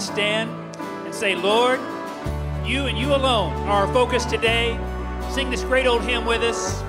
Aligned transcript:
to 0.00 0.06
stand 0.06 0.50
and 0.78 1.14
say, 1.14 1.34
Lord, 1.34 1.78
you 2.64 2.86
and 2.86 2.98
you 2.98 3.14
alone 3.14 3.52
are 3.68 3.86
our 3.86 3.92
focus 3.92 4.24
today. 4.24 4.78
Sing 5.30 5.50
this 5.50 5.62
great 5.62 5.86
old 5.86 6.02
hymn 6.02 6.24
with 6.24 6.42
us. 6.42 6.82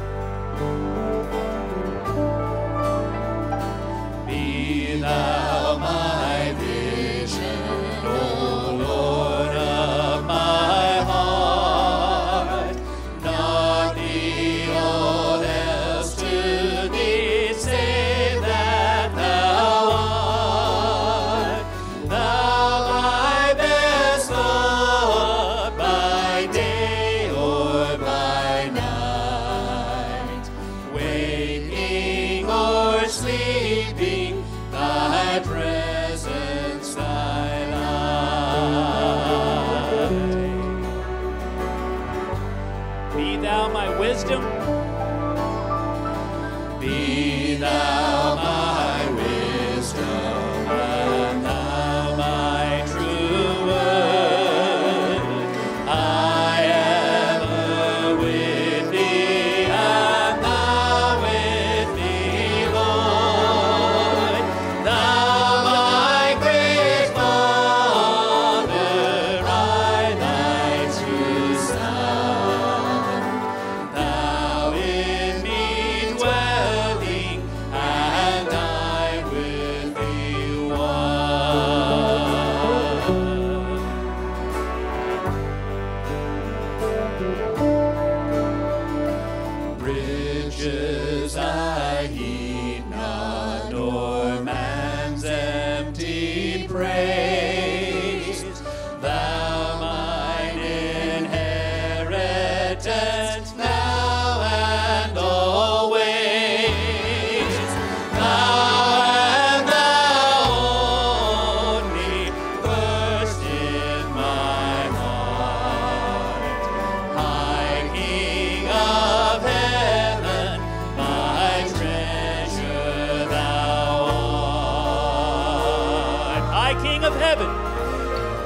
King 126.91 127.05
of 127.05 127.15
heaven. 127.15 127.47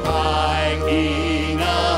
High 0.06 0.80
King 0.86 1.60
of 1.60 1.95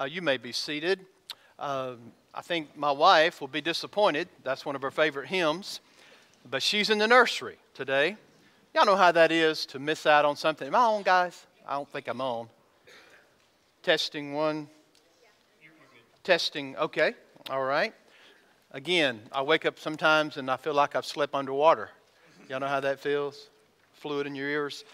Uh, 0.00 0.04
you 0.04 0.22
may 0.22 0.38
be 0.38 0.50
seated. 0.50 1.00
Um, 1.58 2.12
I 2.34 2.40
think 2.40 2.74
my 2.74 2.90
wife 2.90 3.42
will 3.42 3.48
be 3.48 3.60
disappointed. 3.60 4.28
That's 4.42 4.64
one 4.64 4.74
of 4.74 4.80
her 4.80 4.90
favorite 4.90 5.26
hymns. 5.26 5.80
But 6.50 6.62
she's 6.62 6.88
in 6.88 6.96
the 6.96 7.06
nursery 7.06 7.58
today. 7.74 8.16
Y'all 8.74 8.86
know 8.86 8.96
how 8.96 9.12
that 9.12 9.30
is 9.30 9.66
to 9.66 9.78
miss 9.78 10.06
out 10.06 10.24
on 10.24 10.36
something. 10.36 10.68
Am 10.68 10.74
I 10.74 10.78
on, 10.78 11.02
guys? 11.02 11.46
I 11.68 11.74
don't 11.74 11.88
think 11.88 12.08
I'm 12.08 12.22
on. 12.22 12.48
Testing 13.82 14.32
one. 14.32 14.68
Testing, 16.24 16.76
okay. 16.78 17.12
All 17.50 17.64
right. 17.64 17.92
Again, 18.72 19.20
I 19.30 19.42
wake 19.42 19.66
up 19.66 19.78
sometimes 19.78 20.38
and 20.38 20.50
I 20.50 20.56
feel 20.56 20.72
like 20.72 20.96
I've 20.96 21.04
slept 21.04 21.34
underwater. 21.34 21.90
Y'all 22.48 22.60
know 22.60 22.68
how 22.68 22.80
that 22.80 23.00
feels? 23.00 23.50
Fluid 23.92 24.26
in 24.26 24.34
your 24.34 24.48
ears. 24.48 24.84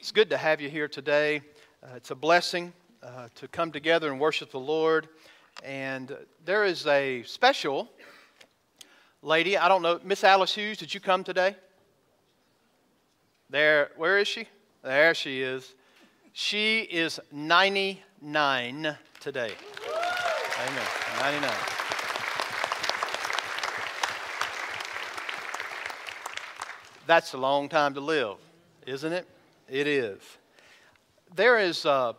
It's 0.00 0.10
good 0.10 0.28
to 0.30 0.36
have 0.36 0.60
you 0.60 0.68
here 0.68 0.88
today. 0.88 1.42
Uh, 1.84 1.94
it's 1.94 2.10
a 2.10 2.16
blessing 2.16 2.72
uh, 3.06 3.28
to 3.36 3.46
come 3.46 3.70
together 3.70 4.10
and 4.10 4.18
worship 4.18 4.50
the 4.50 4.58
Lord. 4.58 5.08
And 5.62 6.16
there 6.44 6.64
is 6.64 6.86
a 6.86 7.22
special 7.22 7.88
lady. 9.22 9.56
I 9.56 9.68
don't 9.68 9.82
know, 9.82 10.00
Miss 10.02 10.24
Alice 10.24 10.54
Hughes, 10.54 10.76
did 10.76 10.92
you 10.92 11.00
come 11.00 11.22
today? 11.22 11.54
There, 13.48 13.90
where 13.96 14.18
is 14.18 14.26
she? 14.26 14.48
There 14.82 15.14
she 15.14 15.40
is. 15.40 15.74
She 16.32 16.80
is 16.80 17.20
99 17.30 18.96
today. 19.20 19.52
Amen. 20.58 20.84
99. 21.20 21.50
That's 27.06 27.34
a 27.34 27.38
long 27.38 27.68
time 27.68 27.94
to 27.94 28.00
live, 28.00 28.36
isn't 28.84 29.12
it? 29.12 29.28
It 29.68 29.86
is. 29.86 30.18
There 31.36 31.58
is, 31.58 31.86
uh, 31.86 32.14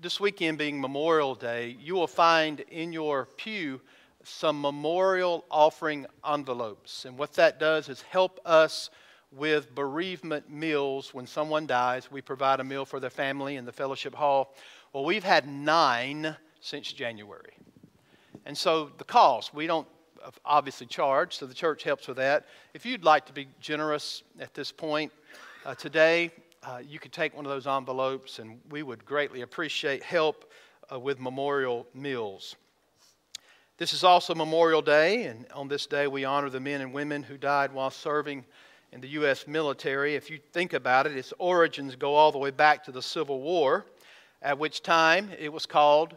this 0.00 0.20
weekend 0.20 0.58
being 0.58 0.80
Memorial 0.80 1.34
Day, 1.34 1.76
you 1.80 1.94
will 1.94 2.06
find 2.06 2.60
in 2.60 2.92
your 2.92 3.26
pew 3.36 3.80
some 4.22 4.60
memorial 4.60 5.44
offering 5.50 6.06
envelopes. 6.28 7.04
And 7.04 7.18
what 7.18 7.32
that 7.34 7.58
does 7.58 7.88
is 7.88 8.02
help 8.02 8.40
us 8.44 8.90
with 9.32 9.74
bereavement 9.74 10.50
meals 10.50 11.12
when 11.12 11.26
someone 11.26 11.66
dies. 11.66 12.10
We 12.10 12.20
provide 12.20 12.60
a 12.60 12.64
meal 12.64 12.84
for 12.84 13.00
their 13.00 13.10
family 13.10 13.56
in 13.56 13.64
the 13.64 13.72
fellowship 13.72 14.14
hall. 14.14 14.54
Well, 14.92 15.04
we've 15.04 15.24
had 15.24 15.48
nine 15.48 16.36
since 16.60 16.92
January. 16.92 17.54
And 18.46 18.56
so 18.56 18.90
the 18.98 19.04
cost, 19.04 19.52
we 19.52 19.66
don't 19.66 19.86
obviously 20.44 20.86
charge, 20.86 21.36
so 21.36 21.46
the 21.46 21.54
church 21.54 21.82
helps 21.82 22.08
with 22.08 22.16
that. 22.16 22.46
If 22.74 22.86
you'd 22.86 23.04
like 23.04 23.26
to 23.26 23.32
be 23.32 23.48
generous 23.60 24.22
at 24.38 24.54
this 24.54 24.72
point 24.72 25.12
uh, 25.64 25.74
today, 25.74 26.30
uh, 26.68 26.78
you 26.86 26.98
could 26.98 27.12
take 27.12 27.34
one 27.34 27.46
of 27.46 27.50
those 27.50 27.66
envelopes, 27.66 28.40
and 28.40 28.60
we 28.68 28.82
would 28.82 29.06
greatly 29.06 29.40
appreciate 29.40 30.02
help 30.02 30.52
uh, 30.92 31.00
with 31.00 31.18
memorial 31.18 31.86
meals. 31.94 32.56
This 33.78 33.94
is 33.94 34.04
also 34.04 34.34
Memorial 34.34 34.82
Day, 34.82 35.24
and 35.24 35.46
on 35.54 35.68
this 35.68 35.86
day 35.86 36.08
we 36.08 36.26
honor 36.26 36.50
the 36.50 36.60
men 36.60 36.82
and 36.82 36.92
women 36.92 37.22
who 37.22 37.38
died 37.38 37.72
while 37.72 37.90
serving 37.90 38.44
in 38.92 39.00
the 39.00 39.08
U.S. 39.08 39.46
military. 39.46 40.14
If 40.14 40.28
you 40.28 40.40
think 40.52 40.74
about 40.74 41.06
it, 41.06 41.16
its 41.16 41.32
origins 41.38 41.96
go 41.96 42.14
all 42.14 42.32
the 42.32 42.38
way 42.38 42.50
back 42.50 42.84
to 42.84 42.92
the 42.92 43.00
Civil 43.00 43.40
War, 43.40 43.86
at 44.42 44.58
which 44.58 44.82
time 44.82 45.30
it 45.38 45.50
was 45.50 45.64
called, 45.64 46.14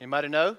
anybody 0.00 0.28
know? 0.28 0.56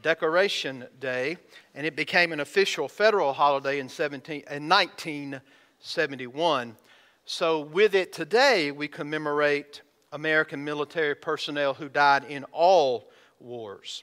Decoration 0.00 0.86
Day, 1.00 1.36
and 1.74 1.86
it 1.86 1.96
became 1.96 2.32
an 2.32 2.40
official 2.40 2.88
federal 2.88 3.34
holiday 3.34 3.78
in, 3.78 3.90
17, 3.90 4.44
in 4.50 4.70
1971. 4.70 6.76
So, 7.32 7.60
with 7.60 7.94
it 7.94 8.12
today, 8.12 8.72
we 8.72 8.88
commemorate 8.88 9.82
American 10.10 10.64
military 10.64 11.14
personnel 11.14 11.74
who 11.74 11.88
died 11.88 12.24
in 12.24 12.42
all 12.50 13.08
wars. 13.38 14.02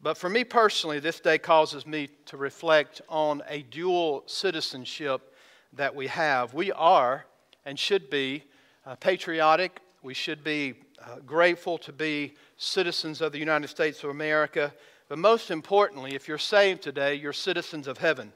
But 0.00 0.16
for 0.16 0.30
me 0.30 0.44
personally, 0.44 0.98
this 0.98 1.20
day 1.20 1.36
causes 1.36 1.86
me 1.86 2.08
to 2.24 2.38
reflect 2.38 3.02
on 3.06 3.42
a 3.50 3.64
dual 3.64 4.22
citizenship 4.24 5.34
that 5.74 5.94
we 5.94 6.06
have. 6.06 6.54
We 6.54 6.72
are 6.72 7.26
and 7.66 7.78
should 7.78 8.08
be 8.08 8.44
uh, 8.86 8.94
patriotic. 8.94 9.82
We 10.02 10.14
should 10.14 10.42
be 10.42 10.72
uh, 10.98 11.16
grateful 11.26 11.76
to 11.76 11.92
be 11.92 12.32
citizens 12.56 13.20
of 13.20 13.32
the 13.32 13.38
United 13.38 13.68
States 13.68 14.02
of 14.04 14.08
America. 14.08 14.72
But 15.10 15.18
most 15.18 15.50
importantly, 15.50 16.14
if 16.14 16.28
you're 16.28 16.38
saved 16.38 16.80
today, 16.80 17.14
you're 17.16 17.34
citizens 17.34 17.86
of 17.86 17.98
heaven. 17.98 18.32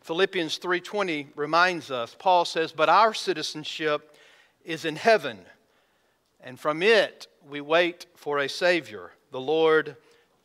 Philippians 0.00 0.58
3:20 0.58 1.28
reminds 1.34 1.90
us. 1.90 2.16
Paul 2.18 2.44
says, 2.44 2.72
"But 2.72 2.88
our 2.88 3.14
citizenship 3.14 4.16
is 4.64 4.84
in 4.84 4.96
heaven, 4.96 5.46
and 6.40 6.58
from 6.58 6.82
it 6.82 7.26
we 7.42 7.60
wait 7.60 8.06
for 8.16 8.38
a 8.38 8.48
savior, 8.48 9.12
the 9.30 9.40
Lord 9.40 9.96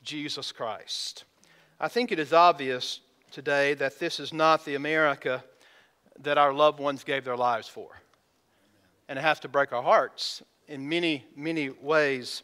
Jesus 0.04 0.52
Christ." 0.52 1.24
I 1.80 1.88
think 1.88 2.12
it 2.12 2.20
is 2.20 2.34
obvious 2.34 3.00
today 3.32 3.74
that 3.76 4.00
this 4.00 4.20
is 4.20 4.32
not 4.32 4.66
the 4.66 4.76
America 4.76 5.44
that 6.20 6.38
our 6.38 6.54
loved 6.54 6.80
ones 6.80 7.04
gave 7.04 7.26
their 7.26 7.36
lives 7.38 7.68
for. 7.68 8.02
And 9.08 9.20
it 9.20 9.22
has 9.22 9.40
to 9.42 9.48
break 9.48 9.74
our 9.74 9.84
hearts 9.84 10.42
in 10.68 10.88
many, 10.88 11.26
many 11.36 11.70
ways. 11.70 12.42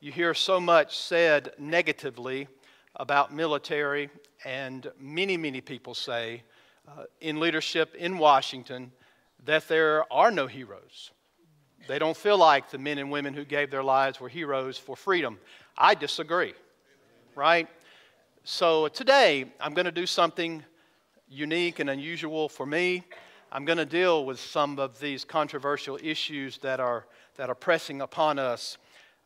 You 0.00 0.10
hear 0.10 0.34
so 0.34 0.60
much 0.60 0.96
said 0.98 1.54
negatively 1.58 2.48
about 2.96 3.32
military, 3.32 4.10
and 4.44 4.92
many, 4.98 5.36
many 5.36 5.60
people 5.60 5.94
say 5.94 6.42
uh, 6.88 7.04
in 7.20 7.38
leadership 7.40 7.94
in 7.94 8.18
Washington 8.18 8.92
that 9.44 9.68
there 9.68 10.10
are 10.12 10.30
no 10.30 10.46
heroes. 10.46 11.10
They 11.88 11.98
don't 11.98 12.16
feel 12.16 12.38
like 12.38 12.70
the 12.70 12.78
men 12.78 12.98
and 12.98 13.10
women 13.10 13.34
who 13.34 13.44
gave 13.44 13.70
their 13.70 13.82
lives 13.82 14.20
were 14.20 14.28
heroes 14.28 14.78
for 14.78 14.96
freedom. 14.96 15.38
I 15.76 15.94
disagree, 15.94 16.54
right? 17.34 17.68
So 18.44 18.88
today, 18.88 19.46
I'm 19.60 19.74
going 19.74 19.86
to 19.86 19.92
do 19.92 20.06
something 20.06 20.62
unique 21.28 21.78
and 21.78 21.90
unusual 21.90 22.48
for 22.48 22.66
me. 22.66 23.04
I'm 23.50 23.64
going 23.64 23.78
to 23.78 23.86
deal 23.86 24.24
with 24.24 24.38
some 24.40 24.78
of 24.78 24.98
these 25.00 25.24
controversial 25.24 25.98
issues 26.02 26.58
that 26.58 26.80
are, 26.80 27.06
that 27.36 27.48
are 27.48 27.54
pressing 27.54 28.00
upon 28.00 28.38
us. 28.38 28.78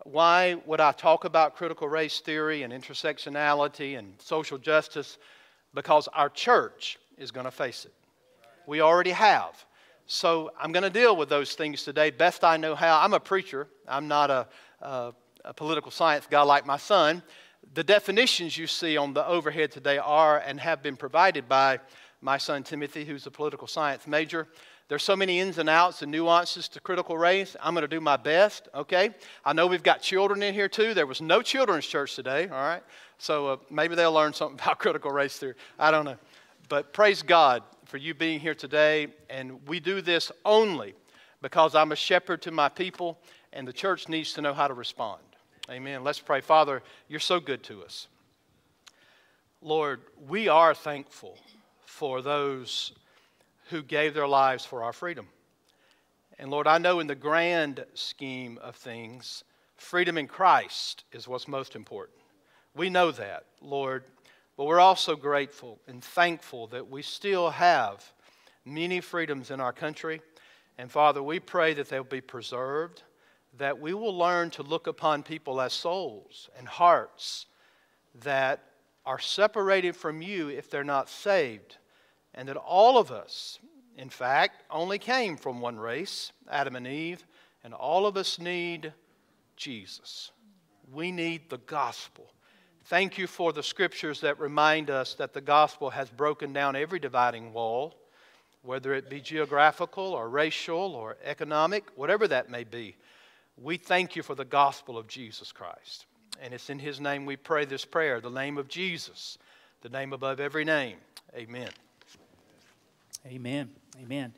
Why 0.05 0.57
would 0.67 0.81
I 0.81 0.93
talk 0.93 1.25
about 1.25 1.57
critical 1.57 1.89
race 1.89 2.21
theory 2.21 2.63
and 2.63 2.73
intersectionality 2.73 3.99
and 3.99 4.15
social 4.21 4.59
justice? 4.59 5.19
Because 5.75 6.09
our 6.09 6.29
church 6.29 6.99
is 7.19 7.31
going 7.31 7.45
to 7.45 7.51
face 7.51 7.85
it. 7.85 7.93
We 8.67 8.81
already 8.81 9.11
have. 9.11 9.65
So 10.07 10.53
I'm 10.61 10.73
going 10.73 10.83
to 10.83 10.91
deal 10.91 11.17
with 11.17 11.29
those 11.29 11.55
things 11.55 11.83
today 11.83 12.11
best 12.11 12.45
I 12.45 12.57
know 12.57 12.75
how. 12.75 13.01
I'm 13.01 13.15
a 13.15 13.21
preacher, 13.21 13.69
I'm 13.89 14.09
not 14.09 14.31
a, 14.31 14.47
a, 14.81 15.13
a 15.45 15.55
political 15.55 15.91
science 15.91 16.27
guy 16.31 16.43
like 16.43 16.67
my 16.67 16.77
son 16.77 17.23
the 17.75 17.85
definitions 17.85 18.57
you 18.57 18.67
see 18.67 18.97
on 18.97 19.13
the 19.13 19.27
overhead 19.27 19.71
today 19.71 19.99
are 19.99 20.39
and 20.39 20.61
have 20.61 20.83
been 20.83 20.97
provided 20.97 21.49
by 21.49 21.81
my 22.21 22.39
son 22.39 22.63
Timothy, 22.63 23.05
who's 23.05 23.27
a 23.27 23.31
political 23.31 23.67
science 23.67 24.07
major. 24.07 24.49
There's 24.89 25.03
so 25.03 25.17
many 25.17 25.41
ins 25.41 25.59
and 25.59 25.69
outs 25.69 26.03
and 26.03 26.13
nuances 26.13 26.69
to 26.69 26.81
critical 26.81 27.19
race. 27.19 27.57
I'm 27.61 27.75
going 27.75 27.83
to 27.83 27.89
do 27.89 28.01
my 28.01 28.17
best, 28.17 28.69
okay? 28.75 29.11
I 29.45 29.53
know 29.53 29.67
we've 29.67 29.83
got 29.83 30.01
children 30.01 30.43
in 30.43 30.55
here 30.55 30.69
too. 30.69 30.95
There 30.95 31.07
was 31.07 31.21
no 31.21 31.43
children's 31.43 31.87
church 31.87 32.15
today, 32.15 32.45
all 32.45 32.57
right? 32.57 32.83
So 33.19 33.49
uh, 33.49 33.57
maybe 33.69 33.95
they'll 33.95 34.13
learn 34.13 34.33
something 34.33 34.59
about 34.63 34.79
critical 34.79 35.11
race 35.11 35.37
theory. 35.37 35.55
I 35.79 35.91
don't 35.91 36.05
know. 36.05 36.17
But 36.69 36.93
praise 36.93 37.23
God 37.23 37.63
for 37.85 37.97
you 37.97 38.15
being 38.15 38.41
here 38.41 38.55
today. 38.55 39.09
And 39.31 39.67
we 39.69 39.81
do 39.81 40.01
this 40.01 40.33
only 40.45 40.95
because 41.43 41.75
I'm 41.75 41.93
a 41.93 41.97
shepherd 41.97 42.43
to 42.43 42.51
my 42.51 42.69
people, 42.69 43.19
and 43.53 43.67
the 43.67 43.73
church 43.73 44.09
needs 44.09 44.33
to 44.35 44.43
know 44.43 44.55
how 44.55 44.69
to 44.69 44.75
respond. 44.75 45.23
Amen. 45.71 46.03
Let's 46.05 46.21
pray. 46.21 46.41
Father, 46.41 46.83
you're 47.09 47.21
so 47.21 47.41
good 47.41 47.63
to 47.65 47.85
us. 47.85 48.09
Lord, 49.63 50.01
we 50.29 50.49
are 50.49 50.75
thankful 50.75 51.39
for 51.85 52.23
those 52.23 52.93
who 53.71 53.83
gave 53.83 54.15
their 54.15 54.29
lives 54.29 54.65
for 54.65 54.83
our 54.83 54.93
freedom. 54.93 55.27
And 56.39 56.51
Lord, 56.51 56.67
I 56.67 56.79
know 56.79 57.01
in 57.01 57.07
the 57.07 57.15
grand 57.15 57.85
scheme 57.95 58.59
of 58.63 58.77
things, 58.77 59.43
freedom 59.77 60.19
in 60.19 60.29
Christ 60.29 61.05
is 61.13 61.27
what's 61.27 61.49
most 61.49 61.75
important. 61.75 62.19
We 62.75 62.91
know 62.91 63.11
that, 63.11 63.45
Lord, 63.61 64.05
but 64.57 64.65
we're 64.65 64.81
also 64.81 65.17
grateful 65.17 65.81
and 65.87 66.03
thankful 66.03 66.67
that 66.69 66.89
we 66.89 67.03
still 67.03 67.51
have 67.51 68.05
many 68.65 69.01
freedoms 69.01 69.51
in 69.51 69.61
our 69.61 69.73
country. 69.73 70.21
And 70.79 70.91
Father, 70.91 71.23
we 71.23 71.41
pray 71.41 71.75
that 71.75 71.89
they'll 71.89 72.05
be 72.05 72.21
preserved 72.21 73.03
that 73.59 73.81
we 73.81 73.95
will 73.95 74.17
learn 74.17 74.51
to 74.51 74.63
look 74.63 74.87
upon 74.87 75.23
people 75.23 75.61
as 75.61 75.73
souls 75.73 76.51
and 76.59 76.69
hearts 76.69 77.47
that 78.23 78.63
are 79.05 79.19
separated 79.19 79.95
from 79.95 80.21
you 80.21 80.49
if 80.49 80.71
they're 80.71 80.85
not 80.85 81.09
saved. 81.09 81.79
And 82.35 82.49
that 82.49 82.57
all 82.57 82.99
of 82.99 83.11
us, 83.11 83.59
in 83.97 84.11
fact, 84.11 84.63
only 84.71 84.99
came 84.99 85.37
from 85.37 85.61
one 85.61 85.79
race, 85.79 86.33
Adam 86.51 86.77
and 86.77 86.87
Eve, 86.87 87.25
and 87.65 87.73
all 87.73 88.07
of 88.07 88.17
us 88.17 88.39
need 88.39 88.93
Jesus. 89.57 90.33
We 90.93 91.13
need 91.13 91.49
the 91.49 91.59
gospel. 91.59 92.31
Thank 92.89 93.19
you 93.19 93.27
for 93.27 93.53
the 93.53 93.65
scriptures 93.65 94.21
that 94.21 94.39
remind 94.39 94.91
us 94.91 95.15
that 95.15 95.33
the 95.33 95.41
gospel 95.41 95.91
has 95.91 96.09
broken 96.09 96.53
down 96.53 96.77
every 96.77 97.01
dividing 97.01 97.53
wall, 97.53 97.97
whether 98.63 98.95
it 98.95 99.11
be 99.11 99.21
geographical 99.21 100.05
or 100.05 100.29
racial 100.29 100.95
or 100.95 101.17
economic, 101.25 101.85
whatever 101.97 102.29
that 102.29 102.49
may 102.49 102.63
be. 102.63 102.95
We 103.61 103.77
thank 103.77 104.15
you 104.15 104.23
for 104.23 104.37
the 104.37 104.45
gospel 104.45 104.97
of 104.97 105.09
Jesus 105.09 105.51
Christ. 105.51 106.07
And 106.41 106.55
it's 106.55 106.71
in 106.71 106.79
his 106.79 107.01
name 107.01 107.27
we 107.27 107.35
pray 107.35 107.65
this 107.65 107.85
prayer, 107.85 108.21
the 108.21 108.31
name 108.31 108.57
of 108.57 108.69
Jesus, 108.69 109.37
the 109.81 109.89
name 109.89 110.13
above 110.13 110.39
every 110.39 110.65
name. 110.65 110.99
Amen. 111.35 111.71
Amen. 113.27 113.69
Amen. 114.01 114.33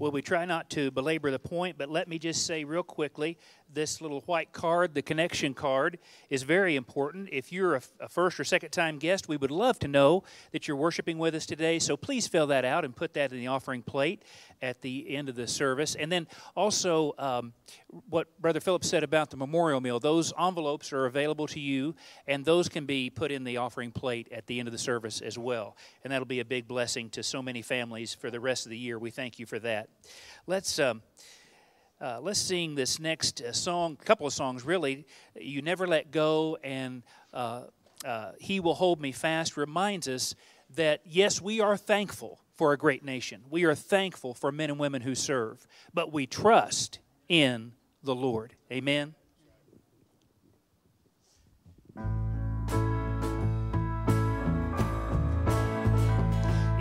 Well, 0.00 0.10
we 0.10 0.22
try 0.22 0.44
not 0.44 0.70
to 0.70 0.90
belabor 0.90 1.30
the 1.30 1.38
point, 1.38 1.78
but 1.78 1.88
let 1.88 2.08
me 2.08 2.18
just 2.18 2.46
say 2.46 2.64
real 2.64 2.82
quickly 2.82 3.38
this 3.72 4.00
little 4.00 4.20
white 4.22 4.52
card, 4.52 4.94
the 4.94 5.02
connection 5.02 5.54
card, 5.54 5.98
is 6.28 6.42
very 6.42 6.76
important. 6.76 7.28
If 7.32 7.52
you're 7.52 7.76
a, 7.76 7.82
a, 8.00 8.08
first 8.08 8.38
or 8.40 8.44
second 8.44 8.70
time 8.70 8.98
guest, 8.98 9.28
we 9.28 9.36
would 9.36 9.50
love 9.50 9.78
to 9.80 9.88
know 9.88 10.24
that 10.52 10.66
you're 10.66 10.76
worshiping 10.76 11.18
with 11.18 11.34
us 11.34 11.46
today. 11.46 11.78
So 11.78 11.96
please 11.96 12.26
fill 12.26 12.46
that 12.48 12.64
out 12.64 12.84
and 12.84 12.94
put 12.94 13.14
that 13.14 13.32
in 13.32 13.38
the 13.38 13.46
offering 13.46 13.82
plate 13.82 14.24
at 14.62 14.80
the 14.80 15.14
end 15.16 15.28
of 15.28 15.34
the 15.34 15.46
service. 15.46 15.94
And 15.94 16.10
then 16.10 16.26
also, 16.56 17.14
um, 17.18 17.52
what 18.08 18.28
Brother 18.40 18.60
Phillips 18.60 18.88
said 18.88 19.02
about 19.02 19.30
the 19.30 19.36
memorial 19.36 19.80
meal, 19.80 20.00
those 20.00 20.32
envelopes 20.38 20.92
are 20.92 21.06
available 21.06 21.46
to 21.48 21.60
you, 21.60 21.94
and 22.26 22.44
those 22.44 22.68
can 22.68 22.86
be 22.86 23.10
put 23.10 23.30
in 23.30 23.44
the 23.44 23.56
offering 23.56 23.92
plate 23.92 24.28
at 24.32 24.46
the 24.46 24.58
end 24.58 24.68
of 24.68 24.72
the 24.72 24.78
service 24.78 25.20
as 25.20 25.38
well. 25.38 25.76
And 26.04 26.12
that'll 26.12 26.26
be 26.26 26.40
a 26.40 26.44
big 26.44 26.66
blessing 26.66 27.10
to 27.10 27.22
so 27.22 27.42
many 27.42 27.62
families 27.62 28.14
for 28.14 28.30
the 28.30 28.40
rest 28.40 28.66
of 28.66 28.70
the 28.70 28.78
year. 28.78 28.98
We 28.98 29.10
thank 29.10 29.38
you 29.38 29.46
for 29.46 29.58
that. 29.60 29.88
Let's. 30.46 30.78
Um, 30.78 31.02
uh, 32.00 32.18
let's 32.20 32.40
sing 32.40 32.74
this 32.74 32.98
next 32.98 33.42
uh, 33.42 33.52
song, 33.52 33.96
a 34.00 34.04
couple 34.04 34.26
of 34.26 34.32
songs 34.32 34.64
really. 34.64 35.06
You 35.34 35.62
Never 35.62 35.86
Let 35.86 36.10
Go 36.10 36.56
and 36.62 37.02
uh, 37.34 37.64
uh, 38.04 38.32
He 38.38 38.60
Will 38.60 38.74
Hold 38.74 39.00
Me 39.00 39.12
Fast 39.12 39.56
reminds 39.56 40.08
us 40.08 40.34
that, 40.76 41.02
yes, 41.04 41.40
we 41.40 41.60
are 41.60 41.76
thankful 41.76 42.40
for 42.54 42.72
a 42.72 42.78
great 42.78 43.04
nation. 43.04 43.42
We 43.50 43.64
are 43.64 43.74
thankful 43.74 44.34
for 44.34 44.52
men 44.52 44.70
and 44.70 44.78
women 44.78 45.02
who 45.02 45.14
serve, 45.14 45.66
but 45.92 46.12
we 46.12 46.26
trust 46.26 47.00
in 47.28 47.72
the 48.02 48.14
Lord. 48.14 48.54
Amen. 48.72 49.14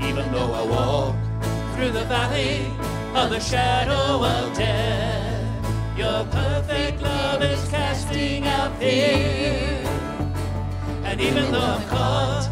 Even 0.02 0.32
though 0.32 0.54
I 0.54 0.66
walk 0.66 1.16
through 1.76 1.92
the 1.92 2.06
valley 2.06 2.66
of 3.16 3.30
the 3.30 3.40
shadow 3.40 4.24
of 4.26 4.58
death. 4.58 5.09
Your 6.00 6.24
perfect 6.32 7.02
love 7.02 7.44
is 7.44 7.68
casting 7.68 8.48
out 8.48 8.74
fear. 8.80 9.84
And 11.04 11.20
even 11.20 11.52
though 11.52 11.60
I'm 11.60 11.84
caught 11.90 12.50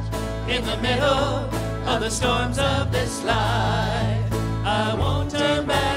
in 0.49 0.65
the 0.65 0.75
middle 0.81 1.47
of 1.87 2.01
the 2.01 2.09
storms 2.09 2.59
of 2.59 2.91
this 2.91 3.23
life, 3.23 4.33
I 4.65 4.93
won't 4.99 5.31
turn 5.31 5.65
back. 5.65 5.96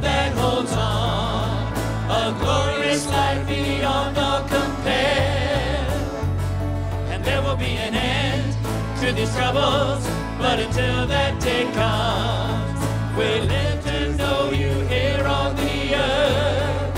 these 9.21 9.35
troubles, 9.35 10.03
but 10.39 10.59
until 10.59 11.05
that 11.05 11.39
day 11.39 11.65
comes, 11.73 12.79
we 13.15 13.41
live 13.47 13.83
to 13.83 14.15
know 14.15 14.49
you 14.49 14.71
here 14.87 15.23
on 15.27 15.55
the 15.55 15.93
earth. 15.93 16.97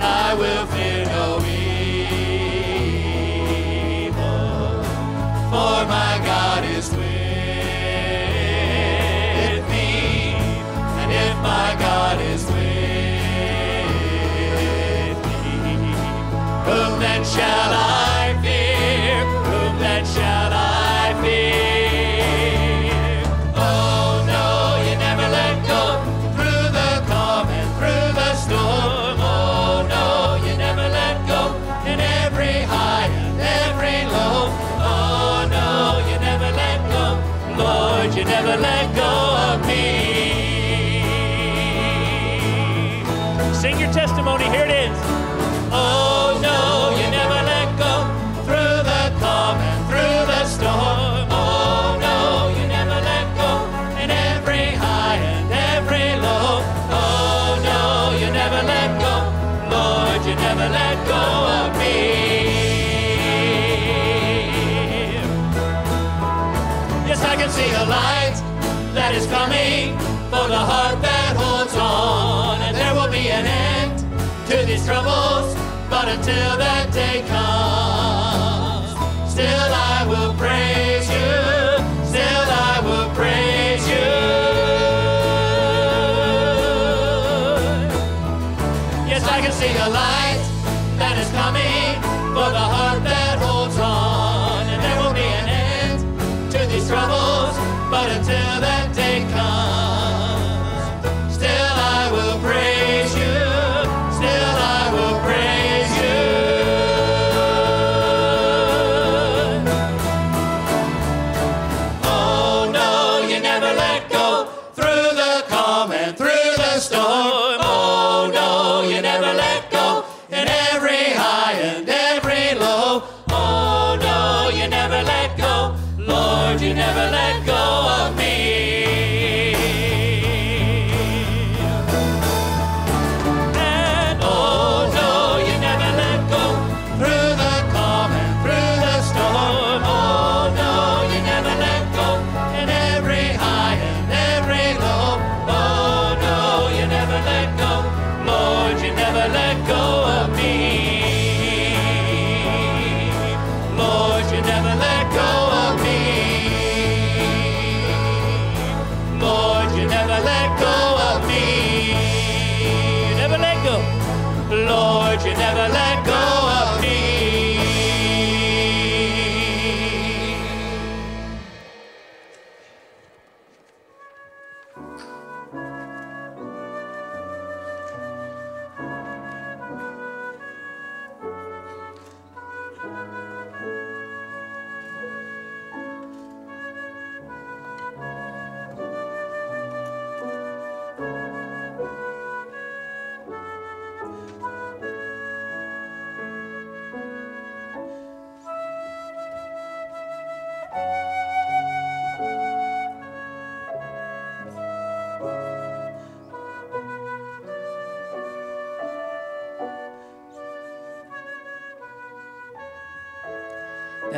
I 0.00 0.34
will 0.40 0.66
fear 0.72 1.04
no 1.04 1.38
evil, 4.00 4.14
for 5.52 5.84
my 5.96 6.18
God 6.24 6.64
is 6.64 6.88
with 6.88 6.98
me, 9.68 10.34
and 11.00 11.12
if 11.12 11.36
my 11.42 11.76
God 11.78 12.20
is 12.32 12.44
with 12.46 12.56
me, 15.26 15.92
whom 16.64 16.92
then 17.00 17.22
shall 17.24 17.72
I? 17.74 17.89
until 76.12 76.56
that 76.58 76.92
day 76.92 77.22
comes. 77.28 77.49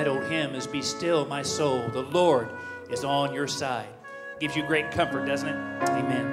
That 0.03 0.09
old 0.09 0.25
hymn 0.25 0.57
is 0.57 0.67
Be 0.67 0.83
Still, 0.83 1.27
My 1.27 1.43
Soul. 1.43 1.89
The 1.91 2.03
Lord 2.03 2.49
is 2.91 3.05
on 3.05 3.33
your 3.33 3.47
side. 3.47 3.87
Gives 4.41 4.57
you 4.57 4.67
great 4.67 4.91
comfort, 4.91 5.27
doesn't 5.27 5.49
it? 5.49 5.55
Amen. 5.91 6.32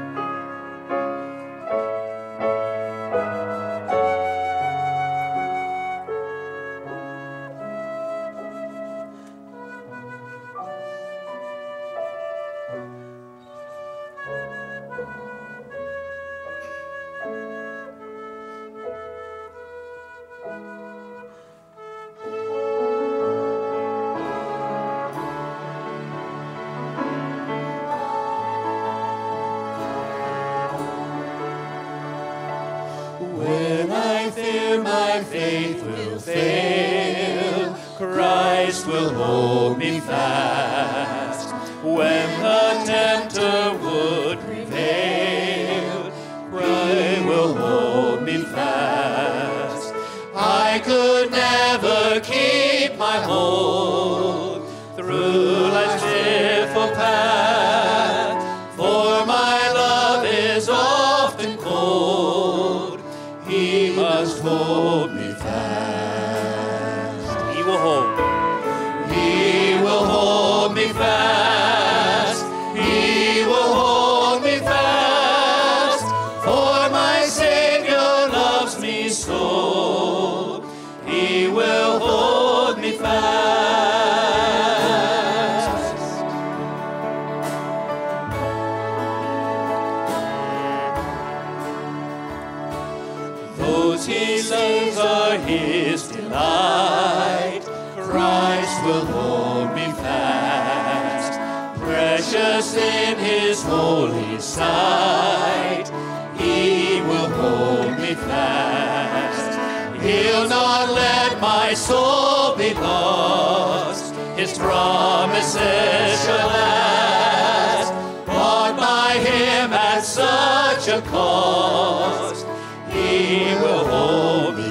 His 114.50 114.58
promises 114.58 116.26
shall 116.26 116.48
last, 116.48 117.94
bought 118.26 118.76
by 118.78 119.20
Him 119.20 119.72
at 119.72 120.00
such 120.04 120.88
a 120.88 121.02
cost, 121.08 122.48
He 122.90 123.54
will 123.62 123.86
hold 123.86 124.58
me. 124.58 124.69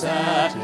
that 0.00 0.55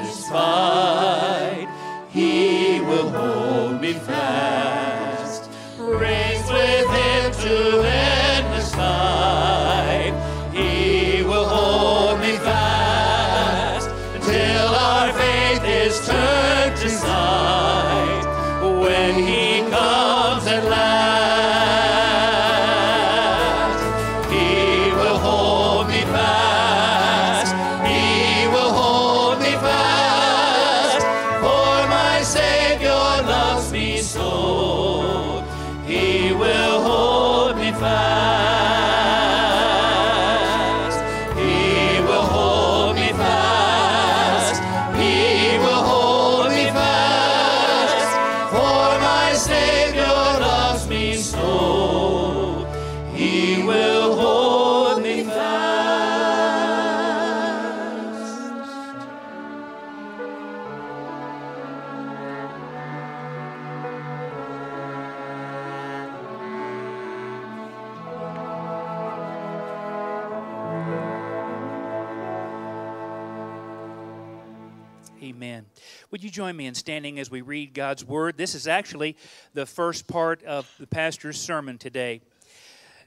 join 76.42 76.56
me 76.56 76.66
in 76.66 76.74
standing 76.74 77.20
as 77.20 77.30
we 77.30 77.40
read 77.40 77.72
God's 77.72 78.04
Word? 78.04 78.36
This 78.36 78.56
is 78.56 78.66
actually 78.66 79.16
the 79.54 79.64
first 79.64 80.08
part 80.08 80.42
of 80.42 80.68
the 80.80 80.88
pastor's 80.88 81.40
sermon 81.40 81.78
today. 81.78 82.20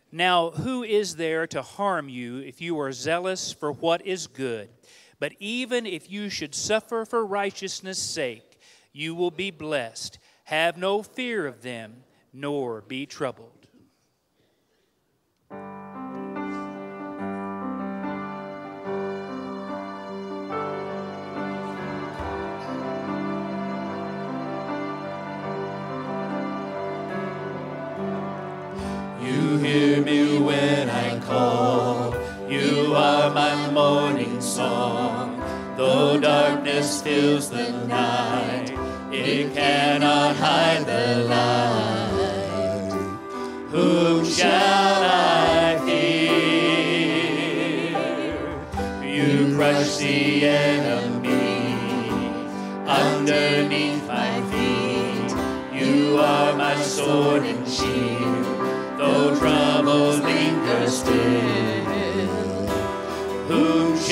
Now, 0.10 0.52
who 0.52 0.84
is 0.84 1.18
there 1.18 1.46
to 1.48 1.62
harm 1.62 2.08
you 2.08 2.38
if 2.38 2.62
you 2.62 2.80
are 2.80 2.94
zealous 2.94 3.52
for 3.52 3.74
what 3.74 4.08
is 4.08 4.28
good? 4.28 4.70
But 5.20 5.34
even 5.40 5.86
if 5.86 6.10
you 6.10 6.30
should 6.30 6.56
suffer 6.56 7.04
for 7.04 7.26
righteousness' 7.26 8.00
sake, 8.00 8.58
you 8.94 9.14
will 9.14 9.32
be 9.32 9.52
blessed. 9.52 10.18
Have 10.46 10.78
no 10.78 11.04
fear 11.04 11.46
of 11.46 11.62
them, 11.62 12.06
nor 12.32 12.80
be 12.80 13.06
troubled. 13.06 13.65
song. 34.56 35.36
Though 35.76 36.18
darkness 36.18 37.02
fills 37.02 37.50
the 37.50 37.72
night, 37.88 38.72
it 39.12 39.54
cannot 39.54 40.38
hide 40.38 40.86
the 40.86 41.26
light. 41.26 42.92
Whom 43.72 44.24
shall 44.24 45.04
I 45.04 45.78
fear? 45.86 46.32
You 49.04 49.56
crush 49.58 49.98
the 49.98 50.46
enemy 50.46 51.68
underneath 52.88 54.08
my 54.08 54.42
feet. 54.52 55.32
You 55.74 56.18
are 56.18 56.56
my 56.56 56.82
sword 56.82 57.44
and 57.44 57.65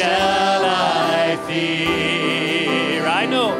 shall 0.03 0.63
I 0.65 1.37
fear? 1.47 3.05
I 3.21 3.25
know. 3.25 3.51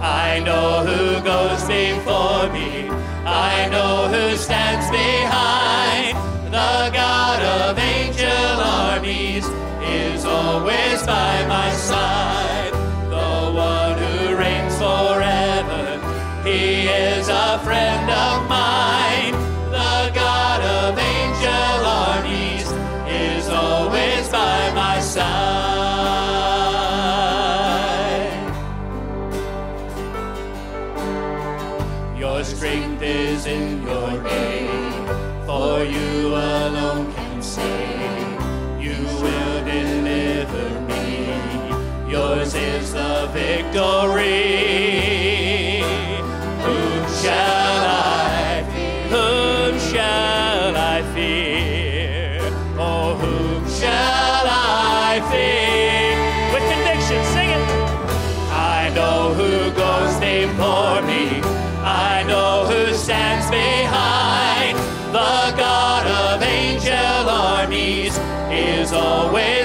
I 0.00 0.40
know 0.46 0.68
who 0.88 1.20
goes 1.32 1.62
before 1.64 2.44
me. 2.56 2.88
I 3.52 3.68
know 3.72 4.08
who 4.12 4.36
stands 4.36 4.86
before 4.90 5.25
victory. 43.32 44.36
Whom 46.66 47.02
shall 47.20 47.82
I 47.86 48.64
fear? 48.72 49.08
Whom 49.14 49.78
shall 49.90 50.76
I 50.76 51.02
fear? 51.14 52.40
Oh, 52.78 53.14
whom 53.22 53.64
shall 53.68 54.46
I 54.46 55.20
fear? 55.30 56.16
With 56.52 56.64
conviction, 56.72 57.24
sing 57.34 57.50
it. 57.50 57.64
I 58.50 58.90
know 58.94 59.34
who 59.34 59.70
goes 59.72 60.14
before 60.20 61.02
me. 61.02 61.40
I 61.82 62.24
know 62.26 62.66
who 62.70 62.94
stands 62.94 63.48
behind. 63.50 64.76
The 65.12 65.56
God 65.56 66.06
of 66.06 66.42
angel 66.42 67.28
armies 67.28 68.18
is 68.50 68.92
always 68.92 69.55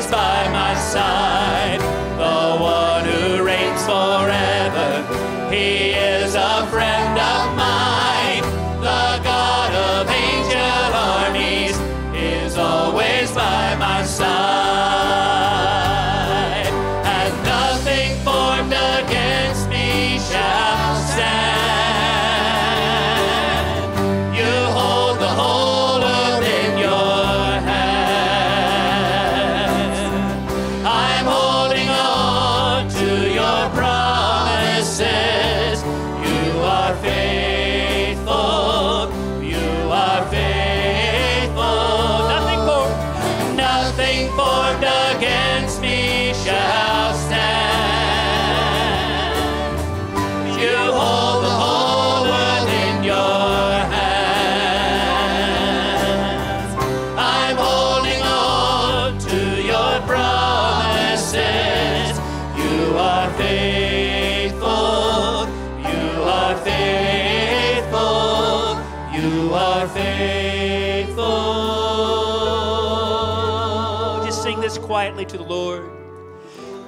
quietly 75.01 75.25
to 75.25 75.37
the 75.37 75.43
Lord. 75.43 75.89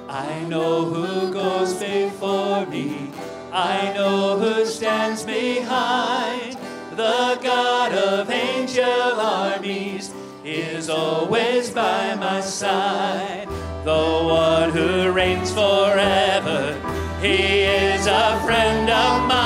I 0.08 0.44
know 0.44 0.84
who 0.84 1.32
goes 1.32 1.74
before 1.74 2.64
me. 2.66 3.10
I 3.50 3.92
know 3.92 4.38
who 4.38 4.64
stands 4.66 5.24
behind. 5.24 6.56
The 6.92 7.40
God 7.42 7.92
of 7.92 8.30
angel 8.30 8.84
armies 8.84 10.12
is 10.44 10.88
always 10.88 11.70
by 11.70 12.14
my 12.14 12.40
side. 12.40 13.48
The 13.82 14.06
one 14.22 14.70
who 14.70 15.10
reigns 15.10 15.50
forever. 15.50 16.80
He 17.20 17.62
is 17.62 18.06
a 18.06 18.40
friend 18.44 18.88
of 18.90 19.26
mine. 19.26 19.43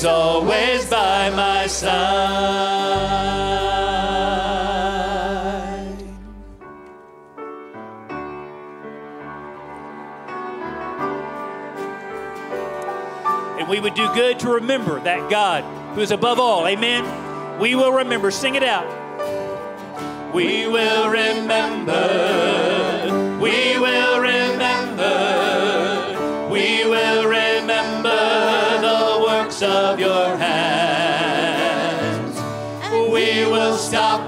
Is 0.00 0.06
always 0.06 0.86
by 0.86 1.28
my 1.28 1.66
side. 1.66 1.90
And 13.58 13.68
we 13.68 13.78
would 13.78 13.92
do 13.92 14.10
good 14.14 14.38
to 14.40 14.48
remember 14.48 15.00
that 15.00 15.28
God 15.28 15.64
who 15.94 16.00
is 16.00 16.12
above 16.12 16.40
all. 16.40 16.66
Amen. 16.66 17.04
We 17.58 17.74
will 17.74 17.92
remember. 17.92 18.30
Sing 18.30 18.54
it 18.54 18.62
out. 18.62 18.86
We 20.32 20.66
will 20.66 21.10
remember. 21.10 21.98
We 23.38 23.78
will 23.78 24.19
of 29.62 29.98
your 29.98 30.36
hands. 30.36 32.36
We 33.12 33.44
will 33.44 33.76
stop 33.76 34.20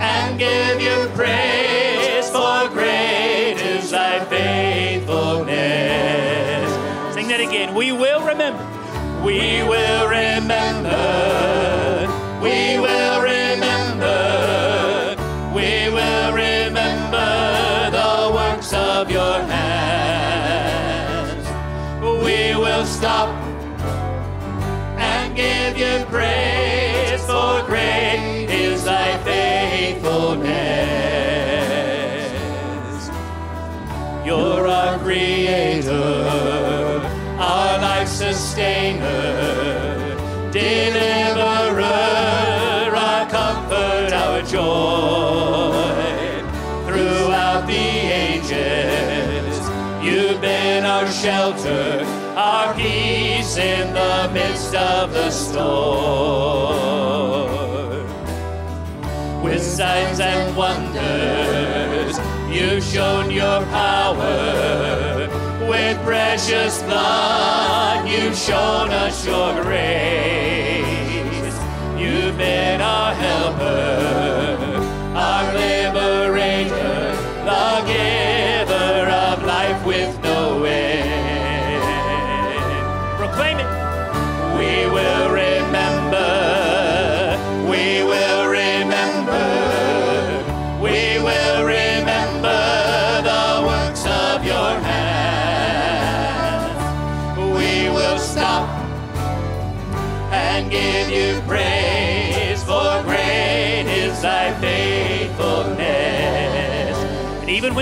and 0.00 0.38
give 0.38 0.80
you 0.80 1.08
praise, 1.14 2.30
for 2.30 2.68
great 2.68 3.56
is 3.60 3.90
thy 3.90 4.24
faithfulness. 4.26 7.14
Sing 7.14 7.28
that 7.28 7.40
again. 7.40 7.74
We 7.74 7.92
will 7.92 8.24
remember. 8.24 8.62
We 9.24 9.62
will 9.62 10.08
remember. 10.08 10.83
Sustainer, 38.34 40.16
deliverer, 40.50 41.82
our 42.96 43.26
comfort, 43.30 44.12
our 44.12 44.42
joy. 44.42 45.84
Throughout 46.84 47.64
the 47.68 47.86
ages, 48.26 49.56
you've 50.04 50.40
been 50.40 50.84
our 50.84 51.06
shelter, 51.06 52.04
our 52.36 52.74
peace 52.74 53.56
in 53.56 53.94
the 53.94 54.28
midst 54.32 54.74
of 54.74 55.12
the 55.12 55.30
storm 55.30 56.64
with 59.44 59.62
signs 59.62 60.18
and 60.18 60.56
wonders. 60.56 62.18
You've 62.50 62.82
shown 62.82 63.30
your 63.30 63.64
power 63.66 65.03
precious 66.04 66.82
blood. 66.82 68.06
You've 68.06 68.36
shown 68.36 68.90
us 68.90 69.26
your 69.26 69.54
grace. 69.62 70.84
You've 71.98 72.36
been 72.36 72.80
our 72.82 73.14
helper, 73.14 74.13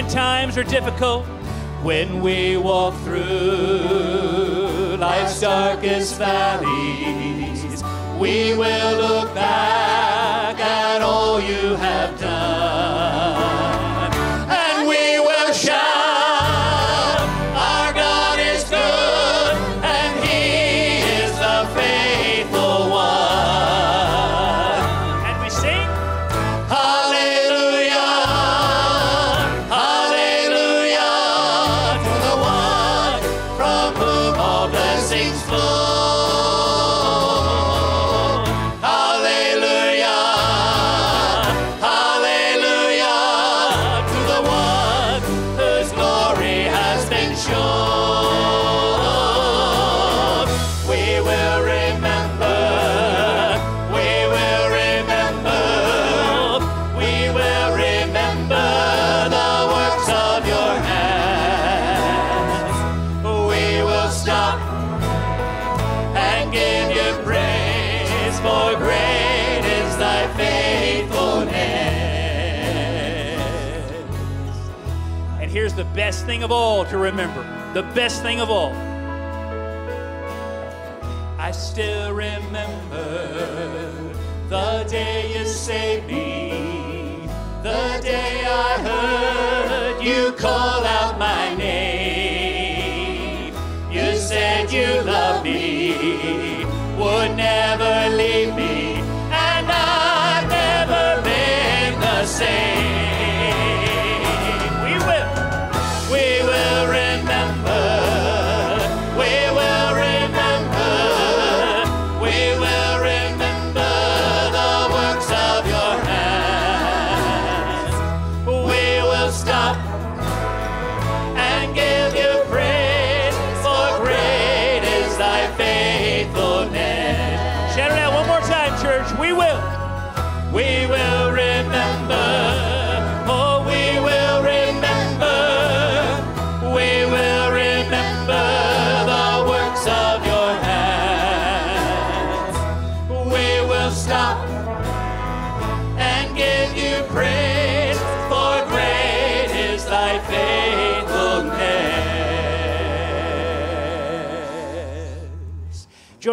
when 0.03 0.11
times 0.11 0.59
are 0.59 0.65
difficult, 0.65 1.25
when 1.83 2.21
we 2.21 2.57
walk 2.57 2.95
through 3.05 4.97
life's 4.99 5.41
darkest 5.41 6.19
valleys, 6.19 7.83
we 8.19 8.55
will 8.55 8.97
look 8.97 9.33
back 9.35 10.59
at 10.59 11.03
all 11.03 11.41
you 11.41 11.77
have 11.77 12.19
done. 12.19 12.92
Thing 76.33 76.43
of 76.43 76.51
all 76.51 76.83
to 76.87 76.97
remember 76.97 77.43
the 77.75 77.83
best 77.93 78.23
thing 78.23 78.41
of 78.41 78.49
all. 78.49 78.73
I 81.39 81.51
still 81.51 82.15
remember 82.15 83.05
the 84.49 84.87
day 84.89 85.39
you 85.39 85.45
saved 85.45 86.07
me, 86.07 87.29
the 87.63 88.01
day 88.03 88.47
I 88.47 88.79
heard 88.89 90.03
you 90.03 90.33
call 90.33 90.83
out 90.87 91.19
my 91.19 91.55
name. 91.55 92.73
You 93.91 94.17
said 94.17 94.73
you 94.73 95.03
loved 95.03 95.45
me, 95.45 96.65
would 96.97 97.37
never 97.37 98.17
leave 98.17 98.22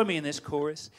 me 0.09 0.17
in 0.17 0.23
this 0.23 0.39
chorus. 0.39 0.89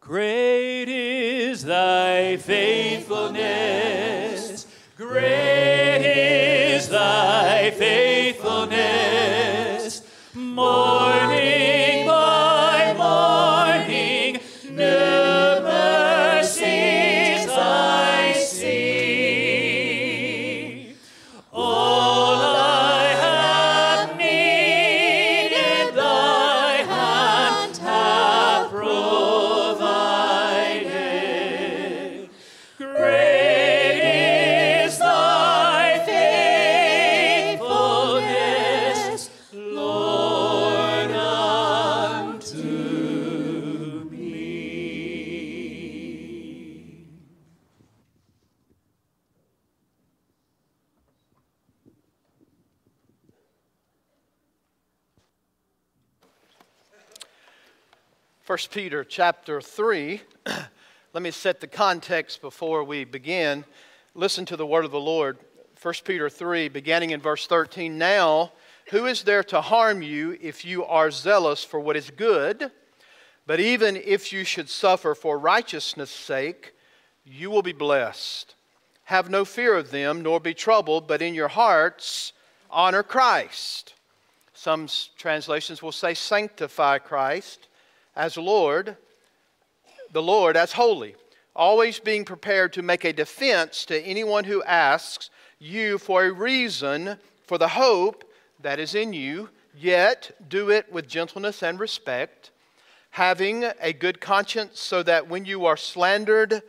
Great 0.00 0.88
is 0.88 1.64
thy 1.64 2.36
faithfulness. 2.36 4.68
Great 4.96 6.76
is 6.76 6.88
thy 6.88 7.71
Peter 58.72 59.04
chapter 59.04 59.60
3. 59.60 60.22
Let 61.12 61.22
me 61.22 61.30
set 61.30 61.60
the 61.60 61.66
context 61.66 62.40
before 62.40 62.82
we 62.84 63.04
begin. 63.04 63.66
Listen 64.14 64.46
to 64.46 64.56
the 64.56 64.66
word 64.66 64.86
of 64.86 64.90
the 64.90 64.98
Lord. 64.98 65.36
First 65.74 66.06
Peter 66.06 66.30
3, 66.30 66.70
beginning 66.70 67.10
in 67.10 67.20
verse 67.20 67.46
13. 67.46 67.98
Now, 67.98 68.52
who 68.86 69.04
is 69.04 69.24
there 69.24 69.44
to 69.44 69.60
harm 69.60 70.00
you 70.00 70.38
if 70.40 70.64
you 70.64 70.86
are 70.86 71.10
zealous 71.10 71.62
for 71.62 71.80
what 71.80 71.98
is 71.98 72.08
good? 72.08 72.70
But 73.46 73.60
even 73.60 73.94
if 73.94 74.32
you 74.32 74.42
should 74.42 74.70
suffer 74.70 75.14
for 75.14 75.38
righteousness' 75.38 76.10
sake, 76.10 76.72
you 77.26 77.50
will 77.50 77.60
be 77.60 77.74
blessed. 77.74 78.54
Have 79.04 79.28
no 79.28 79.44
fear 79.44 79.76
of 79.76 79.90
them, 79.90 80.22
nor 80.22 80.40
be 80.40 80.54
troubled, 80.54 81.06
but 81.06 81.20
in 81.20 81.34
your 81.34 81.48
hearts 81.48 82.32
honor 82.70 83.02
Christ. 83.02 83.92
Some 84.54 84.88
translations 85.18 85.82
will 85.82 85.92
say 85.92 86.14
sanctify 86.14 87.00
Christ 87.00 87.68
as 88.14 88.36
Lord, 88.36 88.96
the 90.12 90.22
Lord 90.22 90.56
as 90.56 90.72
holy, 90.72 91.14
always 91.54 91.98
being 91.98 92.24
prepared 92.24 92.72
to 92.74 92.82
make 92.82 93.04
a 93.04 93.12
defense 93.12 93.84
to 93.86 94.00
anyone 94.02 94.44
who 94.44 94.62
asks 94.64 95.30
you 95.58 95.98
for 95.98 96.24
a 96.24 96.32
reason 96.32 97.16
for 97.46 97.58
the 97.58 97.68
hope 97.68 98.24
that 98.60 98.78
is 98.78 98.94
in 98.94 99.12
you, 99.12 99.48
yet 99.74 100.30
do 100.48 100.70
it 100.70 100.92
with 100.92 101.08
gentleness 101.08 101.62
and 101.62 101.78
respect, 101.78 102.50
having 103.10 103.64
a 103.80 103.92
good 103.92 104.20
conscience, 104.20 104.80
so 104.80 105.02
that 105.02 105.28
when 105.28 105.44
you 105.44 105.66
are 105.66 105.76
slandered, 105.76 106.62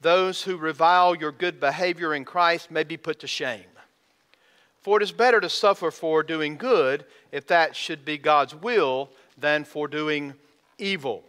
those 0.00 0.42
who 0.42 0.56
revile 0.56 1.14
your 1.14 1.32
good 1.32 1.58
behavior 1.58 2.14
in 2.14 2.24
Christ 2.24 2.70
may 2.70 2.84
be 2.84 2.96
put 2.96 3.18
to 3.20 3.26
shame. 3.26 3.64
For 4.80 4.98
it 4.98 5.02
is 5.02 5.12
better 5.12 5.40
to 5.40 5.48
suffer 5.48 5.90
for 5.90 6.22
doing 6.22 6.56
good, 6.56 7.04
if 7.32 7.46
that 7.48 7.74
should 7.74 8.04
be 8.04 8.16
God's 8.16 8.54
will, 8.54 9.10
than 9.36 9.64
for 9.64 9.88
doing 9.88 10.34
evil. 10.78 11.24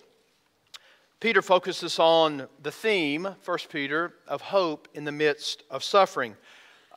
Peter 1.20 1.42
focuses 1.42 2.00
on 2.00 2.48
the 2.64 2.72
theme, 2.72 3.28
1 3.44 3.58
Peter, 3.70 4.14
of 4.28 4.42
hope 4.42 4.88
in 4.94 5.04
the 5.04 5.12
midst 5.12 5.64
of 5.70 5.84
suffering. 5.84 6.36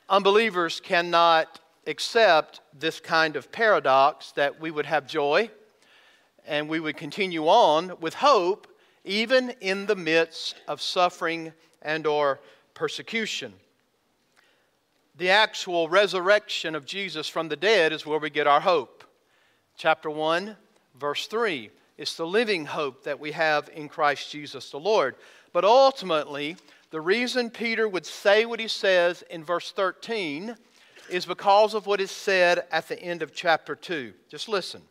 Unbelievers 0.07 0.79
cannot 0.79 1.59
accept 1.87 2.61
this 2.77 2.99
kind 2.99 3.35
of 3.35 3.51
paradox 3.51 4.31
that 4.31 4.59
we 4.61 4.71
would 4.71 4.85
have 4.85 5.05
joy 5.05 5.49
and 6.45 6.69
we 6.69 6.79
would 6.79 6.95
continue 6.95 7.47
on 7.47 7.99
with 7.99 8.13
hope 8.13 8.67
even 9.03 9.49
in 9.59 9.85
the 9.85 9.95
midst 9.95 10.55
of 10.67 10.81
suffering 10.81 11.51
and 11.81 12.07
or 12.07 12.39
persecution. 12.73 13.53
the 15.15 15.29
actual 15.29 15.89
resurrection 15.89 16.73
of 16.75 16.85
Jesus 16.85 17.27
from 17.29 17.47
the 17.47 17.55
dead 17.55 17.93
is 17.93 18.05
where 18.05 18.19
we 18.19 18.29
get 18.29 18.47
our 18.47 18.61
hope. 18.61 19.03
Chapter 19.77 20.09
1, 20.09 20.55
verse 20.95 21.27
3. 21.27 21.69
It's 21.97 22.15
the 22.15 22.25
living 22.25 22.65
hope 22.65 23.03
that 23.03 23.19
we 23.19 23.31
have 23.31 23.69
in 23.73 23.87
Christ 23.87 24.31
Jesus 24.31 24.69
the 24.71 24.79
Lord. 24.79 25.15
But 25.51 25.63
ultimately, 25.63 26.57
the 26.89 27.01
reason 27.01 27.49
Peter 27.49 27.87
would 27.87 28.05
say 28.05 28.45
what 28.45 28.59
he 28.59 28.67
says 28.67 29.23
in 29.29 29.43
verse 29.43 29.71
13 29.71 30.55
is 31.09 31.25
because 31.25 31.73
of 31.73 31.85
what 31.85 32.01
is 32.01 32.11
said 32.11 32.65
at 32.71 32.87
the 32.87 32.99
end 32.99 33.21
of 33.21 33.33
chapter 33.33 33.75
2. 33.75 34.13
Just 34.29 34.49
listen. 34.49 34.81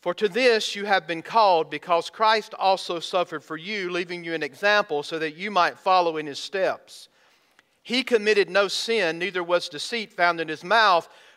For 0.00 0.14
to 0.14 0.28
this 0.28 0.74
you 0.74 0.84
have 0.84 1.06
been 1.06 1.22
called, 1.22 1.70
because 1.70 2.10
Christ 2.10 2.54
also 2.54 2.98
suffered 2.98 3.44
for 3.44 3.56
you, 3.56 3.88
leaving 3.88 4.24
you 4.24 4.34
an 4.34 4.42
example 4.42 5.04
so 5.04 5.18
that 5.20 5.36
you 5.36 5.50
might 5.50 5.78
follow 5.78 6.16
in 6.16 6.26
his 6.26 6.40
steps. 6.40 7.08
He 7.84 8.02
committed 8.02 8.50
no 8.50 8.66
sin, 8.66 9.18
neither 9.18 9.44
was 9.44 9.68
deceit 9.68 10.12
found 10.12 10.40
in 10.40 10.48
his 10.48 10.64
mouth. 10.64 11.08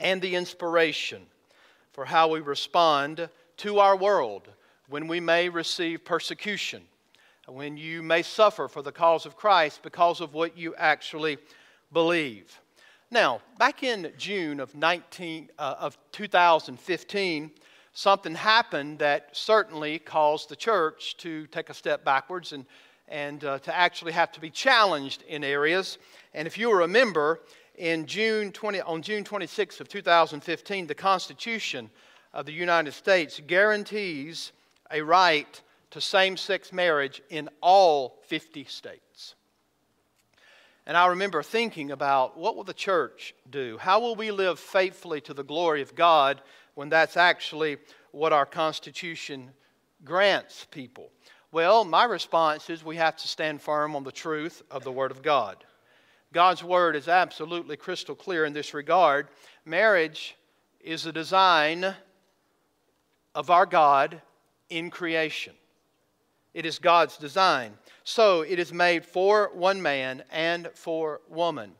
and 0.00 0.20
the 0.20 0.34
inspiration 0.34 1.26
for 1.92 2.04
how 2.04 2.28
we 2.28 2.40
respond 2.40 3.28
to 3.58 3.78
our 3.78 3.96
world 3.96 4.48
when 4.88 5.06
we 5.06 5.20
may 5.20 5.48
receive 5.48 6.04
persecution, 6.04 6.82
when 7.46 7.76
you 7.76 8.02
may 8.02 8.22
suffer 8.22 8.66
for 8.66 8.82
the 8.82 8.90
cause 8.90 9.26
of 9.26 9.36
Christ 9.36 9.82
because 9.82 10.20
of 10.20 10.34
what 10.34 10.56
you 10.56 10.74
actually 10.76 11.38
believe. 11.92 12.58
Now, 13.10 13.40
back 13.58 13.82
in 13.82 14.12
June 14.16 14.60
of, 14.60 14.74
19, 14.74 15.50
uh, 15.58 15.74
of 15.78 15.98
2015, 16.12 17.50
something 17.92 18.34
happened 18.34 19.00
that 19.00 19.28
certainly 19.32 19.98
caused 19.98 20.48
the 20.48 20.56
church 20.56 21.16
to 21.18 21.46
take 21.48 21.70
a 21.70 21.74
step 21.74 22.04
backwards 22.04 22.52
and 22.52 22.64
and 23.10 23.44
uh, 23.44 23.58
to 23.58 23.76
actually 23.76 24.12
have 24.12 24.32
to 24.32 24.40
be 24.40 24.50
challenged 24.50 25.22
in 25.28 25.44
areas. 25.44 25.98
And 26.32 26.46
if 26.46 26.56
you 26.56 26.72
remember, 26.72 27.40
in 27.80 28.04
June 28.04 28.52
20, 28.52 28.82
on 28.82 29.00
June 29.00 29.24
26 29.24 29.80
of 29.80 29.88
2015, 29.88 30.86
the 30.86 30.94
Constitution 30.94 31.88
of 32.34 32.44
the 32.44 32.52
United 32.52 32.92
States 32.92 33.40
guarantees 33.46 34.52
a 34.90 35.00
right 35.00 35.62
to 35.90 35.98
same-sex 35.98 36.74
marriage 36.74 37.22
in 37.30 37.48
all 37.62 38.18
50 38.26 38.64
states. 38.64 39.34
And 40.86 40.94
I 40.94 41.06
remember 41.06 41.42
thinking 41.42 41.90
about 41.90 42.36
what 42.36 42.54
will 42.54 42.64
the 42.64 42.74
church 42.74 43.34
do? 43.48 43.78
How 43.78 43.98
will 43.98 44.14
we 44.14 44.30
live 44.30 44.58
faithfully 44.58 45.22
to 45.22 45.32
the 45.32 45.42
glory 45.42 45.80
of 45.80 45.94
God 45.94 46.42
when 46.74 46.90
that's 46.90 47.16
actually 47.16 47.78
what 48.12 48.34
our 48.34 48.44
Constitution 48.44 49.52
grants 50.04 50.66
people? 50.70 51.10
Well, 51.50 51.84
my 51.84 52.04
response 52.04 52.68
is 52.68 52.84
we 52.84 52.96
have 52.96 53.16
to 53.16 53.26
stand 53.26 53.62
firm 53.62 53.96
on 53.96 54.04
the 54.04 54.12
truth 54.12 54.62
of 54.70 54.84
the 54.84 54.92
Word 54.92 55.12
of 55.12 55.22
God. 55.22 55.64
God's 56.32 56.62
Word 56.62 56.94
is 56.94 57.08
absolutely 57.08 57.76
crystal 57.76 58.14
clear 58.14 58.44
in 58.44 58.52
this 58.52 58.72
regard. 58.72 59.28
Marriage 59.64 60.36
is 60.80 61.04
a 61.04 61.12
design 61.12 61.94
of 63.34 63.50
our 63.50 63.66
God 63.66 64.22
in 64.68 64.90
creation. 64.90 65.54
It 66.54 66.64
is 66.66 66.78
God's 66.78 67.16
design. 67.16 67.72
So 68.04 68.42
it 68.42 68.58
is 68.58 68.72
made 68.72 69.04
for 69.04 69.50
one 69.54 69.82
man 69.82 70.22
and 70.30 70.70
for 70.74 71.20
woman. 71.28 71.72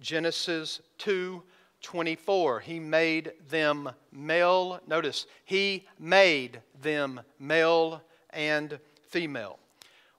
Genesis 0.00 0.80
2 0.98 1.42
24. 1.82 2.60
He 2.60 2.78
made 2.78 3.32
them 3.48 3.90
male. 4.12 4.80
Notice, 4.86 5.26
He 5.44 5.86
made 5.98 6.60
them 6.82 7.20
male 7.38 8.02
and 8.30 8.78
female. 9.08 9.58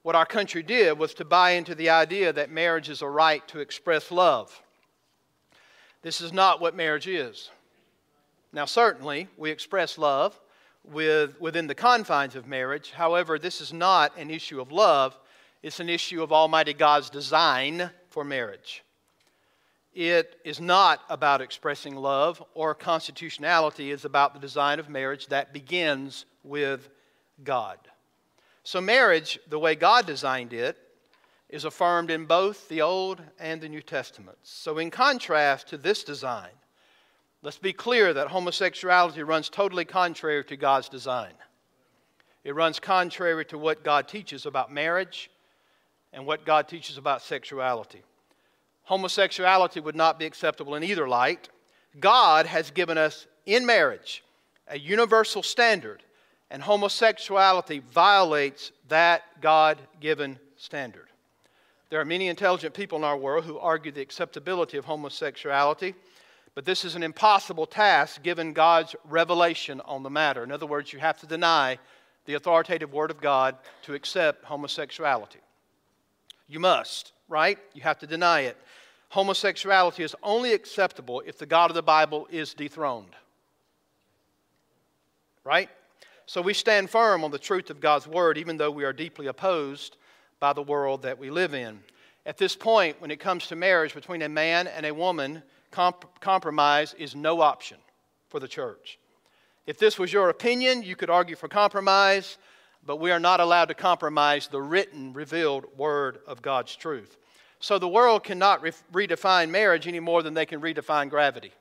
What 0.04 0.16
our 0.16 0.26
country 0.26 0.64
did 0.64 0.98
was 0.98 1.14
to 1.16 1.26
buy 1.26 1.52
into 1.52 1.76
the 1.76 1.90
idea 1.90 2.34
that 2.34 2.50
marriage 2.50 2.90
is 2.90 3.02
a 3.02 3.08
right 3.08 3.48
to 3.50 3.60
express 3.60 4.12
love. 4.12 4.62
This 6.02 6.22
is 6.22 6.34
not 6.34 6.60
what 6.60 6.76
marriage 6.76 7.08
is. 7.08 7.52
Now, 8.52 8.66
certainly, 8.66 9.28
we 9.38 9.52
express 9.52 9.98
love 9.98 10.40
with, 10.84 11.40
within 11.40 11.68
the 11.68 11.76
confines 11.76 12.36
of 12.36 12.48
marriage. 12.48 12.92
However, 12.92 13.38
this 13.38 13.62
is 13.62 13.72
not 13.72 14.18
an 14.18 14.32
issue 14.32 14.60
of 14.60 14.72
love, 14.72 15.18
it's 15.62 15.80
an 15.80 15.90
issue 15.90 16.24
of 16.24 16.32
Almighty 16.32 16.74
God's 16.74 17.12
design 17.12 17.92
for 18.10 18.24
marriage. 18.24 18.84
It 19.94 20.40
is 20.44 20.60
not 20.60 21.02
about 21.10 21.42
expressing 21.42 21.96
love 21.96 22.44
or 22.56 22.74
constitutionality, 22.74 23.92
it's 23.92 24.06
about 24.06 24.34
the 24.34 24.40
design 24.40 24.80
of 24.80 24.90
marriage 24.90 25.28
that 25.28 25.54
begins 25.54 26.26
with 26.44 26.90
God. 27.44 27.78
So, 28.64 28.80
marriage, 28.80 29.40
the 29.50 29.60
way 29.60 29.76
God 29.76 30.06
designed 30.06 30.54
it, 30.54 30.78
is 31.50 31.66
affirmed 31.66 32.12
in 32.12 32.26
both 32.26 32.70
the 32.70 32.82
Old 32.82 33.22
and 33.40 33.60
the 33.60 33.70
New 33.70 33.82
Testaments. 33.82 34.52
So, 34.52 34.78
in 34.78 34.92
contrast 34.92 35.68
to 35.70 35.78
this 35.78 36.04
design, 36.04 36.52
let's 37.42 37.58
be 37.58 37.74
clear 37.74 38.14
that 38.14 38.28
homosexuality 38.28 39.24
runs 39.24 39.50
totally 39.50 39.86
contrary 39.86 40.46
to 40.46 40.56
God's 40.56 40.90
design. 40.90 41.34
It 42.44 42.56
runs 42.56 42.80
contrary 42.80 43.46
to 43.46 43.58
what 43.58 43.84
God 43.84 44.08
teaches 44.08 44.46
about 44.46 44.72
marriage 44.72 45.30
and 46.14 46.26
what 46.26 46.46
God 46.46 46.68
teaches 46.68 46.98
about 46.98 47.22
sexuality. 47.22 48.02
Homosexuality 48.84 49.80
would 49.80 49.96
not 49.96 50.20
be 50.20 50.26
acceptable 50.26 50.76
in 50.76 50.84
either 50.84 51.08
light. 51.08 51.50
God 52.00 52.46
has 52.46 52.72
given 52.72 52.98
us 52.98 53.28
in 53.46 53.66
marriage 53.66 54.24
a 54.68 54.80
universal 54.80 55.44
standard 55.44 56.04
and 56.52 56.62
homosexuality 56.62 57.80
violates 57.80 58.74
that 58.90 59.24
God 59.42 59.80
given 60.02 60.38
standard. 60.58 61.08
There 61.90 62.00
are 62.00 62.06
many 62.06 62.28
intelligent 62.28 62.74
people 62.74 62.98
in 62.98 63.06
our 63.06 63.18
world 63.18 63.46
who 63.46 63.58
argue 63.58 63.92
the 63.92 64.02
acceptability 64.02 64.78
of 64.78 64.86
homosexuality, 64.86 65.96
but 66.54 66.66
this 66.66 66.84
is 66.84 66.96
an 66.96 67.04
impossible 67.04 67.66
task 67.66 68.22
given 68.22 68.52
God's 68.52 68.96
revelation 69.06 69.82
on 69.86 70.04
the 70.04 70.10
matter. 70.10 70.44
In 70.44 70.52
other 70.52 70.66
words, 70.66 70.92
you 70.92 71.00
have 71.00 71.18
to 71.22 71.26
deny 71.26 71.80
the 72.26 72.34
authoritative 72.34 72.94
Word 72.94 73.12
of 73.12 73.22
God 73.22 73.56
to 73.84 73.94
accept 73.94 74.44
homosexuality. 74.44 75.40
You 76.50 76.60
must, 76.60 77.14
right? 77.30 77.58
You 77.74 77.82
have 77.82 78.00
to 78.00 78.08
deny 78.08 78.42
it. 78.42 78.58
Homosexuality 79.10 80.04
is 80.04 80.16
only 80.22 80.54
acceptable 80.54 81.24
if 81.26 81.38
the 81.38 81.46
God 81.46 81.72
of 81.72 81.76
the 81.76 81.82
Bible 81.82 82.28
is 82.30 82.54
dethroned. 82.54 83.16
Right? 85.44 85.70
So 86.26 86.42
we 86.42 86.54
stand 86.54 86.90
firm 86.90 87.24
on 87.24 87.32
the 87.32 87.40
truth 87.40 87.70
of 87.70 87.80
God's 87.80 88.08
word, 88.08 88.38
even 88.38 88.58
though 88.58 88.72
we 88.72 88.84
are 88.84 88.94
deeply 88.94 89.28
opposed 89.28 89.98
by 90.40 90.54
the 90.54 90.62
world 90.62 91.04
that 91.04 91.20
we 91.20 91.30
live 91.30 91.54
in. 91.54 91.80
At 92.26 92.38
this 92.38 92.56
point, 92.56 93.02
when 93.02 93.12
it 93.12 93.20
comes 93.20 93.48
to 93.48 93.56
marriage 93.56 93.94
between 93.94 94.22
a 94.22 94.30
man 94.30 94.68
and 94.68 94.86
a 94.86 94.94
woman, 94.94 95.44
comp- 95.72 96.20
compromise 96.20 96.94
is 96.94 97.16
no 97.16 97.42
option 97.42 97.78
for 98.30 98.40
the 98.40 98.48
church. 98.48 99.00
If 99.66 99.78
this 99.78 100.00
was 100.00 100.14
your 100.14 100.30
opinion, 100.30 100.84
you 100.84 100.96
could 100.96 101.10
argue 101.10 101.36
for 101.36 101.48
compromise, 101.48 102.38
but 102.86 102.98
we 102.98 103.12
are 103.12 103.20
not 103.20 103.40
allowed 103.40 103.66
to 103.66 103.74
compromise 103.74 104.48
the 104.48 104.62
written, 104.62 105.14
revealed 105.14 105.66
word 105.78 106.20
of 106.28 106.42
God's 106.42 106.76
truth. 106.76 107.18
So 107.60 107.78
the 107.78 107.88
world 107.88 108.24
cannot 108.24 108.62
re- 108.64 108.72
redefine 108.92 109.50
marriage 109.50 109.88
any 109.88 110.00
more 110.00 110.24
than 110.24 110.34
they 110.34 110.48
can 110.48 110.62
redefine 110.62 111.10
gravity. 111.10 111.52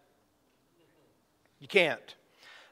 You 1.59 1.69
can't. 1.69 2.15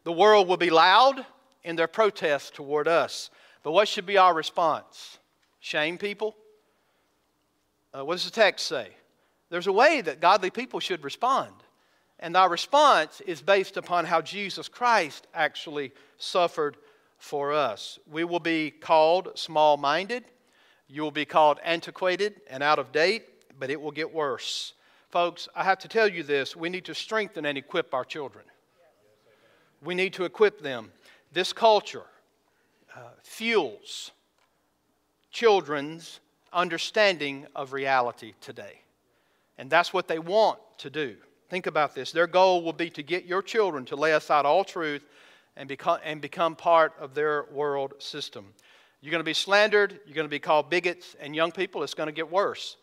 The 0.04 0.12
world 0.12 0.48
will 0.48 0.56
be 0.56 0.70
loud, 0.70 1.26
in 1.64 1.76
their 1.76 1.88
protest 1.88 2.54
toward 2.54 2.88
us. 2.88 3.30
But 3.62 3.72
what 3.72 3.88
should 3.88 4.06
be 4.06 4.18
our 4.18 4.34
response? 4.34 5.18
Shame 5.60 5.98
people? 5.98 6.36
Uh, 7.92 8.04
what 8.04 8.14
does 8.14 8.24
the 8.24 8.30
text 8.30 8.66
say? 8.66 8.88
There's 9.50 9.66
a 9.66 9.72
way 9.72 10.00
that 10.00 10.20
godly 10.20 10.50
people 10.50 10.80
should 10.80 11.04
respond. 11.04 11.52
And 12.20 12.36
our 12.36 12.48
response 12.48 13.20
is 13.22 13.40
based 13.40 13.76
upon 13.76 14.04
how 14.04 14.20
Jesus 14.20 14.68
Christ 14.68 15.26
actually 15.34 15.92
suffered 16.18 16.76
for 17.18 17.52
us. 17.52 17.98
We 18.10 18.24
will 18.24 18.40
be 18.40 18.70
called 18.70 19.32
small 19.36 19.76
minded. 19.76 20.24
You 20.88 21.02
will 21.02 21.10
be 21.10 21.24
called 21.24 21.58
antiquated 21.62 22.40
and 22.50 22.62
out 22.62 22.78
of 22.78 22.92
date, 22.92 23.24
but 23.58 23.70
it 23.70 23.80
will 23.80 23.90
get 23.90 24.12
worse. 24.12 24.74
Folks, 25.10 25.48
I 25.54 25.64
have 25.64 25.78
to 25.80 25.88
tell 25.88 26.08
you 26.08 26.22
this 26.22 26.56
we 26.56 26.68
need 26.68 26.84
to 26.86 26.94
strengthen 26.94 27.46
and 27.46 27.56
equip 27.56 27.94
our 27.94 28.04
children. 28.04 28.44
We 29.82 29.94
need 29.94 30.14
to 30.14 30.24
equip 30.24 30.60
them. 30.60 30.92
This 31.32 31.52
culture 31.52 32.06
uh, 32.94 33.00
fuels 33.22 34.12
children's 35.30 36.20
understanding 36.52 37.46
of 37.54 37.72
reality 37.72 38.32
today. 38.40 38.80
And 39.58 39.68
that's 39.68 39.92
what 39.92 40.08
they 40.08 40.18
want 40.18 40.58
to 40.78 40.90
do. 40.90 41.16
Think 41.50 41.66
about 41.66 41.94
this. 41.94 42.12
Their 42.12 42.26
goal 42.26 42.62
will 42.62 42.72
be 42.72 42.90
to 42.90 43.02
get 43.02 43.24
your 43.24 43.42
children 43.42 43.84
to 43.86 43.96
lay 43.96 44.12
aside 44.12 44.44
all 44.44 44.64
truth 44.64 45.04
and 45.56 45.68
become, 45.68 45.98
and 46.04 46.20
become 46.20 46.54
part 46.54 46.92
of 47.00 47.14
their 47.14 47.46
world 47.52 47.94
system. 47.98 48.46
You're 49.00 49.10
going 49.10 49.20
to 49.20 49.24
be 49.24 49.34
slandered, 49.34 50.00
you're 50.06 50.14
going 50.14 50.26
to 50.26 50.30
be 50.30 50.38
called 50.38 50.70
bigots, 50.70 51.14
and 51.20 51.34
young 51.34 51.52
people, 51.52 51.82
it's 51.82 51.94
going 51.94 52.08
to 52.08 52.12
get 52.12 52.30
worse. 52.30 52.76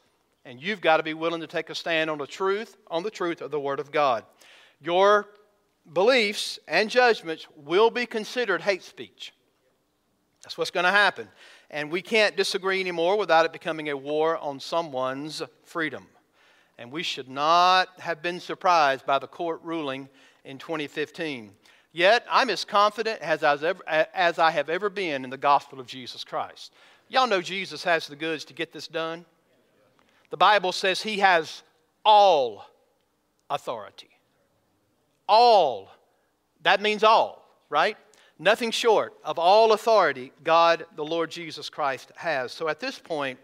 And 0.46 0.62
you've 0.62 0.82
got 0.82 0.98
to 0.98 1.04
be 1.04 1.14
willing 1.14 1.42
to 1.42 1.48
take 1.48 1.70
a 1.70 1.76
stand 1.76 2.10
on 2.10 2.18
the 2.18 2.28
truth, 2.28 2.78
on 2.90 3.04
the 3.04 3.12
truth 3.12 3.42
of 3.42 3.52
the 3.52 3.60
Word 3.60 3.80
of 3.80 3.92
God. 3.92 4.24
Your 4.82 5.28
beliefs 5.92 6.60
and 6.68 6.90
judgments 6.90 7.48
will 7.56 7.90
be 7.90 8.06
considered 8.06 8.62
hate 8.62 8.84
speech. 8.84 9.34
That's 10.44 10.58
what's 10.58 10.72
going 10.72 10.86
to 10.86 10.92
happen. 10.92 11.28
And 11.72 11.92
we 11.92 12.02
can't 12.02 12.38
disagree 12.38 12.80
anymore 12.80 13.18
without 13.18 13.46
it 13.46 13.54
becoming 13.54 13.90
a 13.90 13.98
war 13.98 14.38
on 14.38 14.60
someone's 14.60 15.42
freedom. 15.64 16.06
And 16.78 16.92
we 16.92 17.04
should 17.04 17.30
not 17.30 17.90
have 18.00 18.22
been 18.22 18.40
surprised 18.40 19.06
by 19.06 19.18
the 19.18 19.28
court 19.28 19.62
ruling 19.64 20.10
in 20.44 20.58
2015. 20.58 21.52
Yet, 21.92 22.26
I'm 22.30 22.50
as 22.50 22.66
confident 22.66 23.22
as, 23.22 23.42
ever, 23.44 23.82
as 23.88 24.38
I 24.38 24.52
have 24.52 24.70
ever 24.70 24.90
been 24.90 25.24
in 25.24 25.30
the 25.30 25.38
gospel 25.38 25.80
of 25.80 25.88
Jesus 25.88 26.24
Christ. 26.24 26.74
Y'all 27.08 27.28
know 27.28 27.42
Jesus 27.42 27.84
has 27.84 28.08
the 28.08 28.16
goods 28.16 28.46
to 28.46 28.54
get 28.54 28.74
this 28.74 28.88
done. 28.88 29.26
The 30.30 30.38
Bible 30.38 30.74
says 30.74 31.02
he 31.02 31.20
has 31.20 31.64
all 32.04 32.66
authority. 33.50 34.10
All. 35.28 35.92
That 36.62 36.82
means 36.82 37.04
all, 37.04 37.48
right? 37.70 37.98
Nothing 38.38 38.72
short 38.72 39.14
of 39.24 39.40
all 39.40 39.72
authority 39.74 40.32
God, 40.44 40.86
the 40.96 41.06
Lord 41.06 41.32
Jesus 41.32 41.70
Christ, 41.70 42.12
has. 42.16 42.52
So 42.52 42.68
at 42.68 42.80
this 42.80 43.00
point, 43.00 43.40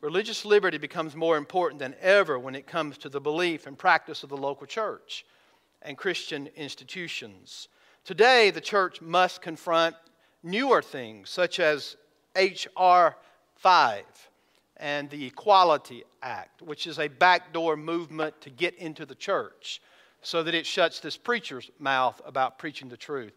religious 0.00 0.44
liberty 0.44 0.78
becomes 0.78 1.16
more 1.16 1.36
important 1.36 1.80
than 1.80 1.96
ever 2.00 2.38
when 2.38 2.54
it 2.54 2.66
comes 2.66 2.98
to 2.98 3.08
the 3.08 3.20
belief 3.20 3.66
and 3.66 3.76
practice 3.76 4.22
of 4.22 4.28
the 4.28 4.36
local 4.36 4.66
church 4.66 5.24
and 5.82 5.96
Christian 5.96 6.48
institutions. 6.56 7.68
Today, 8.04 8.50
the 8.50 8.60
church 8.60 9.00
must 9.00 9.42
confront 9.42 9.96
newer 10.42 10.82
things 10.82 11.30
such 11.30 11.60
as 11.60 11.96
H.R. 12.36 13.16
5 13.56 14.04
and 14.76 15.10
the 15.10 15.26
Equality 15.26 16.04
Act, 16.22 16.62
which 16.62 16.86
is 16.86 16.98
a 16.98 17.08
backdoor 17.08 17.76
movement 17.76 18.40
to 18.40 18.50
get 18.50 18.74
into 18.76 19.04
the 19.04 19.14
church 19.14 19.80
so 20.22 20.42
that 20.42 20.54
it 20.54 20.66
shuts 20.66 21.00
this 21.00 21.16
preacher's 21.16 21.70
mouth 21.78 22.20
about 22.24 22.58
preaching 22.58 22.88
the 22.88 22.96
truth. 22.96 23.32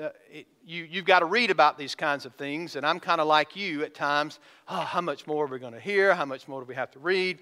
Uh, 0.00 0.08
it, 0.30 0.46
you, 0.64 0.84
you've 0.84 1.04
got 1.04 1.18
to 1.18 1.26
read 1.26 1.50
about 1.50 1.76
these 1.76 1.94
kinds 1.94 2.24
of 2.24 2.34
things, 2.36 2.76
and 2.76 2.86
I'm 2.86 2.98
kind 2.98 3.20
of 3.20 3.26
like 3.26 3.54
you 3.56 3.82
at 3.82 3.94
times. 3.94 4.38
Oh, 4.68 4.80
how 4.80 5.02
much 5.02 5.26
more 5.26 5.44
are 5.44 5.48
we 5.48 5.58
going 5.58 5.74
to 5.74 5.80
hear? 5.80 6.14
How 6.14 6.24
much 6.24 6.48
more 6.48 6.60
do 6.60 6.66
we 6.66 6.74
have 6.74 6.90
to 6.92 6.98
read? 6.98 7.40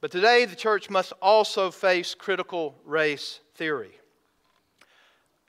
But 0.00 0.10
today, 0.10 0.44
the 0.44 0.56
church 0.56 0.90
must 0.90 1.12
also 1.22 1.70
face 1.70 2.14
critical 2.14 2.74
race 2.84 3.40
theory. 3.54 3.92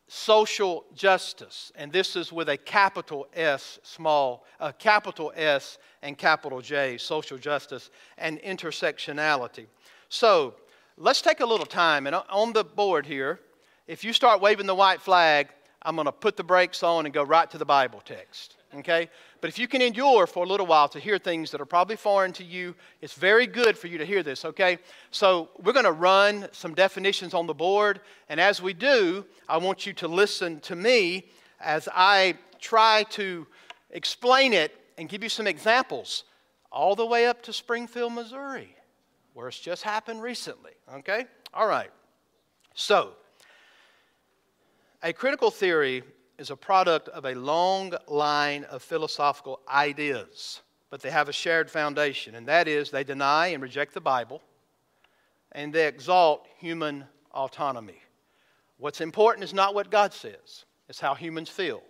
Social 0.07 0.86
justice, 0.93 1.71
and 1.76 1.91
this 1.91 2.15
is 2.15 2.32
with 2.32 2.47
a 2.49 2.57
capital 2.57 3.28
S, 3.34 3.80
small, 3.82 4.45
a 4.59 4.71
capital 4.71 5.34
S 5.36 5.80
and 6.03 6.15
capital 6.15 6.61
J, 6.61 6.99
social 6.99 7.39
justice 7.39 7.89
and 8.19 8.39
intersectionality. 8.41 9.65
So, 10.09 10.53
let's 10.97 11.21
take 11.21 11.39
a 11.39 11.45
little 11.45 11.65
time, 11.65 12.07
and 12.07 12.15
on 12.29 12.53
the 12.53 12.63
board 12.63 13.05
here, 13.05 13.39
if 13.87 14.03
you 14.03 14.13
start 14.13 14.41
waving 14.41 14.65
the 14.65 14.75
white 14.75 15.01
flag, 15.01 15.49
I'm 15.81 15.95
going 15.95 16.05
to 16.05 16.11
put 16.11 16.37
the 16.37 16.43
brakes 16.43 16.81
on 16.83 17.05
and 17.05 17.13
go 17.13 17.23
right 17.23 17.49
to 17.51 17.57
the 17.57 17.65
Bible 17.65 18.01
text. 18.03 18.57
Okay? 18.75 19.09
But 19.39 19.49
if 19.49 19.59
you 19.59 19.67
can 19.67 19.81
endure 19.81 20.25
for 20.27 20.43
a 20.43 20.47
little 20.47 20.65
while 20.65 20.89
to 20.89 20.99
hear 20.99 21.17
things 21.17 21.51
that 21.51 21.61
are 21.61 21.65
probably 21.65 21.95
foreign 21.95 22.33
to 22.33 22.43
you, 22.43 22.75
it's 23.01 23.13
very 23.13 23.47
good 23.47 23.77
for 23.77 23.87
you 23.87 23.97
to 23.97 24.05
hear 24.05 24.23
this, 24.23 24.43
okay? 24.43 24.79
So 25.11 25.49
we're 25.61 25.71
going 25.71 25.85
to 25.85 25.91
run 25.91 26.49
some 26.51 26.73
definitions 26.73 27.33
on 27.33 27.45
the 27.45 27.53
board. 27.53 28.01
And 28.27 28.39
as 28.39 28.61
we 28.61 28.73
do, 28.73 29.23
I 29.47 29.57
want 29.57 29.85
you 29.85 29.93
to 29.93 30.07
listen 30.07 30.59
to 30.61 30.75
me 30.75 31.27
as 31.61 31.87
I 31.93 32.35
try 32.59 33.03
to 33.11 33.45
explain 33.91 34.51
it 34.51 34.75
and 34.97 35.07
give 35.07 35.23
you 35.23 35.29
some 35.29 35.47
examples 35.47 36.23
all 36.71 36.95
the 36.95 37.05
way 37.05 37.27
up 37.27 37.41
to 37.43 37.53
Springfield, 37.53 38.13
Missouri, 38.13 38.75
where 39.36 39.49
it's 39.49 39.59
just 39.59 39.83
happened 39.83 40.21
recently, 40.21 40.71
okay? 40.91 41.25
All 41.53 41.67
right. 41.67 41.91
So, 42.73 43.11
a 45.03 45.11
critical 45.11 45.51
theory 45.51 46.03
is 46.38 46.51
a 46.51 46.55
product 46.55 47.09
of 47.09 47.25
a 47.25 47.36
long 47.36 47.93
line 48.07 48.63
of 48.63 48.81
philosophical 48.81 49.59
ideas, 49.69 50.61
but 50.89 51.01
they 51.01 51.11
have 51.11 51.27
a 51.27 51.33
shared 51.33 51.69
foundation, 51.69 52.36
and 52.36 52.47
that 52.47 52.69
is 52.69 52.89
they 52.89 53.03
deny 53.03 53.47
and 53.47 53.61
reject 53.61 53.93
the 53.93 53.99
Bible, 53.99 54.41
and 55.51 55.73
they 55.73 55.86
exalt 55.86 56.47
human 56.57 57.03
autonomy. 57.33 58.01
What's 58.77 59.01
important 59.01 59.43
is 59.43 59.53
not 59.53 59.75
what 59.75 59.91
God 59.91 60.13
says, 60.13 60.63
it's 60.88 61.01
how 61.01 61.13
humans 61.13 61.49
feel, 61.49 61.83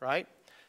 right? 0.00 0.26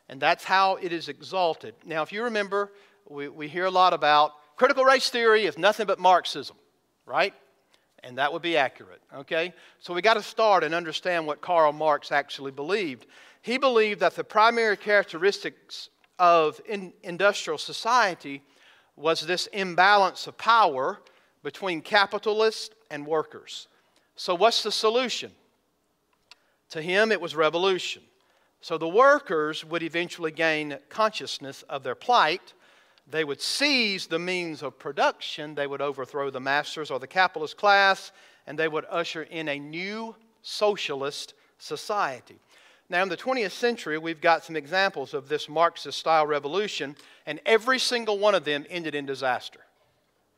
And 0.07 0.21
that's 0.21 0.43
how 0.43 0.75
it 0.75 0.93
is 0.93 1.09
exalted. 1.09 1.73
Now, 1.83 2.03
if 2.03 2.11
you 2.11 2.23
remember, 2.23 2.73
we, 3.07 3.27
we 3.27 3.47
hear 3.47 3.65
a 3.65 3.71
lot 3.71 3.93
about 3.93 4.33
critical 4.59 4.85
race 4.85 5.09
theory 5.09 5.45
is 5.45 5.57
nothing 5.57 5.87
but 5.87 5.97
Marxism, 5.97 6.55
right? 7.07 7.33
and 8.03 8.17
that 8.17 8.31
would 8.31 8.41
be 8.41 8.57
accurate. 8.57 9.01
Okay? 9.13 9.53
So 9.79 9.93
we 9.93 10.01
got 10.01 10.15
to 10.15 10.23
start 10.23 10.63
and 10.63 10.73
understand 10.73 11.25
what 11.25 11.41
Karl 11.41 11.71
Marx 11.71 12.11
actually 12.11 12.51
believed. 12.51 13.05
He 13.41 13.57
believed 13.57 13.99
that 14.01 14.15
the 14.15 14.23
primary 14.23 14.77
characteristics 14.77 15.89
of 16.17 16.59
in 16.67 16.93
industrial 17.03 17.57
society 17.57 18.41
was 18.95 19.21
this 19.21 19.47
imbalance 19.47 20.27
of 20.27 20.37
power 20.37 20.99
between 21.43 21.81
capitalists 21.81 22.75
and 22.91 23.05
workers. 23.05 23.67
So, 24.15 24.35
what's 24.35 24.63
the 24.63 24.71
solution? 24.71 25.31
To 26.71 26.81
him, 26.81 27.11
it 27.11 27.21
was 27.21 27.35
revolution. 27.35 28.03
So, 28.59 28.77
the 28.77 28.89
workers 28.89 29.63
would 29.63 29.81
eventually 29.81 30.31
gain 30.31 30.77
consciousness 30.89 31.63
of 31.69 31.83
their 31.83 31.95
plight 31.95 32.53
they 33.11 33.23
would 33.23 33.41
seize 33.41 34.07
the 34.07 34.19
means 34.19 34.61
of 34.61 34.77
production, 34.77 35.55
they 35.55 35.67
would 35.67 35.81
overthrow 35.81 36.29
the 36.29 36.39
masters 36.39 36.91
or 36.91 36.99
the 36.99 37.07
capitalist 37.07 37.57
class, 37.57 38.11
and 38.45 38.57
they 38.57 38.67
would 38.67 38.85
usher 38.89 39.23
in 39.23 39.49
a 39.49 39.59
new 39.59 40.15
socialist 40.41 41.33
society. 41.57 42.39
Now, 42.89 43.03
in 43.03 43.09
the 43.09 43.17
20th 43.17 43.51
century, 43.51 43.97
we've 43.97 44.21
got 44.21 44.43
some 44.43 44.55
examples 44.55 45.13
of 45.13 45.29
this 45.29 45.47
Marxist 45.47 45.99
style 45.99 46.25
revolution, 46.25 46.95
and 47.25 47.39
every 47.45 47.77
single 47.77 48.17
one 48.17 48.33
of 48.33 48.45
them 48.45 48.65
ended 48.69 48.95
in 48.95 49.05
disaster. 49.05 49.59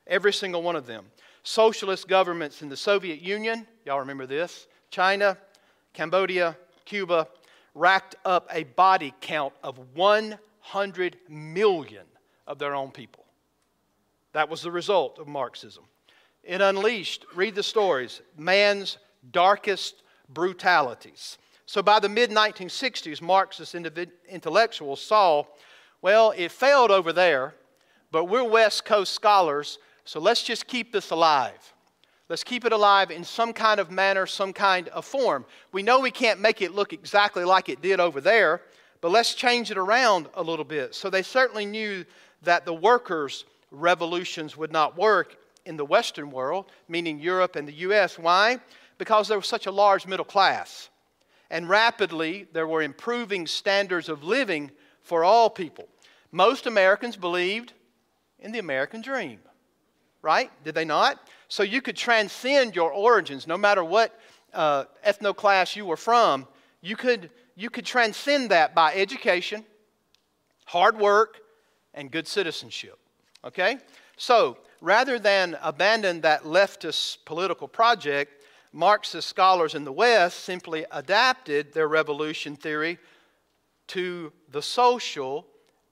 Every 0.08 0.34
single 0.34 0.62
one 0.62 0.76
of 0.76 0.86
them. 0.86 1.06
Socialist 1.44 2.08
governments 2.08 2.62
in 2.62 2.70
the 2.70 2.78
Soviet 2.78 3.22
Union, 3.22 3.66
y'all 3.86 4.00
remember 4.00 4.26
this, 4.26 4.68
China, 4.90 5.38
Cambodia, 5.94 6.58
Cuba, 6.86 7.28
racked 7.74 8.16
up 8.26 8.48
a 8.52 8.64
body 8.64 9.14
count 9.22 9.54
of 9.64 9.80
100 9.96 11.18
million 11.30 12.04
of 12.52 12.60
their 12.60 12.76
own 12.76 12.92
people. 12.92 13.26
That 14.34 14.50
was 14.50 14.62
the 14.62 14.72
result 14.72 15.20
of 15.20 15.28
Marxism. 15.28 15.86
It 16.44 16.62
unleashed, 16.62 17.26
read 17.34 17.56
the 17.56 17.64
stories, 17.64 18.22
man's 18.38 18.98
darkest 19.32 20.04
brutalities. 20.30 21.38
So 21.66 21.82
by 21.82 22.00
the 22.00 22.10
mid 22.10 22.30
1960s, 22.30 23.22
Marxist 23.22 23.74
intellectuals 23.74 25.02
saw, 25.02 25.46
well, 26.02 26.34
it 26.36 26.52
failed 26.52 26.92
over 26.92 27.14
there, 27.14 27.56
but 28.12 28.26
we're 28.26 28.44
West 28.44 28.84
Coast 28.84 29.14
scholars, 29.14 29.80
so 30.04 30.20
let's 30.20 30.44
just 30.44 30.68
keep 30.68 30.92
this 30.92 31.12
alive. 31.12 31.74
Let's 32.28 32.44
keep 32.44 32.66
it 32.66 32.74
alive 32.74 33.12
in 33.12 33.24
some 33.24 33.54
kind 33.54 33.80
of 33.80 33.92
manner, 33.92 34.26
some 34.26 34.52
kind 34.52 34.88
of 34.90 35.06
form. 35.06 35.46
We 35.72 35.84
know 35.84 36.00
we 36.00 36.12
can't 36.12 36.40
make 36.42 36.62
it 36.62 36.74
look 36.74 36.92
exactly 36.92 37.46
like 37.46 37.70
it 37.70 37.82
did 37.82 38.00
over 38.00 38.20
there, 38.20 38.62
but 39.02 39.12
let's 39.12 39.34
change 39.34 39.72
it 39.72 39.78
around 39.78 40.28
a 40.36 40.44
little 40.44 40.66
bit. 40.66 40.96
So 40.96 41.10
they 41.10 41.24
certainly 41.24 41.66
knew 41.66 42.06
that 42.44 42.66
the 42.66 42.74
workers' 42.74 43.46
revolutions 43.72 44.58
would 44.58 44.72
not 44.72 44.98
work 44.98 45.38
in 45.66 45.78
the 45.78 45.86
Western 45.86 46.32
world, 46.32 46.72
meaning 46.88 47.20
Europe 47.20 47.56
and 47.56 47.68
the 47.68 47.74
US. 47.74 48.18
Why? 48.18 48.60
Because 48.98 49.28
there 49.28 49.38
was 49.38 49.48
such 49.48 49.68
a 49.68 49.72
large 49.72 50.08
middle 50.08 50.26
class. 50.26 50.90
And 51.50 51.68
rapidly, 51.68 52.48
there 52.54 52.68
were 52.68 52.82
improving 52.82 53.46
standards 53.46 54.10
of 54.10 54.24
living 54.24 54.72
for 55.02 55.24
all 55.24 55.50
people. 55.50 55.88
Most 56.32 56.66
Americans 56.66 57.18
believed 57.18 57.74
in 58.40 58.52
the 58.52 58.60
American 58.60 59.02
dream, 59.02 59.40
right? 60.22 60.50
Did 60.64 60.76
they 60.76 60.86
not? 60.86 61.20
So 61.50 61.64
you 61.64 61.82
could 61.82 61.98
transcend 61.98 62.76
your 62.76 62.92
origins, 62.92 63.48
no 63.48 63.58
matter 63.58 63.84
what 63.84 64.18
uh, 64.54 64.86
ethno 65.06 65.36
class 65.36 65.76
you 65.76 65.86
were 65.86 65.98
from. 65.98 66.48
You 66.82 66.96
could, 66.96 67.30
you 67.56 67.70
could 67.70 67.86
transcend 67.86 68.52
that 68.52 68.74
by 68.74 68.94
education, 68.94 69.66
hard 70.66 70.98
work, 70.98 71.42
and 71.94 72.12
good 72.12 72.28
citizenship. 72.28 72.98
Okay? 73.44 73.78
So, 74.18 74.58
rather 74.82 75.20
than 75.20 75.58
abandon 75.62 76.22
that 76.22 76.44
leftist 76.44 77.18
political 77.26 77.68
project, 77.68 78.44
Marxist 78.74 79.28
scholars 79.28 79.76
in 79.76 79.84
the 79.84 79.92
West 79.92 80.42
simply 80.46 80.86
adapted 80.92 81.74
their 81.74 81.88
revolution 81.88 82.56
theory 82.56 82.98
to 83.88 84.32
the 84.50 84.62
social 84.62 85.46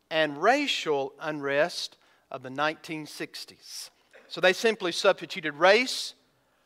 and 0.10 0.42
racial 0.42 1.14
unrest 1.20 1.98
of 2.32 2.44
the 2.44 2.50
1960s. 2.50 3.90
So 4.28 4.40
they 4.40 4.54
simply 4.54 4.92
substituted 4.92 5.54
race 5.56 6.14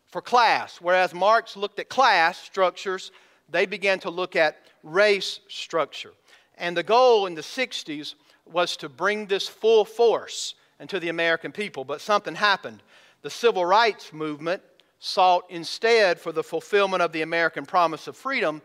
for 0.08 0.22
class. 0.22 0.80
Whereas 0.80 1.14
Marx 1.14 1.58
looked 1.58 1.80
at 1.80 1.90
class 1.90 2.38
structures, 2.38 3.12
they 3.50 3.66
began 3.66 4.00
to 4.02 4.10
look 4.10 4.36
at 4.36 4.58
race 4.84 5.40
structure. 5.48 6.12
And 6.58 6.78
the 6.78 6.84
goal 6.84 7.26
in 7.26 7.34
the 7.34 7.42
60s 7.42 8.14
was 8.46 8.78
to 8.78 8.89
bring 8.89 9.28
this 9.28 9.48
full 9.48 9.86
force 9.86 10.56
into 10.80 11.00
the 11.00 11.10
American 11.10 11.52
people. 11.52 11.84
But 11.84 12.02
something 12.02 12.36
happened. 12.36 12.84
The 13.22 13.30
civil 13.30 13.66
rights 13.66 14.12
movement 14.12 14.62
sought 15.00 15.46
instead 15.50 16.20
for 16.20 16.32
the 16.32 16.44
fulfillment 16.44 17.02
of 17.02 17.12
the 17.12 17.22
American 17.22 17.66
promise 17.66 18.08
of 18.08 18.16
freedom 18.16 18.62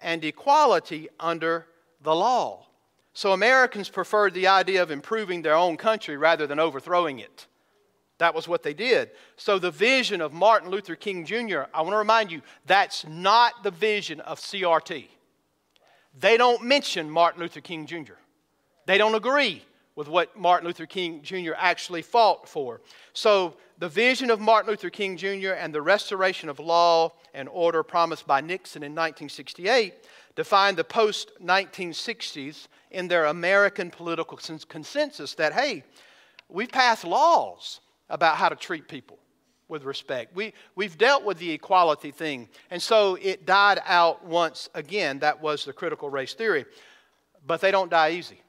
and 0.00 0.24
equality 0.24 1.08
under 1.18 1.66
the 2.02 2.14
law. 2.14 2.66
So 3.12 3.32
Americans 3.32 3.88
preferred 3.88 4.34
the 4.34 4.46
idea 4.46 4.82
of 4.82 4.90
improving 4.90 5.42
their 5.42 5.54
own 5.54 5.76
country 5.76 6.16
rather 6.16 6.46
than 6.46 6.58
overthrowing 6.58 7.18
it. 7.18 7.46
That 8.18 8.34
was 8.34 8.46
what 8.46 8.62
they 8.62 8.74
did. 8.74 9.10
So 9.36 9.58
the 9.58 9.70
vision 9.70 10.20
of 10.20 10.32
Martin 10.32 10.70
Luther 10.70 10.94
King 10.94 11.24
Jr., 11.24 11.62
I 11.72 11.82
want 11.82 11.92
to 11.92 11.96
remind 11.96 12.30
you, 12.30 12.42
that's 12.66 13.06
not 13.06 13.62
the 13.62 13.70
vision 13.70 14.20
of 14.20 14.38
CRT. 14.38 15.06
They 16.18 16.36
don't 16.36 16.62
mention 16.62 17.10
Martin 17.10 17.40
Luther 17.40 17.60
King 17.60 17.86
Jr. 17.86 18.14
They 18.90 18.98
don't 18.98 19.14
agree 19.14 19.64
with 19.94 20.08
what 20.08 20.36
Martin 20.36 20.66
Luther 20.66 20.84
King 20.84 21.22
Jr. 21.22 21.52
actually 21.56 22.02
fought 22.02 22.48
for. 22.48 22.80
So 23.12 23.54
the 23.78 23.88
vision 23.88 24.30
of 24.30 24.40
Martin 24.40 24.68
Luther 24.68 24.90
King 24.90 25.16
Jr. 25.16 25.52
and 25.52 25.72
the 25.72 25.80
restoration 25.80 26.48
of 26.48 26.58
law 26.58 27.12
and 27.32 27.48
order 27.48 27.84
promised 27.84 28.26
by 28.26 28.40
Nixon 28.40 28.82
in 28.82 28.90
1968 28.90 29.94
defined 30.34 30.76
the 30.76 30.82
post 30.82 31.30
1960s 31.40 32.66
in 32.90 33.06
their 33.06 33.26
American 33.26 33.92
political 33.92 34.36
consensus 34.68 35.34
that, 35.36 35.52
hey, 35.52 35.84
we've 36.48 36.72
passed 36.72 37.04
laws 37.04 37.78
about 38.08 38.38
how 38.38 38.48
to 38.48 38.56
treat 38.56 38.88
people 38.88 39.20
with 39.68 39.84
respect. 39.84 40.34
We, 40.34 40.52
we've 40.74 40.98
dealt 40.98 41.24
with 41.24 41.38
the 41.38 41.52
equality 41.52 42.10
thing. 42.10 42.48
And 42.72 42.82
so 42.82 43.16
it 43.22 43.46
died 43.46 43.78
out 43.84 44.26
once 44.26 44.68
again. 44.74 45.20
That 45.20 45.40
was 45.40 45.64
the 45.64 45.72
critical 45.72 46.10
race 46.10 46.34
theory. 46.34 46.64
But 47.46 47.60
they 47.60 47.70
don't 47.70 47.88
die 47.88 48.10
easy, 48.10 48.42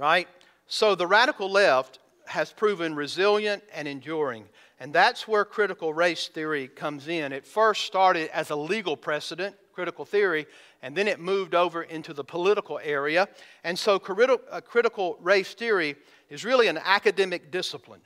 right? 0.00 0.28
So 0.66 0.94
the 0.94 1.06
radical 1.06 1.50
left 1.50 1.98
has 2.24 2.52
proven 2.52 2.94
resilient 2.94 3.62
and 3.74 3.86
enduring. 3.86 4.46
And 4.78 4.94
that's 4.94 5.28
where 5.28 5.44
critical 5.44 5.92
race 5.92 6.28
theory 6.28 6.68
comes 6.68 7.06
in. 7.06 7.32
It 7.32 7.46
first 7.46 7.84
started 7.84 8.34
as 8.34 8.48
a 8.48 8.56
legal 8.56 8.96
precedent, 8.96 9.54
critical 9.74 10.06
theory, 10.06 10.46
and 10.80 10.96
then 10.96 11.06
it 11.06 11.20
moved 11.20 11.54
over 11.54 11.82
into 11.82 12.14
the 12.14 12.24
political 12.24 12.80
area. 12.82 13.28
And 13.62 13.78
so 13.78 13.96
uh, 13.96 14.60
critical 14.62 15.18
race 15.20 15.52
theory 15.52 15.96
is 16.30 16.46
really 16.46 16.68
an 16.68 16.78
academic 16.82 17.50
discipline. 17.50 18.00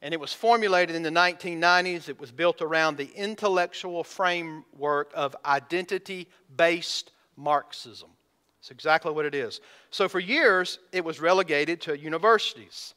And 0.00 0.14
it 0.14 0.20
was 0.20 0.32
formulated 0.32 0.96
in 0.96 1.02
the 1.02 1.10
1990s. 1.10 2.08
It 2.08 2.18
was 2.18 2.30
built 2.30 2.62
around 2.62 2.96
the 2.96 3.10
intellectual 3.14 4.02
framework 4.02 5.10
of 5.14 5.36
identity 5.44 6.28
based 6.56 7.10
Marxism. 7.36 8.08
It's 8.64 8.70
exactly 8.70 9.12
what 9.12 9.26
it 9.26 9.34
is. 9.34 9.60
So 9.90 10.08
for 10.08 10.20
years, 10.20 10.78
it 10.90 11.04
was 11.04 11.20
relegated 11.20 11.82
to 11.82 11.98
universities, 11.98 12.94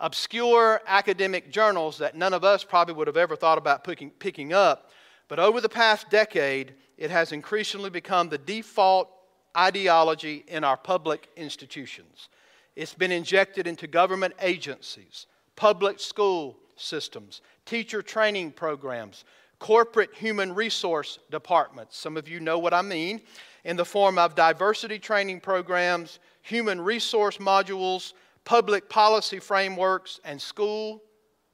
obscure 0.00 0.80
academic 0.88 1.52
journals 1.52 1.98
that 1.98 2.16
none 2.16 2.34
of 2.34 2.42
us 2.42 2.64
probably 2.64 2.94
would 2.94 3.06
have 3.06 3.16
ever 3.16 3.36
thought 3.36 3.58
about 3.58 3.84
picking, 3.84 4.10
picking 4.10 4.52
up. 4.52 4.90
But 5.28 5.38
over 5.38 5.60
the 5.60 5.68
past 5.68 6.10
decade, 6.10 6.74
it 6.96 7.12
has 7.12 7.30
increasingly 7.30 7.90
become 7.90 8.28
the 8.28 8.38
default 8.38 9.08
ideology 9.56 10.44
in 10.48 10.64
our 10.64 10.76
public 10.76 11.28
institutions. 11.36 12.28
It's 12.74 12.94
been 12.94 13.12
injected 13.12 13.68
into 13.68 13.86
government 13.86 14.34
agencies, 14.40 15.26
public 15.54 16.00
school 16.00 16.58
systems, 16.74 17.40
teacher 17.66 18.02
training 18.02 18.50
programs, 18.50 19.24
corporate 19.60 20.10
human 20.12 20.56
resource 20.56 21.20
departments. 21.30 21.96
Some 21.96 22.16
of 22.16 22.28
you 22.28 22.40
know 22.40 22.58
what 22.58 22.74
I 22.74 22.82
mean, 22.82 23.20
in 23.68 23.76
the 23.76 23.84
form 23.84 24.16
of 24.16 24.34
diversity 24.34 24.98
training 24.98 25.38
programs, 25.40 26.20
human 26.40 26.80
resource 26.80 27.36
modules, 27.36 28.14
public 28.46 28.88
policy 28.88 29.38
frameworks, 29.38 30.20
and 30.24 30.40
school 30.40 31.02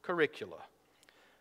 curricula. 0.00 0.58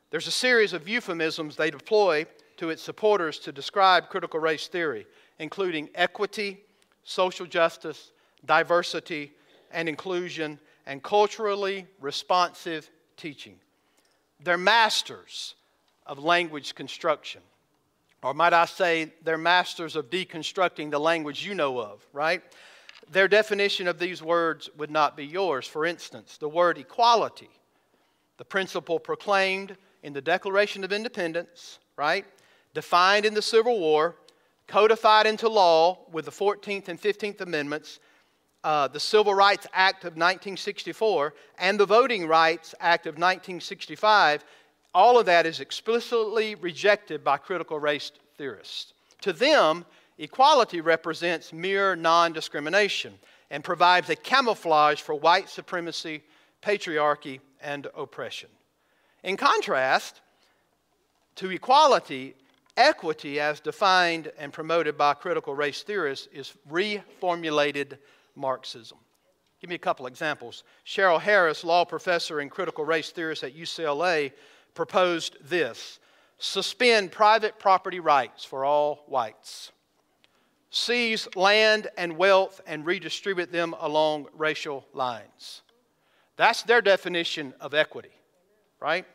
There's 0.10 0.26
a 0.26 0.32
series 0.32 0.74
of 0.74 0.90
euphemisms 0.90 1.56
they 1.56 1.70
deploy 1.70 2.26
to 2.58 2.72
its 2.72 2.82
supporters 2.82 3.38
to 3.42 3.52
describe 3.52 4.10
critical 4.10 4.40
race 4.40 4.66
theory, 4.66 5.06
including 5.38 5.92
equity, 5.94 6.62
social 7.04 7.46
justice, 7.46 8.12
diversity, 8.44 9.32
and 9.70 9.88
inclusion, 9.88 10.60
and 10.88 11.04
culturally 11.04 11.86
responsive 12.02 12.90
teaching. 13.16 13.60
They're 14.44 14.58
masters 14.58 15.54
of 16.08 16.18
language 16.18 16.74
construction. 16.74 17.44
Or 18.24 18.34
might 18.34 18.54
I 18.54 18.66
say, 18.66 19.12
they're 19.24 19.38
masters 19.38 19.96
of 19.96 20.10
deconstructing 20.10 20.92
the 20.92 21.00
language 21.00 21.46
you 21.46 21.54
know 21.54 21.80
of, 21.80 22.06
right? 22.14 22.42
Their 23.12 23.28
definition 23.28 23.88
of 23.88 24.00
these 24.00 24.24
words 24.24 24.70
would 24.78 24.90
not 24.90 25.18
be 25.18 25.26
yours. 25.26 25.68
For 25.68 25.86
instance, 25.86 26.38
the 26.38 26.50
word 26.50 26.78
equality, 26.78 27.50
the 28.38 28.46
principle 28.46 29.00
proclaimed 29.00 29.76
in 30.04 30.14
the 30.14 30.22
Declaration 30.22 30.84
of 30.84 30.94
Independence, 30.94 31.80
right? 31.98 32.26
defined 32.74 33.26
in 33.26 33.34
the 33.34 33.42
Civil 33.42 33.80
War, 33.80 34.16
codified 34.68 35.28
into 35.28 35.48
law 35.48 36.00
with 36.12 36.26
the 36.26 36.32
14th 36.32 36.88
and 36.88 37.00
15th 37.00 37.42
Amendments, 37.42 38.00
uh, 38.64 38.88
the 38.88 39.00
Civil 39.00 39.34
Rights 39.34 39.68
Act 39.74 40.04
of 40.06 40.14
1964, 40.14 41.34
and 41.60 41.80
the 41.80 41.86
Voting 41.86 42.28
Rights 42.28 42.74
Act 42.80 43.06
of 43.06 43.16
1965, 43.16 44.44
all 44.94 45.20
of 45.20 45.26
that 45.26 45.46
is 45.46 45.60
explicitly 45.60 46.56
rejected 46.56 47.24
by 47.24 47.38
critical 47.38 47.80
race 47.80 48.12
theorists. 48.38 48.94
To 49.22 49.34
them, 49.34 49.86
equality 50.18 50.82
represents 50.82 51.54
mere 51.54 51.96
non 51.96 52.34
discrimination 52.34 53.18
and 53.50 53.64
provides 53.64 54.10
a 54.10 54.16
camouflage 54.16 55.02
for 55.02 55.16
white 55.16 55.50
supremacy, 55.50 56.24
patriarchy, 56.62 57.40
and 57.62 57.88
oppression. 57.96 58.50
In 59.24 59.38
contrast 59.38 60.22
to 61.36 61.50
equality, 61.50 62.36
Equity, 62.76 63.40
as 63.40 63.60
defined 63.60 64.32
and 64.38 64.52
promoted 64.52 64.98
by 64.98 65.14
critical 65.14 65.54
race 65.54 65.84
theorists, 65.84 66.28
is 66.34 66.54
reformulated 66.72 68.00
Marxism. 68.36 68.98
Give 69.62 69.70
me 69.70 69.76
a 69.76 69.80
couple 69.80 70.08
examples. 70.08 70.64
Cheryl 70.86 71.22
Harris, 71.22 71.64
law 71.64 71.86
professor 71.86 72.40
and 72.40 72.50
critical 72.50 72.84
race 72.84 73.12
theorist 73.12 73.44
at 73.44 73.56
UCLA, 73.56 74.32
proposed 74.74 75.38
this 75.42 76.00
suspend 76.38 77.12
private 77.12 77.58
property 77.60 78.00
rights 78.00 78.44
for 78.44 78.66
all 78.66 79.04
whites, 79.08 79.72
seize 80.70 81.28
land 81.36 81.88
and 81.98 82.18
wealth 82.18 82.60
and 82.68 82.86
redistribute 82.86 83.52
them 83.52 83.76
along 83.80 84.28
racial 84.36 84.86
lines. 84.94 85.62
That's 86.36 86.64
their 86.64 86.82
definition 86.82 87.54
of 87.62 87.74
equity, 87.74 88.12
right? 88.80 89.06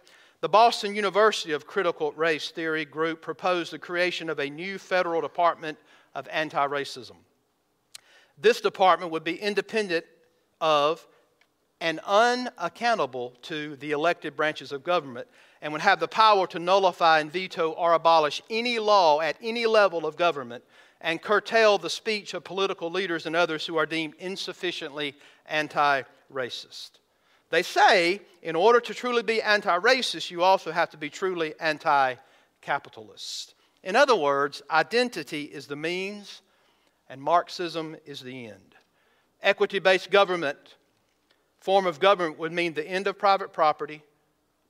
The 0.40 0.48
Boston 0.48 0.94
University 0.94 1.52
of 1.52 1.66
Critical 1.66 2.12
Race 2.12 2.50
Theory 2.50 2.84
group 2.84 3.20
proposed 3.20 3.72
the 3.72 3.78
creation 3.78 4.30
of 4.30 4.38
a 4.38 4.48
new 4.48 4.78
federal 4.78 5.20
department 5.20 5.76
of 6.14 6.28
anti 6.28 6.66
racism. 6.68 7.16
This 8.40 8.60
department 8.60 9.10
would 9.10 9.24
be 9.24 9.34
independent 9.34 10.04
of 10.60 11.06
and 11.80 12.00
unaccountable 12.06 13.34
to 13.42 13.76
the 13.76 13.92
elected 13.92 14.36
branches 14.36 14.72
of 14.72 14.82
government 14.82 15.26
and 15.62 15.72
would 15.72 15.82
have 15.82 16.00
the 16.00 16.08
power 16.08 16.46
to 16.46 16.58
nullify 16.58 17.20
and 17.20 17.32
veto 17.32 17.70
or 17.72 17.92
abolish 17.92 18.42
any 18.50 18.78
law 18.78 19.20
at 19.20 19.36
any 19.42 19.66
level 19.66 20.06
of 20.06 20.16
government 20.16 20.64
and 21.00 21.22
curtail 21.22 21.78
the 21.78 21.90
speech 21.90 22.34
of 22.34 22.44
political 22.44 22.90
leaders 22.90 23.26
and 23.26 23.36
others 23.36 23.66
who 23.66 23.76
are 23.76 23.86
deemed 23.86 24.14
insufficiently 24.18 25.14
anti 25.46 26.02
racist. 26.32 26.90
They 27.50 27.62
say 27.62 28.20
in 28.42 28.56
order 28.56 28.80
to 28.80 28.94
truly 28.94 29.22
be 29.22 29.40
anti 29.40 29.78
racist, 29.78 30.30
you 30.30 30.42
also 30.42 30.72
have 30.72 30.90
to 30.90 30.96
be 30.96 31.10
truly 31.10 31.54
anti 31.60 32.16
capitalist. 32.60 33.54
In 33.84 33.94
other 33.96 34.16
words, 34.16 34.62
identity 34.70 35.44
is 35.44 35.66
the 35.66 35.76
means 35.76 36.42
and 37.08 37.22
Marxism 37.22 37.96
is 38.04 38.20
the 38.20 38.46
end. 38.46 38.74
Equity 39.42 39.78
based 39.78 40.10
government, 40.10 40.76
form 41.68 41.86
of 41.86 42.00
government, 42.00 42.38
would 42.38 42.50
mean 42.50 42.72
the 42.72 42.88
end 42.88 43.06
of 43.06 43.18
private 43.18 43.52
property, 43.52 44.02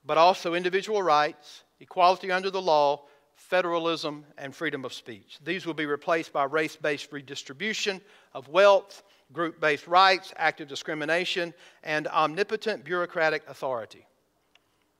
but 0.04 0.18
also 0.18 0.54
individual 0.54 1.00
rights, 1.00 1.62
equality 1.78 2.32
under 2.32 2.50
the 2.50 2.60
law, 2.60 3.04
federalism, 3.36 4.24
and 4.36 4.52
freedom 4.52 4.84
of 4.84 4.92
speech. 4.92 5.38
These 5.44 5.64
will 5.64 5.74
be 5.74 5.86
replaced 5.86 6.32
by 6.32 6.42
race 6.42 6.74
based 6.74 7.12
redistribution 7.12 8.00
of 8.34 8.48
wealth 8.48 9.04
group 9.32 9.60
based 9.60 9.86
rights, 9.86 10.34
active 10.36 10.66
discrimination, 10.66 11.54
and 11.84 12.08
omnipotent 12.08 12.82
bureaucratic 12.82 13.44
authority. 13.46 14.04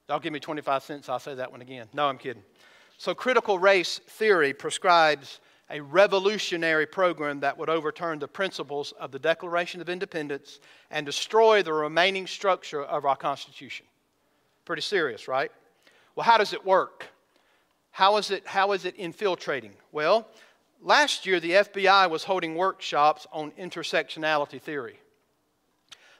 Don't 0.07 0.23
give 0.23 0.33
me 0.33 0.39
25 0.39 0.85
cents, 0.85 1.09
I'll 1.09 1.19
say 1.19 1.35
that 1.35 1.51
one 1.51 1.63
again. 1.63 1.89
No, 1.93 2.07
I'm 2.07 2.19
kidding. 2.19 2.45
So, 2.97 3.13
critical 3.13 3.59
race 3.59 3.99
theory 4.07 4.55
prescribes 4.55 5.41
a 5.71 5.81
revolutionary 5.81 6.87
program 6.87 7.41
that 7.41 7.59
would 7.59 7.69
overturn 7.69 8.19
the 8.19 8.29
principles 8.29 8.93
of 8.99 9.13
the 9.13 9.19
Declaration 9.19 9.81
of 9.81 9.89
Independence 9.89 10.61
and 10.91 11.05
destroy 11.05 11.63
the 11.63 11.73
remaining 11.73 12.27
structure 12.27 12.83
of 12.83 13.05
our 13.05 13.17
Constitution. 13.17 13.87
Pretty 14.65 14.83
serious, 14.83 15.29
right? 15.29 15.53
Well, 16.15 16.25
how 16.25 16.39
does 16.39 16.53
it 16.53 16.65
work? 16.65 17.07
How 17.91 18.17
is 18.17 18.31
it, 18.31 18.47
how 18.47 18.73
is 18.73 18.85
it 18.85 18.95
infiltrating? 18.97 19.73
Well, 19.93 20.27
last 20.83 21.27
year 21.27 21.41
the 21.41 21.53
FBI 21.53 22.09
was 22.09 22.25
holding 22.25 22.55
workshops 22.55 23.27
on 23.33 23.51
intersectionality 23.53 24.61
theory. 24.61 24.99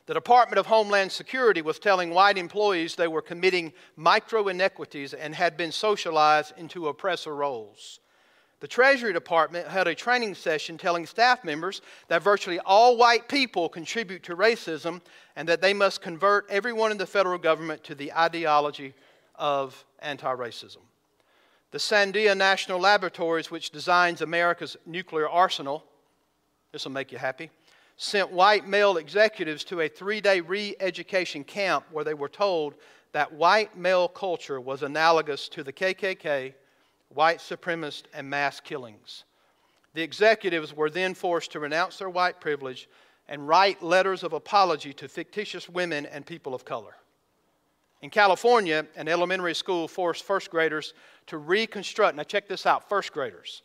The 0.07 0.15
Department 0.15 0.59
of 0.59 0.67
Homeland 0.67 1.13
Security 1.13 1.61
was 1.61 1.79
telling 1.79 2.11
white 2.11 2.39
employees 2.39 2.97
they 2.97 3.09
were 3.09 3.21
committing 3.21 3.75
micro 3.95 4.49
inequities 4.49 5.13
and 5.13 5.35
had 5.35 5.57
been 5.57 5.71
socialized 5.71 6.55
into 6.57 6.89
oppressor 6.89 7.37
roles. 7.37 8.01
The 8.61 8.69
Treasury 8.69 9.13
Department 9.13 9.69
held 9.69 9.87
a 9.87 9.95
training 9.95 10.35
session 10.35 10.79
telling 10.79 11.07
staff 11.07 11.45
members 11.45 11.81
that 12.09 12.23
virtually 12.23 12.59
all 12.61 12.97
white 12.97 13.29
people 13.29 13.69
contribute 13.69 14.25
to 14.25 14.37
racism 14.37 15.01
and 15.37 15.49
that 15.49 15.61
they 15.61 15.73
must 15.73 16.01
convert 16.01 16.51
everyone 16.51 16.91
in 16.91 16.99
the 16.99 17.07
federal 17.07 17.39
government 17.39 17.85
to 17.85 17.95
the 17.95 18.13
ideology 18.13 18.95
of 19.37 19.85
anti 20.01 20.35
racism. 20.35 20.79
The 21.71 21.79
Sandia 21.79 22.37
National 22.37 22.81
Laboratories, 22.81 23.51
which 23.51 23.71
designs 23.71 24.23
America's 24.23 24.77
nuclear 24.87 25.29
arsenal, 25.29 25.85
this 26.73 26.85
will 26.85 26.93
make 26.93 27.13
you 27.13 27.19
happy, 27.19 27.51
sent 27.97 28.33
white 28.33 28.67
male 28.67 28.97
executives 28.97 29.63
to 29.65 29.83
a 29.83 29.89
three 29.89 30.21
day 30.21 30.41
re 30.41 30.75
education 30.81 31.45
camp 31.45 31.85
where 31.93 32.05
they 32.05 32.15
were 32.15 32.29
told 32.29 32.75
that 33.13 33.33
white 33.33 33.77
male 33.77 34.09
culture 34.09 34.61
was 34.61 34.83
analogous 34.83 35.49
to 35.51 35.63
the 35.63 35.73
KKK, 35.73 36.55
white 37.09 37.39
supremacist, 37.39 38.05
and 38.13 38.29
mass 38.29 38.61
killings. 38.61 39.25
The 39.95 40.03
executives 40.03 40.75
were 40.75 40.91
then 40.91 41.15
forced 41.15 41.53
to 41.53 41.61
renounce 41.61 41.99
their 41.99 42.11
white 42.11 42.41
privilege 42.41 42.89
and 43.29 43.47
write 43.47 43.83
letters 43.83 44.23
of 44.23 44.33
apology 44.33 44.93
to 44.95 45.09
fictitious 45.09 45.69
women 45.69 46.07
and 46.07 46.25
people 46.25 46.55
of 46.55 46.65
color. 46.65 46.95
In 48.01 48.11
California, 48.11 48.87
an 48.97 49.09
elementary 49.09 49.55
school 49.55 49.89
forced 49.89 50.25
first 50.25 50.51
graders 50.51 50.95
to 51.27 51.39
reconstruct, 51.39 52.17
now 52.17 52.23
check 52.23 52.47
this 52.47 52.67
out, 52.67 52.89
first 52.89 53.13
graders 53.13 53.63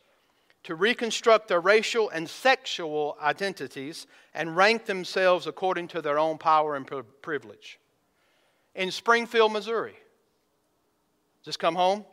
to 0.63 0.75
reconstruct 0.75 1.47
their 1.49 1.59
racial 1.59 2.09
and 2.09 2.29
sexual 2.29 3.17
identities 3.21 4.07
and 4.33 4.55
rank 4.55 4.85
themselves 4.85 5.45
according 5.45 5.89
to 5.89 6.01
their 6.01 6.17
own 6.17 6.37
power 6.37 6.75
and 6.75 6.89
privilege. 7.21 7.79
In 8.73 8.89
Springfield, 8.89 9.51
Missouri, 9.51 9.95
just 11.43 11.59
come 11.59 11.75
home? 11.75 12.05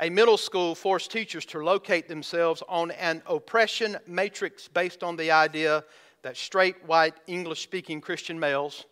A 0.00 0.10
middle 0.10 0.36
school 0.36 0.74
forced 0.74 1.12
teachers 1.12 1.44
to 1.46 1.60
locate 1.60 2.08
themselves 2.08 2.62
on 2.68 2.90
an 2.92 3.22
oppression 3.26 3.96
matrix 4.06 4.66
based 4.66 5.04
on 5.04 5.16
the 5.16 5.30
idea 5.30 5.84
that 6.22 6.36
straight, 6.36 6.84
white, 6.86 7.14
English 7.26 7.62
speaking 7.62 8.00
Christian 8.00 8.40
males, 8.40 8.86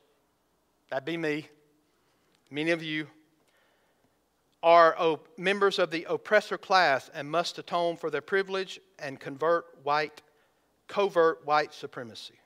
that'd 0.90 1.04
be 1.04 1.16
me, 1.16 1.48
many 2.50 2.70
of 2.70 2.82
you, 2.82 3.08
are 4.62 5.18
members 5.36 5.80
of 5.80 5.90
the 5.90 6.06
oppressor 6.08 6.56
class 6.56 7.10
and 7.14 7.28
must 7.28 7.58
atone 7.58 7.96
for 7.96 8.10
their 8.10 8.20
privilege 8.20 8.78
and 9.00 9.18
convert 9.18 9.64
white, 9.82 10.22
covert 10.86 11.44
white 11.44 11.74
supremacy. 11.74 12.38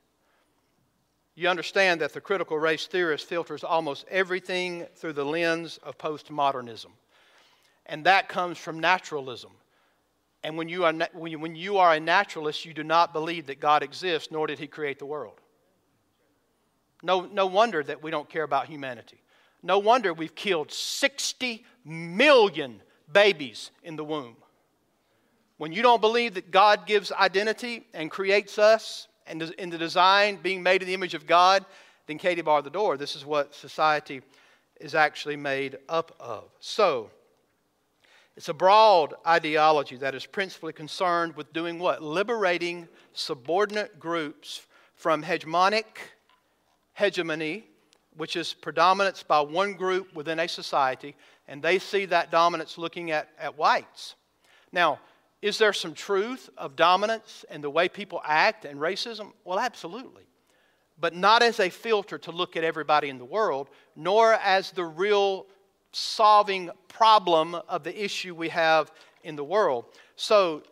You 1.34 1.50
understand 1.50 2.00
that 2.00 2.14
the 2.14 2.22
critical 2.22 2.58
race 2.58 2.86
theorist 2.86 3.28
filters 3.28 3.62
almost 3.62 4.06
everything 4.08 4.86
through 4.94 5.12
the 5.12 5.26
lens 5.26 5.78
of 5.82 5.98
postmodernism. 5.98 6.92
And 7.86 8.04
that 8.04 8.28
comes 8.28 8.58
from 8.58 8.80
naturalism. 8.80 9.52
And 10.42 10.56
when 10.56 10.68
you, 10.68 10.84
are, 10.84 10.92
when 11.12 11.56
you 11.56 11.78
are 11.78 11.94
a 11.94 12.00
naturalist, 12.00 12.64
you 12.64 12.74
do 12.74 12.84
not 12.84 13.12
believe 13.12 13.46
that 13.46 13.60
God 13.60 13.82
exists, 13.82 14.30
nor 14.30 14.46
did 14.46 14.58
he 14.58 14.66
create 14.66 14.98
the 14.98 15.06
world. 15.06 15.40
No, 17.02 17.22
no 17.22 17.46
wonder 17.46 17.82
that 17.82 18.02
we 18.02 18.10
don't 18.10 18.28
care 18.28 18.42
about 18.42 18.66
humanity. 18.66 19.22
No 19.62 19.78
wonder 19.78 20.12
we've 20.12 20.34
killed 20.34 20.70
60 20.70 21.64
million 21.84 22.80
babies 23.12 23.70
in 23.82 23.96
the 23.96 24.04
womb. 24.04 24.36
When 25.58 25.72
you 25.72 25.82
don't 25.82 26.00
believe 26.00 26.34
that 26.34 26.50
God 26.50 26.86
gives 26.86 27.10
identity 27.12 27.86
and 27.94 28.10
creates 28.10 28.58
us 28.58 29.08
and 29.26 29.42
in 29.42 29.70
the 29.70 29.78
design 29.78 30.38
being 30.42 30.62
made 30.62 30.82
in 30.82 30.88
the 30.88 30.94
image 30.94 31.14
of 31.14 31.26
God, 31.26 31.64
then 32.06 32.18
Katie 32.18 32.42
bar 32.42 32.62
the 32.62 32.70
door. 32.70 32.96
This 32.96 33.16
is 33.16 33.24
what 33.24 33.54
society 33.54 34.22
is 34.80 34.94
actually 34.94 35.36
made 35.36 35.78
up 35.88 36.14
of. 36.20 36.44
So, 36.60 37.10
it's 38.36 38.48
a 38.48 38.54
broad 38.54 39.14
ideology 39.26 39.96
that 39.96 40.14
is 40.14 40.26
principally 40.26 40.72
concerned 40.72 41.36
with 41.36 41.52
doing 41.52 41.78
what? 41.78 42.02
Liberating 42.02 42.88
subordinate 43.12 43.98
groups 43.98 44.66
from 44.94 45.22
hegemonic 45.22 45.84
hegemony 46.94 47.64
which 48.16 48.36
is 48.36 48.54
predominance 48.54 49.22
by 49.22 49.40
one 49.40 49.74
group 49.74 50.14
within 50.14 50.40
a 50.40 50.48
society, 50.48 51.14
and 51.48 51.62
they 51.62 51.78
see 51.78 52.06
that 52.06 52.30
dominance 52.30 52.78
looking 52.78 53.10
at, 53.10 53.28
at 53.38 53.56
whites. 53.56 54.14
Now, 54.72 55.00
is 55.42 55.58
there 55.58 55.72
some 55.72 55.94
truth 55.94 56.48
of 56.56 56.76
dominance 56.76 57.44
and 57.50 57.62
the 57.62 57.70
way 57.70 57.88
people 57.88 58.22
act 58.24 58.64
and 58.64 58.80
racism? 58.80 59.32
Well, 59.44 59.58
absolutely. 59.58 60.24
But 60.98 61.14
not 61.14 61.42
as 61.42 61.60
a 61.60 61.68
filter 61.68 62.16
to 62.18 62.32
look 62.32 62.56
at 62.56 62.64
everybody 62.64 63.10
in 63.10 63.18
the 63.18 63.24
world, 63.24 63.68
nor 63.94 64.32
as 64.32 64.70
the 64.70 64.84
real 64.84 65.46
solving 65.96 66.70
problem 66.88 67.54
of 67.68 67.82
the 67.82 68.04
issue 68.04 68.34
we 68.34 68.50
have 68.50 68.92
in 69.24 69.34
the 69.34 69.44
world. 69.44 69.86
So 70.16 70.62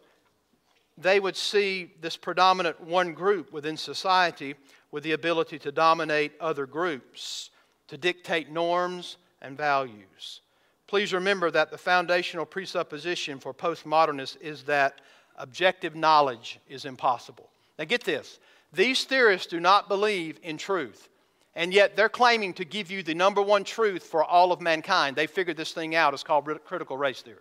they 0.99 1.19
would 1.19 1.37
see 1.37 1.91
this 2.01 2.17
predominant 2.17 2.81
one 2.81 3.15
group 3.15 3.53
within 3.53 3.77
society 3.77 4.55
with 4.93 5.03
the 5.03 5.13
ability 5.13 5.59
to 5.61 5.73
dominate 5.73 6.33
other 6.41 6.67
groups, 6.67 7.51
to 7.89 7.97
dictate 7.97 8.51
norms 8.51 9.17
and 9.41 9.57
values. 9.57 10.41
Please 10.87 11.13
remember 11.13 11.51
that 11.51 11.71
the 11.71 11.79
foundational 11.79 12.45
presupposition 12.45 13.41
for 13.41 13.55
postmodernists 13.55 14.41
is 14.41 14.63
that 14.65 15.01
objective 15.37 15.97
knowledge 15.97 16.61
is 16.69 16.85
impossible. 16.85 17.49
Now, 17.79 17.87
get 17.87 18.05
this 18.05 18.39
these 18.73 19.05
theorists 19.05 19.47
do 19.47 19.59
not 19.59 19.89
believe 19.89 20.39
in 20.43 20.59
truth, 20.59 21.09
and 21.57 21.73
yet 21.73 21.97
they're 21.97 22.09
claiming 22.09 22.53
to 22.55 22.65
give 22.65 22.91
you 22.91 23.03
the 23.03 23.15
number 23.15 23.41
one 23.43 23.65
truth 23.65 24.03
for 24.03 24.25
all 24.25 24.53
of 24.53 24.61
mankind. 24.61 25.17
They 25.17 25.27
figured 25.27 25.57
this 25.57 25.73
thing 25.73 25.95
out. 25.95 26.15
It's 26.15 26.23
called 26.23 26.49
critical 26.65 26.97
race 26.97 27.23
theory. 27.23 27.39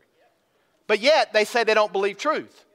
But 0.85 0.99
yet, 0.99 1.33
they 1.33 1.45
say 1.45 1.63
they 1.63 1.73
don't 1.73 1.93
believe 1.93 2.17
truth, 2.17 2.65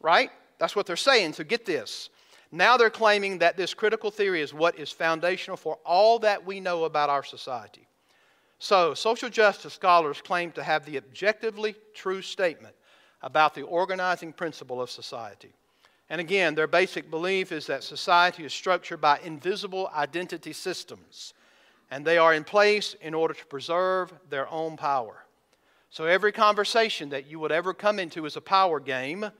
right? 0.00 0.30
That's 0.58 0.74
what 0.74 0.86
they're 0.86 0.96
saying. 0.96 1.34
So, 1.34 1.44
get 1.44 1.66
this 1.66 2.08
now 2.54 2.76
they're 2.76 2.90
claiming 2.90 3.38
that 3.38 3.56
this 3.56 3.72
critical 3.72 4.10
theory 4.10 4.42
is 4.42 4.52
what 4.52 4.78
is 4.78 4.92
foundational 4.92 5.56
for 5.56 5.78
all 5.86 6.18
that 6.18 6.44
we 6.44 6.60
know 6.60 6.84
about 6.84 7.08
our 7.08 7.24
society. 7.24 7.88
So, 8.58 8.92
social 8.92 9.30
justice 9.30 9.72
scholars 9.72 10.20
claim 10.20 10.52
to 10.52 10.62
have 10.62 10.84
the 10.84 10.98
objectively 10.98 11.74
true 11.94 12.20
statement 12.20 12.76
about 13.22 13.54
the 13.54 13.62
organizing 13.62 14.32
principle 14.32 14.82
of 14.82 14.90
society. 14.90 15.54
And 16.12 16.20
again, 16.20 16.54
their 16.54 16.66
basic 16.66 17.10
belief 17.10 17.52
is 17.52 17.68
that 17.68 17.82
society 17.82 18.44
is 18.44 18.52
structured 18.52 19.00
by 19.00 19.18
invisible 19.24 19.90
identity 19.94 20.52
systems, 20.52 21.32
and 21.90 22.04
they 22.04 22.18
are 22.18 22.34
in 22.34 22.44
place 22.44 22.94
in 23.00 23.14
order 23.14 23.32
to 23.32 23.46
preserve 23.46 24.12
their 24.28 24.46
own 24.50 24.76
power. 24.76 25.24
So, 25.88 26.04
every 26.04 26.30
conversation 26.30 27.08
that 27.08 27.28
you 27.28 27.38
would 27.38 27.50
ever 27.50 27.72
come 27.72 27.98
into 27.98 28.26
is 28.26 28.36
a 28.36 28.42
power 28.42 28.78
game, 28.78 29.30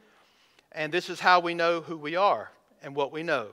and 0.73 0.91
this 0.91 1.11
is 1.11 1.21
how 1.21 1.41
we 1.41 1.53
know 1.53 1.83
who 1.83 1.99
we 1.99 2.17
are 2.17 2.51
and 2.83 2.97
what 2.97 3.13
we 3.13 3.23
know. 3.23 3.49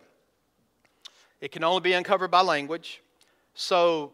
It 1.42 1.52
can 1.52 1.66
only 1.66 1.82
be 1.82 1.92
uncovered 1.92 2.32
by 2.32 2.40
language. 2.40 3.02
So, 3.54 4.14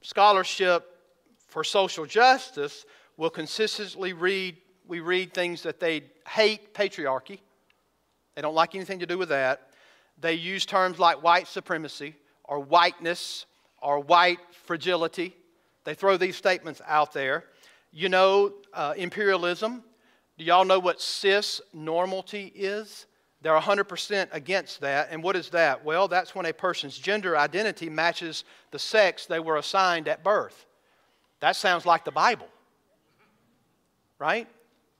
scholarship 0.00 0.98
for 1.46 1.62
social 1.62 2.06
justice 2.06 2.86
will 3.18 3.28
consistently 3.28 4.14
read, 4.14 4.56
we 4.88 5.00
read 5.00 5.34
things 5.34 5.62
that 5.64 5.78
they 5.78 6.04
hate 6.26 6.72
patriarchy. 6.72 7.40
They 8.34 8.42
don't 8.42 8.54
like 8.54 8.74
anything 8.74 8.98
to 9.00 9.06
do 9.06 9.18
with 9.18 9.28
that. 9.28 9.70
They 10.20 10.34
use 10.34 10.66
terms 10.66 10.98
like 10.98 11.22
white 11.22 11.46
supremacy 11.46 12.14
or 12.44 12.60
whiteness 12.60 13.46
or 13.80 14.00
white 14.00 14.38
fragility. 14.64 15.34
They 15.84 15.94
throw 15.94 16.16
these 16.16 16.36
statements 16.36 16.80
out 16.86 17.12
there. 17.12 17.44
You 17.92 18.08
know, 18.08 18.54
uh, 18.72 18.94
imperialism. 18.96 19.84
Do 20.36 20.44
y'all 20.44 20.64
know 20.64 20.78
what 20.78 21.00
cis 21.00 21.60
normality 21.72 22.52
is? 22.54 23.06
They're 23.42 23.58
100% 23.58 24.28
against 24.32 24.80
that. 24.80 25.08
And 25.10 25.22
what 25.22 25.36
is 25.36 25.50
that? 25.50 25.84
Well, 25.84 26.08
that's 26.08 26.34
when 26.34 26.46
a 26.46 26.52
person's 26.52 26.96
gender 26.96 27.36
identity 27.36 27.90
matches 27.90 28.42
the 28.70 28.78
sex 28.78 29.26
they 29.26 29.38
were 29.38 29.58
assigned 29.58 30.08
at 30.08 30.24
birth. 30.24 30.64
That 31.40 31.54
sounds 31.54 31.84
like 31.84 32.06
the 32.06 32.10
Bible, 32.10 32.48
right? 34.18 34.48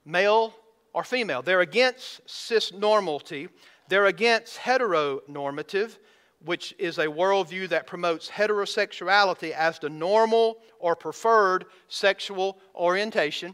Male 0.05 0.53
or 0.95 1.03
female. 1.03 1.41
They're 1.41 1.59
against 1.59 2.25
cisnormality. 2.25 3.49
They're 3.89 4.05
against 4.05 4.57
heteronormative, 4.57 5.97
which 6.45 6.73
is 6.79 6.99
a 6.99 7.05
worldview 7.05 7.67
that 7.67 7.85
promotes 7.85 8.29
heterosexuality 8.29 9.51
as 9.51 9.77
the 9.77 9.89
normal 9.89 10.59
or 10.79 10.95
preferred 10.95 11.65
sexual 11.89 12.59
orientation, 12.73 13.53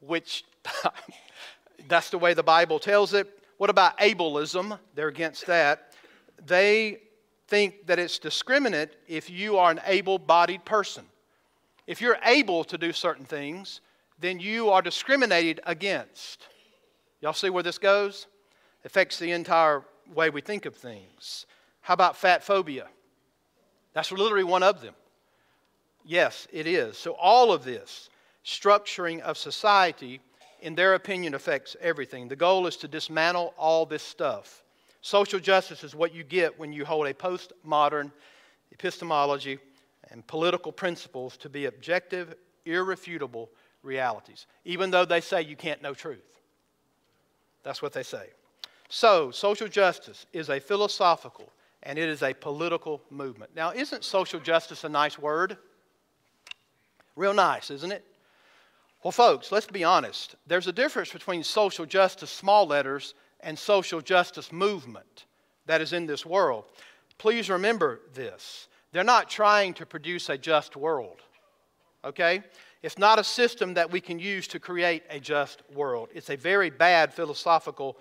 which 0.00 0.44
that's 1.88 2.08
the 2.08 2.16
way 2.16 2.32
the 2.32 2.42
Bible 2.42 2.78
tells 2.78 3.12
it. 3.12 3.38
What 3.58 3.68
about 3.68 3.98
ableism? 3.98 4.78
They're 4.94 5.08
against 5.08 5.46
that. 5.48 5.92
They 6.46 7.00
think 7.48 7.86
that 7.86 7.98
it's 7.98 8.18
discriminate 8.18 8.96
if 9.06 9.28
you 9.28 9.58
are 9.58 9.70
an 9.70 9.80
able 9.84 10.18
bodied 10.18 10.64
person. 10.64 11.04
If 11.86 12.00
you're 12.00 12.18
able 12.24 12.64
to 12.64 12.78
do 12.78 12.94
certain 12.94 13.26
things, 13.26 13.82
then 14.18 14.40
you 14.40 14.70
are 14.70 14.80
discriminated 14.80 15.60
against. 15.66 16.46
Y'all 17.22 17.32
see 17.32 17.50
where 17.50 17.62
this 17.62 17.78
goes? 17.78 18.26
Affects 18.84 19.18
the 19.18 19.30
entire 19.30 19.84
way 20.12 20.28
we 20.28 20.40
think 20.40 20.66
of 20.66 20.74
things. 20.74 21.46
How 21.80 21.94
about 21.94 22.16
fat 22.16 22.42
phobia? 22.42 22.88
That's 23.94 24.10
literally 24.10 24.44
one 24.44 24.64
of 24.64 24.82
them. 24.82 24.94
Yes, 26.04 26.48
it 26.52 26.66
is. 26.66 26.98
So, 26.98 27.12
all 27.12 27.52
of 27.52 27.64
this 27.64 28.10
structuring 28.44 29.20
of 29.20 29.38
society, 29.38 30.20
in 30.60 30.74
their 30.74 30.94
opinion, 30.94 31.34
affects 31.34 31.76
everything. 31.80 32.26
The 32.26 32.36
goal 32.36 32.66
is 32.66 32.76
to 32.78 32.88
dismantle 32.88 33.54
all 33.56 33.86
this 33.86 34.02
stuff. 34.02 34.64
Social 35.00 35.38
justice 35.38 35.84
is 35.84 35.94
what 35.94 36.12
you 36.14 36.24
get 36.24 36.58
when 36.58 36.72
you 36.72 36.84
hold 36.84 37.06
a 37.06 37.14
postmodern 37.14 38.10
epistemology 38.72 39.58
and 40.10 40.26
political 40.26 40.72
principles 40.72 41.36
to 41.36 41.48
be 41.48 41.66
objective, 41.66 42.34
irrefutable 42.64 43.48
realities, 43.82 44.46
even 44.64 44.90
though 44.90 45.04
they 45.04 45.20
say 45.20 45.42
you 45.42 45.56
can't 45.56 45.82
know 45.82 45.94
truth. 45.94 46.31
That's 47.62 47.82
what 47.82 47.92
they 47.92 48.02
say. 48.02 48.30
So, 48.88 49.30
social 49.30 49.68
justice 49.68 50.26
is 50.32 50.50
a 50.50 50.60
philosophical 50.60 51.50
and 51.82 51.98
it 51.98 52.08
is 52.08 52.22
a 52.22 52.34
political 52.34 53.00
movement. 53.10 53.50
Now, 53.56 53.72
isn't 53.72 54.04
social 54.04 54.38
justice 54.38 54.84
a 54.84 54.88
nice 54.88 55.18
word? 55.18 55.56
Real 57.16 57.34
nice, 57.34 57.70
isn't 57.70 57.90
it? 57.90 58.04
Well, 59.02 59.12
folks, 59.12 59.50
let's 59.50 59.66
be 59.66 59.82
honest. 59.82 60.36
There's 60.46 60.68
a 60.68 60.72
difference 60.72 61.12
between 61.12 61.42
social 61.42 61.86
justice, 61.86 62.30
small 62.30 62.66
letters, 62.66 63.14
and 63.40 63.58
social 63.58 64.00
justice 64.00 64.52
movement 64.52 65.26
that 65.66 65.80
is 65.80 65.92
in 65.92 66.06
this 66.06 66.24
world. 66.24 66.64
Please 67.18 67.50
remember 67.50 68.00
this. 68.14 68.68
They're 68.92 69.02
not 69.02 69.28
trying 69.28 69.74
to 69.74 69.86
produce 69.86 70.28
a 70.28 70.38
just 70.38 70.76
world, 70.76 71.20
okay? 72.04 72.42
It's 72.82 72.98
not 72.98 73.18
a 73.18 73.24
system 73.24 73.74
that 73.74 73.92
we 73.92 74.00
can 74.00 74.18
use 74.18 74.48
to 74.48 74.58
create 74.58 75.04
a 75.08 75.20
just 75.20 75.62
world. 75.72 76.08
It's 76.12 76.30
a 76.30 76.36
very 76.36 76.68
bad 76.68 77.14
philosophical 77.14 77.96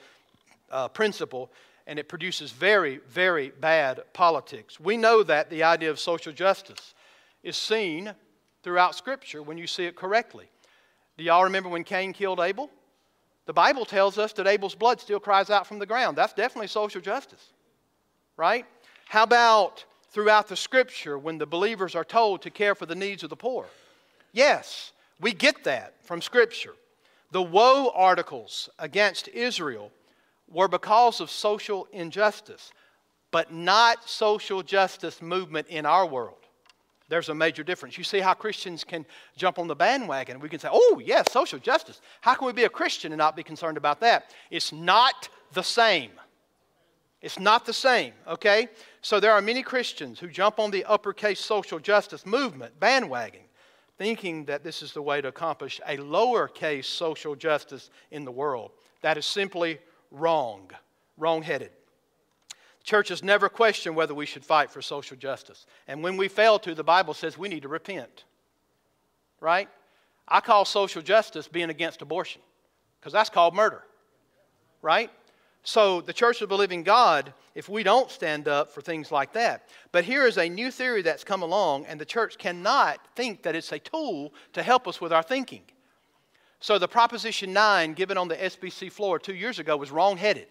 uh, 0.71 0.87
principle, 0.87 1.51
and 1.85 1.99
it 1.99 2.09
produces 2.09 2.51
very, 2.51 2.99
very 3.07 3.51
bad 3.59 4.01
politics. 4.13 4.79
We 4.79 4.97
know 4.97 5.21
that 5.23 5.49
the 5.49 5.63
idea 5.63 5.91
of 5.91 5.99
social 5.99 6.33
justice 6.33 6.95
is 7.43 7.57
seen 7.57 8.13
throughout 8.63 8.95
Scripture 8.95 9.43
when 9.43 9.57
you 9.57 9.67
see 9.67 9.85
it 9.85 9.95
correctly. 9.95 10.47
Do 11.17 11.23
y'all 11.23 11.43
remember 11.43 11.69
when 11.69 11.83
Cain 11.83 12.13
killed 12.13 12.39
Abel? 12.39 12.69
The 13.45 13.53
Bible 13.53 13.85
tells 13.85 14.17
us 14.17 14.33
that 14.33 14.47
Abel's 14.47 14.75
blood 14.75 14.99
still 14.99 15.19
cries 15.19 15.49
out 15.49 15.67
from 15.67 15.77
the 15.77 15.85
ground. 15.85 16.17
That's 16.17 16.33
definitely 16.33 16.67
social 16.67 17.01
justice, 17.01 17.51
right? 18.37 18.65
How 19.09 19.23
about 19.23 19.85
throughout 20.09 20.47
the 20.47 20.55
Scripture 20.55 21.19
when 21.19 21.37
the 21.37 21.45
believers 21.45 21.95
are 21.95 22.03
told 22.03 22.41
to 22.43 22.49
care 22.49 22.73
for 22.73 22.85
the 22.85 22.95
needs 22.95 23.23
of 23.23 23.29
the 23.29 23.35
poor? 23.35 23.65
Yes, 24.31 24.91
we 25.19 25.33
get 25.33 25.63
that 25.65 25.95
from 26.03 26.21
Scripture. 26.21 26.73
The 27.31 27.41
woe 27.41 27.91
oracles 27.95 28.69
against 28.79 29.27
Israel 29.29 29.91
were 30.49 30.67
because 30.67 31.21
of 31.21 31.31
social 31.31 31.87
injustice, 31.91 32.71
but 33.31 33.53
not 33.53 34.07
social 34.09 34.61
justice 34.63 35.21
movement 35.21 35.67
in 35.67 35.85
our 35.85 36.05
world. 36.05 36.35
There's 37.07 37.29
a 37.29 37.35
major 37.35 37.63
difference. 37.63 37.97
You 37.97 38.05
see 38.05 38.19
how 38.19 38.33
Christians 38.33 38.85
can 38.85 39.05
jump 39.35 39.59
on 39.59 39.67
the 39.67 39.75
bandwagon. 39.75 40.39
We 40.39 40.47
can 40.47 40.59
say, 40.59 40.69
oh, 40.71 41.01
yes, 41.03 41.29
social 41.31 41.59
justice. 41.59 41.99
How 42.21 42.35
can 42.35 42.47
we 42.47 42.53
be 42.53 42.63
a 42.63 42.69
Christian 42.69 43.11
and 43.11 43.17
not 43.17 43.35
be 43.35 43.43
concerned 43.43 43.75
about 43.75 43.99
that? 43.99 44.33
It's 44.49 44.71
not 44.71 45.27
the 45.51 45.61
same. 45.61 46.11
It's 47.21 47.37
not 47.37 47.65
the 47.65 47.73
same, 47.73 48.13
okay? 48.27 48.69
So 49.01 49.19
there 49.19 49.33
are 49.33 49.41
many 49.41 49.61
Christians 49.61 50.19
who 50.19 50.27
jump 50.27 50.57
on 50.57 50.71
the 50.71 50.85
uppercase 50.85 51.39
social 51.39 51.79
justice 51.79 52.25
movement 52.25 52.79
bandwagon, 52.79 53.41
thinking 54.01 54.45
that 54.45 54.63
this 54.63 54.81
is 54.81 54.93
the 54.93 55.01
way 55.01 55.21
to 55.21 55.27
accomplish 55.27 55.79
a 55.85 55.95
lowercase 55.97 56.85
social 56.85 57.35
justice 57.35 57.91
in 58.09 58.25
the 58.25 58.31
world. 58.31 58.71
That 59.03 59.15
is 59.15 59.27
simply 59.27 59.77
wrong, 60.09 60.71
wrong 61.17 61.43
headed. 61.43 61.69
Church 62.83 63.09
has 63.09 63.21
never 63.21 63.47
questioned 63.47 63.95
whether 63.95 64.15
we 64.15 64.25
should 64.25 64.43
fight 64.43 64.71
for 64.71 64.81
social 64.81 65.15
justice. 65.15 65.67
And 65.87 66.01
when 66.01 66.17
we 66.17 66.29
fail 66.29 66.57
to, 66.57 66.73
the 66.73 66.83
Bible 66.83 67.13
says 67.13 67.37
we 67.37 67.47
need 67.47 67.61
to 67.61 67.67
repent. 67.67 68.23
Right? 69.39 69.69
I 70.27 70.39
call 70.39 70.65
social 70.65 71.03
justice 71.03 71.47
being 71.47 71.69
against 71.69 72.01
abortion 72.01 72.41
because 72.99 73.13
that's 73.13 73.29
called 73.29 73.53
murder. 73.53 73.83
Right? 74.81 75.11
So, 75.63 76.01
the 76.01 76.13
Church 76.13 76.41
of 76.41 76.49
the 76.49 76.57
Living 76.57 76.81
God, 76.81 77.33
if 77.53 77.69
we 77.69 77.83
don't 77.83 78.09
stand 78.09 78.47
up 78.47 78.73
for 78.73 78.81
things 78.81 79.11
like 79.11 79.33
that. 79.33 79.69
But 79.91 80.05
here 80.05 80.25
is 80.25 80.37
a 80.37 80.49
new 80.49 80.71
theory 80.71 81.03
that's 81.03 81.23
come 81.23 81.43
along, 81.43 81.85
and 81.85 82.01
the 82.01 82.05
church 82.05 82.39
cannot 82.39 82.99
think 83.15 83.43
that 83.43 83.55
it's 83.55 83.71
a 83.71 83.77
tool 83.77 84.33
to 84.53 84.63
help 84.63 84.87
us 84.87 84.99
with 84.99 85.13
our 85.13 85.21
thinking. 85.21 85.61
So 86.61 86.79
the 86.79 86.87
Proposition 86.87 87.53
9 87.53 87.93
given 87.93 88.17
on 88.17 88.27
the 88.27 88.35
SBC 88.35 88.91
floor 88.91 89.19
two 89.19 89.35
years 89.35 89.59
ago 89.59 89.77
was 89.77 89.91
wrong 89.91 90.17
headed. 90.17 90.47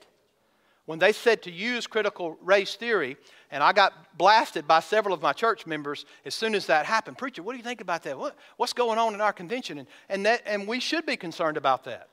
When 0.86 0.98
they 0.98 1.12
said 1.12 1.42
to 1.42 1.52
use 1.52 1.86
critical 1.86 2.36
race 2.42 2.74
theory, 2.74 3.16
and 3.50 3.62
I 3.62 3.72
got 3.72 4.18
blasted 4.18 4.66
by 4.66 4.80
several 4.80 5.14
of 5.14 5.22
my 5.22 5.32
church 5.32 5.66
members 5.66 6.04
as 6.24 6.34
soon 6.34 6.54
as 6.54 6.66
that 6.66 6.84
happened. 6.86 7.16
Preacher, 7.16 7.42
what 7.42 7.52
do 7.52 7.58
you 7.58 7.64
think 7.64 7.80
about 7.80 8.02
that? 8.04 8.18
What, 8.18 8.36
what's 8.56 8.72
going 8.72 8.98
on 8.98 9.14
in 9.14 9.20
our 9.20 9.32
convention? 9.32 9.78
And, 9.78 9.88
and, 10.08 10.26
that, 10.26 10.42
and 10.46 10.66
we 10.66 10.80
should 10.80 11.06
be 11.06 11.16
concerned 11.16 11.56
about 11.56 11.84
that. 11.84 12.09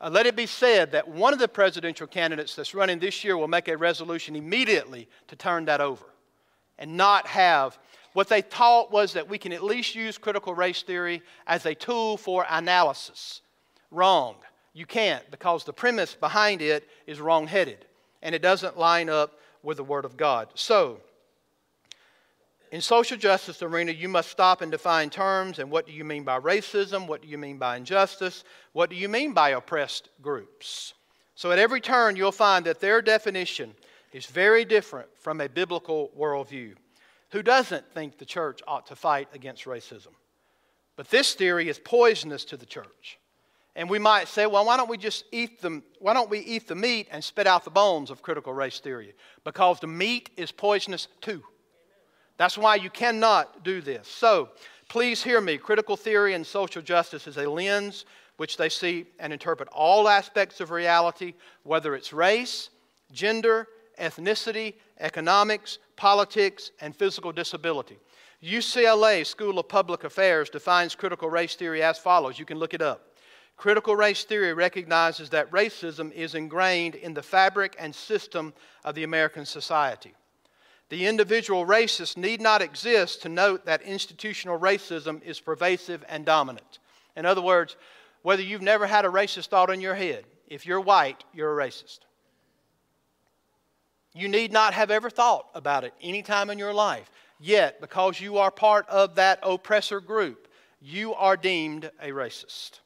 Uh, 0.00 0.08
let 0.10 0.26
it 0.26 0.34
be 0.34 0.46
said 0.46 0.92
that 0.92 1.06
one 1.06 1.32
of 1.32 1.38
the 1.38 1.48
presidential 1.48 2.06
candidates 2.06 2.54
that's 2.54 2.74
running 2.74 2.98
this 2.98 3.22
year 3.22 3.36
will 3.36 3.48
make 3.48 3.68
a 3.68 3.76
resolution 3.76 4.34
immediately 4.34 5.08
to 5.28 5.36
turn 5.36 5.66
that 5.66 5.80
over 5.80 6.06
and 6.78 6.96
not 6.96 7.26
have 7.26 7.78
what 8.12 8.28
they 8.28 8.42
taught 8.42 8.90
was 8.90 9.12
that 9.12 9.28
we 9.28 9.38
can 9.38 9.52
at 9.52 9.62
least 9.62 9.94
use 9.94 10.18
critical 10.18 10.54
race 10.54 10.82
theory 10.82 11.22
as 11.46 11.64
a 11.64 11.74
tool 11.74 12.16
for 12.16 12.44
analysis. 12.48 13.40
Wrong. 13.90 14.36
You 14.72 14.86
can't 14.86 15.28
because 15.30 15.64
the 15.64 15.72
premise 15.72 16.14
behind 16.14 16.62
it 16.62 16.88
is 17.06 17.20
wrong 17.20 17.46
headed 17.46 17.86
and 18.22 18.34
it 18.34 18.42
doesn't 18.42 18.78
line 18.78 19.08
up 19.08 19.38
with 19.62 19.76
the 19.76 19.84
Word 19.84 20.04
of 20.04 20.16
God. 20.16 20.48
So, 20.54 21.00
in 22.70 22.80
social 22.80 23.16
justice 23.16 23.62
arena, 23.62 23.92
you 23.92 24.08
must 24.08 24.30
stop 24.30 24.60
and 24.60 24.70
define 24.70 25.10
terms 25.10 25.58
and 25.58 25.70
what 25.70 25.86
do 25.86 25.92
you 25.92 26.04
mean 26.04 26.22
by 26.22 26.38
racism? 26.38 27.06
What 27.06 27.22
do 27.22 27.28
you 27.28 27.38
mean 27.38 27.58
by 27.58 27.76
injustice? 27.76 28.44
What 28.72 28.90
do 28.90 28.96
you 28.96 29.08
mean 29.08 29.32
by 29.32 29.50
oppressed 29.50 30.08
groups? 30.22 30.94
So, 31.34 31.50
at 31.50 31.58
every 31.58 31.80
turn, 31.80 32.16
you'll 32.16 32.32
find 32.32 32.66
that 32.66 32.80
their 32.80 33.00
definition 33.00 33.74
is 34.12 34.26
very 34.26 34.64
different 34.64 35.08
from 35.18 35.40
a 35.40 35.48
biblical 35.48 36.10
worldview. 36.18 36.74
Who 37.30 37.42
doesn't 37.42 37.90
think 37.92 38.18
the 38.18 38.24
church 38.24 38.60
ought 38.66 38.86
to 38.88 38.96
fight 38.96 39.28
against 39.32 39.64
racism? 39.64 40.12
But 40.96 41.10
this 41.10 41.34
theory 41.34 41.68
is 41.68 41.78
poisonous 41.78 42.44
to 42.46 42.56
the 42.56 42.66
church. 42.66 43.18
And 43.76 43.88
we 43.88 43.98
might 43.98 44.28
say, 44.28 44.46
well, 44.46 44.66
why 44.66 44.76
don't 44.76 44.90
we 44.90 44.98
just 44.98 45.24
eat 45.32 45.62
the, 45.62 45.80
why 46.00 46.12
don't 46.12 46.28
we 46.28 46.40
eat 46.40 46.66
the 46.66 46.74
meat 46.74 47.08
and 47.10 47.22
spit 47.22 47.46
out 47.46 47.64
the 47.64 47.70
bones 47.70 48.10
of 48.10 48.20
critical 48.20 48.52
race 48.52 48.80
theory? 48.80 49.14
Because 49.44 49.80
the 49.80 49.86
meat 49.86 50.30
is 50.36 50.50
poisonous 50.52 51.08
too. 51.20 51.42
That's 52.40 52.56
why 52.56 52.76
you 52.76 52.88
cannot 52.88 53.64
do 53.64 53.82
this. 53.82 54.08
So, 54.08 54.48
please 54.88 55.22
hear 55.22 55.42
me. 55.42 55.58
Critical 55.58 55.94
theory 55.94 56.32
and 56.32 56.46
social 56.46 56.80
justice 56.80 57.26
is 57.26 57.36
a 57.36 57.46
lens 57.46 58.06
which 58.38 58.56
they 58.56 58.70
see 58.70 59.04
and 59.18 59.30
interpret 59.30 59.68
all 59.68 60.08
aspects 60.08 60.58
of 60.58 60.70
reality, 60.70 61.34
whether 61.64 61.94
it's 61.94 62.14
race, 62.14 62.70
gender, 63.12 63.68
ethnicity, 64.00 64.72
economics, 65.00 65.80
politics, 65.96 66.70
and 66.80 66.96
physical 66.96 67.30
disability. 67.30 67.98
UCLA 68.42 69.26
School 69.26 69.58
of 69.58 69.68
Public 69.68 70.04
Affairs 70.04 70.48
defines 70.48 70.94
critical 70.94 71.28
race 71.28 71.56
theory 71.56 71.82
as 71.82 71.98
follows. 71.98 72.38
You 72.38 72.46
can 72.46 72.58
look 72.58 72.72
it 72.72 72.80
up. 72.80 73.18
Critical 73.58 73.94
race 73.94 74.24
theory 74.24 74.54
recognizes 74.54 75.28
that 75.28 75.50
racism 75.50 76.10
is 76.12 76.34
ingrained 76.34 76.94
in 76.94 77.12
the 77.12 77.22
fabric 77.22 77.76
and 77.78 77.94
system 77.94 78.54
of 78.82 78.94
the 78.94 79.04
American 79.04 79.44
society. 79.44 80.14
The 80.90 81.06
individual 81.06 81.64
racist 81.64 82.16
need 82.16 82.40
not 82.40 82.62
exist 82.62 83.22
to 83.22 83.28
note 83.28 83.64
that 83.64 83.82
institutional 83.82 84.58
racism 84.58 85.22
is 85.22 85.40
pervasive 85.40 86.04
and 86.08 86.26
dominant. 86.26 86.80
In 87.16 87.24
other 87.24 87.40
words, 87.40 87.76
whether 88.22 88.42
you've 88.42 88.60
never 88.60 88.86
had 88.86 89.04
a 89.04 89.08
racist 89.08 89.46
thought 89.46 89.70
in 89.70 89.80
your 89.80 89.94
head, 89.94 90.24
if 90.48 90.66
you're 90.66 90.80
white, 90.80 91.24
you're 91.32 91.58
a 91.58 91.64
racist. 91.64 92.00
You 94.14 94.28
need 94.28 94.52
not 94.52 94.74
have 94.74 94.90
ever 94.90 95.08
thought 95.08 95.46
about 95.54 95.84
it 95.84 95.94
any 96.02 96.22
time 96.22 96.50
in 96.50 96.58
your 96.58 96.74
life. 96.74 97.08
Yet, 97.38 97.80
because 97.80 98.20
you 98.20 98.38
are 98.38 98.50
part 98.50 98.88
of 98.88 99.14
that 99.14 99.38
oppressor 99.44 100.00
group, 100.00 100.48
you 100.82 101.14
are 101.14 101.36
deemed 101.36 101.90
a 102.02 102.08
racist. 102.08 102.80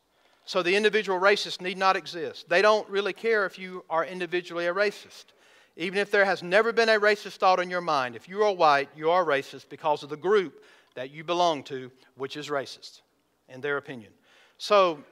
So 0.45 0.63
the 0.63 0.77
individual 0.77 1.19
racist 1.19 1.63
need 1.63 1.79
not 1.79 1.97
exist. 1.97 2.51
They 2.51 2.61
don't 2.61 2.89
really 2.91 3.15
care 3.15 3.47
if 3.47 3.59
you 3.59 3.83
are 3.89 4.05
individually 4.05 4.67
a 4.67 4.75
racist. 4.75 5.25
Even 5.77 5.99
if 5.99 6.11
there 6.11 6.25
has 6.25 6.43
never 6.43 6.73
been 6.73 6.89
a 6.89 7.01
racist 7.01 7.37
thought 7.37 7.59
in 7.59 7.69
your 7.69 7.81
mind, 7.81 8.15
if 8.15 8.29
you 8.29 8.43
are 8.43 8.53
white, 8.53 8.89
you 8.97 9.11
are 9.11 9.25
racist 9.25 9.69
because 9.69 10.03
of 10.03 10.09
the 10.09 10.17
group 10.17 10.63
that 10.95 11.11
you 11.11 11.25
belong 11.25 11.65
to, 11.65 11.91
which 12.17 12.37
is 12.37 12.49
racist, 12.49 13.01
in 13.49 13.61
their 13.61 13.77
opinion. 13.77 14.13
So, 14.59 15.03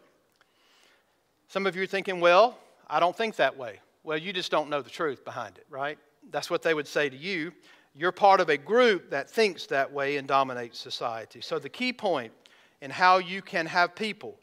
some 1.48 1.66
of 1.66 1.74
you 1.74 1.82
are 1.82 1.86
thinking, 1.86 2.20
well, 2.20 2.58
I 2.88 3.00
don't 3.00 3.16
think 3.16 3.36
that 3.36 3.56
way. 3.56 3.80
Well, 4.04 4.18
you 4.18 4.32
just 4.32 4.50
don't 4.50 4.70
know 4.70 4.82
the 4.82 4.90
truth 4.90 5.24
behind 5.24 5.58
it, 5.58 5.66
right? 5.68 5.98
That's 6.30 6.48
what 6.48 6.62
they 6.62 6.74
would 6.74 6.86
say 6.86 7.08
to 7.08 7.16
you. 7.16 7.52
You're 7.94 8.12
part 8.12 8.40
of 8.40 8.48
a 8.48 8.56
group 8.56 9.10
that 9.10 9.28
thinks 9.28 9.66
that 9.66 9.92
way 9.92 10.16
and 10.16 10.28
dominates 10.28 10.78
society. 10.78 11.40
So, 11.40 11.58
the 11.58 11.68
key 11.68 11.92
point 11.92 12.32
in 12.80 12.90
how 12.90 13.18
you 13.18 13.42
can 13.42 13.66
have 13.66 13.96
people 13.96 14.36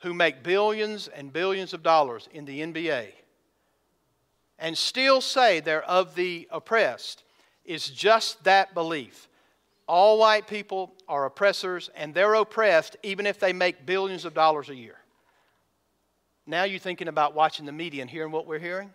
who 0.00 0.14
make 0.14 0.42
billions 0.42 1.08
and 1.08 1.30
billions 1.30 1.74
of 1.74 1.82
dollars 1.82 2.28
in 2.32 2.46
the 2.46 2.60
NBA 2.60 3.08
and 4.60 4.76
still 4.76 5.20
say 5.20 5.60
they're 5.60 5.82
of 5.82 6.14
the 6.14 6.46
oppressed 6.50 7.24
is 7.64 7.88
just 7.88 8.42
that 8.44 8.74
belief. 8.74 9.28
All 9.88 10.18
white 10.18 10.46
people 10.46 10.92
are 11.08 11.24
oppressors 11.24 11.90
and 11.96 12.14
they're 12.14 12.34
oppressed 12.34 12.96
even 13.02 13.26
if 13.26 13.40
they 13.40 13.52
make 13.52 13.86
billions 13.86 14.24
of 14.24 14.34
dollars 14.34 14.68
a 14.68 14.74
year. 14.74 14.96
Now 16.46 16.64
you're 16.64 16.78
thinking 16.78 17.08
about 17.08 17.34
watching 17.34 17.66
the 17.66 17.72
media 17.72 18.02
and 18.02 18.10
hearing 18.10 18.32
what 18.32 18.46
we're 18.46 18.58
hearing? 18.58 18.92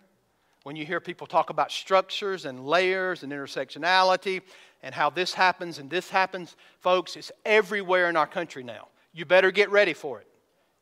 When 0.62 0.74
you 0.74 0.84
hear 0.84 1.00
people 1.00 1.26
talk 1.26 1.50
about 1.50 1.70
structures 1.70 2.44
and 2.44 2.66
layers 2.66 3.22
and 3.22 3.32
intersectionality 3.32 4.42
and 4.82 4.94
how 4.94 5.10
this 5.10 5.32
happens 5.32 5.78
and 5.78 5.88
this 5.88 6.10
happens, 6.10 6.56
folks, 6.80 7.16
it's 7.16 7.30
everywhere 7.44 8.08
in 8.08 8.16
our 8.16 8.26
country 8.26 8.64
now. 8.64 8.88
You 9.12 9.24
better 9.24 9.50
get 9.50 9.70
ready 9.70 9.94
for 9.94 10.20
it. 10.20 10.26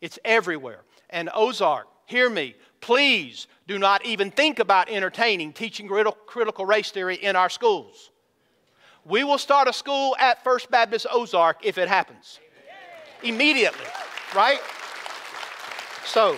It's 0.01 0.19
everywhere. 0.25 0.81
And 1.11 1.31
Ozark, 1.35 1.87
hear 2.07 2.29
me, 2.31 2.55
please 2.85 3.47
do 3.67 3.79
not 3.79 4.05
even 4.05 4.31
think 4.31 4.59
about 4.59 4.91
entertaining 4.91 5.55
teaching 5.55 5.89
critical 6.27 6.67
race 6.67 6.91
theory 6.91 7.17
in 7.17 7.35
our 7.35 7.49
schools. 7.49 8.11
We 9.07 9.25
will 9.25 9.39
start 9.39 9.69
a 9.69 9.73
school 9.73 10.15
at 10.21 10.45
First 10.45 10.71
Baptist 10.71 11.07
Ozark 11.11 11.65
if 11.65 11.79
it 11.79 11.89
happens. 11.89 12.41
Immediately, 13.23 13.87
right? 14.37 14.61
So, 16.05 16.37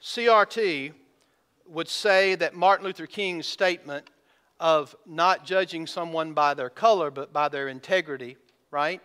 CRT 0.00 0.92
would 1.66 1.88
say 1.88 2.36
that 2.36 2.54
Martin 2.54 2.86
Luther 2.86 3.08
King's 3.08 3.48
statement 3.48 4.08
of 4.60 4.94
not 5.04 5.44
judging 5.44 5.84
someone 5.84 6.32
by 6.32 6.54
their 6.54 6.70
color 6.70 7.10
but 7.10 7.32
by 7.32 7.48
their 7.48 7.66
integrity, 7.66 8.36
right? 8.70 9.00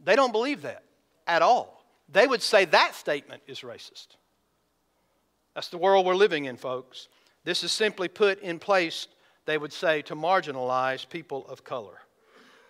They 0.00 0.16
don't 0.16 0.32
believe 0.32 0.62
that 0.62 0.82
at 1.28 1.40
all. 1.40 1.84
They 2.08 2.26
would 2.26 2.42
say 2.42 2.64
that 2.64 2.96
statement 2.96 3.42
is 3.46 3.60
racist. 3.60 4.16
That's 5.54 5.68
the 5.68 5.78
world 5.78 6.04
we're 6.04 6.16
living 6.16 6.46
in, 6.46 6.56
folks. 6.56 7.08
This 7.44 7.62
is 7.62 7.72
simply 7.72 8.08
put 8.08 8.40
in 8.40 8.58
place, 8.58 9.06
they 9.46 9.58
would 9.58 9.72
say, 9.72 10.02
to 10.02 10.16
marginalize 10.16 11.08
people 11.08 11.46
of 11.48 11.64
color. 11.64 11.98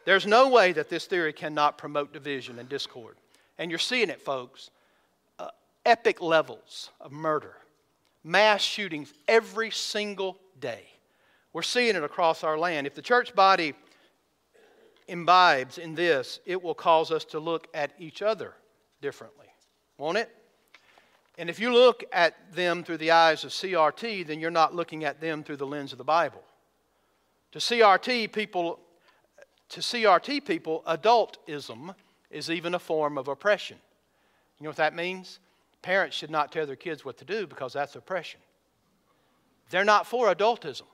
There's 0.04 0.26
no 0.26 0.50
way 0.50 0.72
that 0.72 0.90
this 0.90 1.06
theory 1.06 1.32
cannot 1.32 1.78
promote 1.78 2.12
division 2.12 2.58
and 2.58 2.68
discord. 2.68 3.16
And 3.58 3.70
you're 3.70 3.78
seeing 3.78 4.10
it, 4.10 4.20
folks. 4.20 4.70
Uh, 5.38 5.48
epic 5.86 6.20
levels 6.20 6.90
of 7.00 7.10
murder, 7.10 7.54
mass 8.22 8.60
shootings 8.60 9.14
every 9.28 9.70
single 9.70 10.38
day. 10.60 10.84
We're 11.52 11.62
seeing 11.62 11.96
it 11.96 12.02
across 12.02 12.44
our 12.44 12.58
land. 12.58 12.86
If 12.86 12.94
the 12.94 13.02
church 13.02 13.34
body 13.34 13.74
imbibes 15.06 15.78
in 15.78 15.94
this, 15.94 16.40
it 16.44 16.62
will 16.62 16.74
cause 16.74 17.10
us 17.10 17.24
to 17.26 17.38
look 17.38 17.68
at 17.72 17.92
each 17.98 18.22
other 18.22 18.54
differently, 19.00 19.46
won't 19.96 20.18
it? 20.18 20.30
And 21.36 21.50
if 21.50 21.58
you 21.58 21.72
look 21.72 22.04
at 22.12 22.34
them 22.54 22.84
through 22.84 22.98
the 22.98 23.10
eyes 23.10 23.44
of 23.44 23.50
CRT, 23.50 24.26
then 24.26 24.38
you're 24.38 24.50
not 24.50 24.74
looking 24.74 25.04
at 25.04 25.20
them 25.20 25.42
through 25.42 25.56
the 25.56 25.66
lens 25.66 25.92
of 25.92 25.98
the 25.98 26.04
Bible. 26.04 26.42
To 27.52 27.58
CRT 27.58 28.32
people, 28.32 28.78
to 29.70 29.80
CRT 29.80 30.46
people, 30.46 30.82
adultism 30.86 31.94
is 32.30 32.50
even 32.50 32.74
a 32.74 32.78
form 32.78 33.18
of 33.18 33.28
oppression. 33.28 33.78
You 34.58 34.64
know 34.64 34.70
what 34.70 34.76
that 34.76 34.94
means? 34.94 35.40
Parents 35.82 36.16
should 36.16 36.30
not 36.30 36.52
tell 36.52 36.66
their 36.66 36.76
kids 36.76 37.04
what 37.04 37.18
to 37.18 37.24
do 37.24 37.46
because 37.46 37.72
that's 37.72 37.96
oppression. 37.96 38.40
They're 39.70 39.84
not 39.84 40.06
for 40.06 40.32
adultism. 40.32 40.86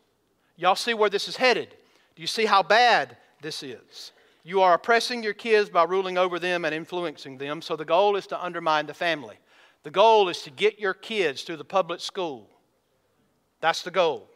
Y'all 0.56 0.76
see 0.76 0.94
where 0.94 1.10
this 1.10 1.28
is 1.28 1.36
headed? 1.36 1.74
Do 2.16 2.22
you 2.22 2.26
see 2.26 2.44
how 2.44 2.62
bad 2.62 3.16
this 3.40 3.62
is. 3.62 4.12
You 4.42 4.62
are 4.62 4.74
oppressing 4.74 5.22
your 5.22 5.34
kids 5.34 5.68
by 5.68 5.84
ruling 5.84 6.16
over 6.16 6.38
them 6.38 6.64
and 6.64 6.74
influencing 6.74 7.38
them, 7.38 7.60
so 7.60 7.76
the 7.76 7.84
goal 7.84 8.16
is 8.16 8.26
to 8.28 8.42
undermine 8.42 8.86
the 8.86 8.94
family. 8.94 9.36
The 9.82 9.90
goal 9.90 10.28
is 10.28 10.42
to 10.42 10.50
get 10.50 10.78
your 10.78 10.94
kids 10.94 11.42
through 11.42 11.56
the 11.56 11.64
public 11.64 12.00
school. 12.00 12.48
That's 13.60 13.82
the 13.82 13.90
goal. 13.90 14.28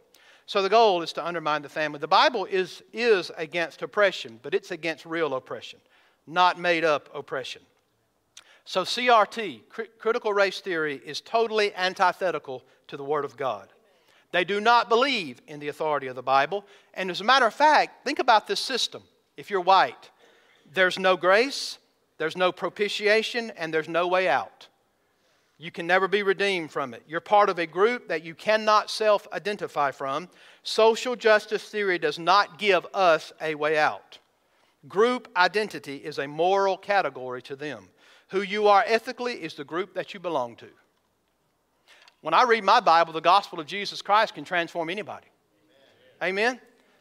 So 0.46 0.62
the 0.62 0.68
goal 0.68 1.02
is 1.02 1.12
to 1.14 1.26
undermine 1.26 1.62
the 1.62 1.68
family. 1.68 1.98
The 1.98 2.08
Bible 2.08 2.44
is, 2.44 2.82
is 2.92 3.30
against 3.36 3.82
oppression, 3.82 4.38
but 4.42 4.54
it's 4.54 4.70
against 4.70 5.06
real 5.06 5.34
oppression, 5.34 5.78
not 6.26 6.58
made 6.58 6.84
up 6.84 7.08
oppression. 7.14 7.62
So 8.66 8.82
CRT, 8.82 9.60
critical 9.98 10.32
race 10.32 10.60
theory, 10.60 11.00
is 11.04 11.20
totally 11.20 11.74
antithetical 11.74 12.62
to 12.88 12.96
the 12.96 13.04
Word 13.04 13.24
of 13.24 13.36
God. 13.36 13.68
They 14.32 14.44
do 14.44 14.60
not 14.60 14.88
believe 14.88 15.40
in 15.46 15.60
the 15.60 15.68
authority 15.68 16.08
of 16.08 16.16
the 16.16 16.22
Bible. 16.22 16.64
And 16.94 17.10
as 17.10 17.20
a 17.20 17.24
matter 17.24 17.46
of 17.46 17.54
fact, 17.54 18.04
think 18.04 18.18
about 18.18 18.46
this 18.46 18.60
system. 18.60 19.02
If 19.36 19.50
you're 19.50 19.60
white, 19.60 20.10
there's 20.72 20.98
no 20.98 21.16
grace, 21.16 21.78
there's 22.18 22.36
no 22.36 22.52
propitiation, 22.52 23.50
and 23.50 23.72
there's 23.72 23.88
no 23.88 24.08
way 24.08 24.28
out. 24.28 24.68
You 25.56 25.70
can 25.70 25.86
never 25.86 26.08
be 26.08 26.22
redeemed 26.22 26.72
from 26.72 26.94
it. 26.94 27.02
You're 27.06 27.20
part 27.20 27.48
of 27.48 27.58
a 27.58 27.66
group 27.66 28.08
that 28.08 28.24
you 28.24 28.34
cannot 28.34 28.90
self 28.90 29.28
identify 29.32 29.92
from. 29.92 30.28
Social 30.64 31.14
justice 31.14 31.68
theory 31.68 31.98
does 31.98 32.18
not 32.18 32.58
give 32.58 32.86
us 32.92 33.32
a 33.40 33.54
way 33.54 33.78
out. 33.78 34.18
Group 34.88 35.28
identity 35.36 35.96
is 35.96 36.18
a 36.18 36.26
moral 36.26 36.76
category 36.76 37.40
to 37.42 37.56
them. 37.56 37.88
Who 38.28 38.42
you 38.42 38.66
are 38.66 38.82
ethically 38.86 39.34
is 39.34 39.54
the 39.54 39.64
group 39.64 39.94
that 39.94 40.12
you 40.12 40.20
belong 40.20 40.56
to. 40.56 40.68
When 42.20 42.34
I 42.34 42.42
read 42.42 42.64
my 42.64 42.80
Bible, 42.80 43.12
the 43.12 43.20
gospel 43.20 43.60
of 43.60 43.66
Jesus 43.66 44.02
Christ 44.02 44.34
can 44.34 44.44
transform 44.44 44.90
anybody. 44.90 45.26
Amen. 46.20 46.50
Amen? 46.50 46.60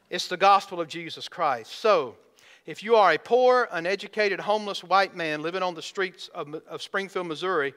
It's 0.09 0.27
the 0.27 0.37
gospel 0.37 0.79
of 0.79 0.87
Jesus 0.87 1.27
Christ. 1.27 1.71
So, 1.71 2.15
if 2.65 2.83
you 2.83 2.95
are 2.95 3.13
a 3.13 3.17
poor, 3.17 3.67
uneducated, 3.71 4.39
homeless 4.39 4.83
white 4.83 5.15
man 5.15 5.41
living 5.41 5.63
on 5.63 5.75
the 5.75 5.81
streets 5.81 6.29
of, 6.33 6.53
of 6.67 6.81
Springfield, 6.81 7.27
Missouri, 7.27 7.73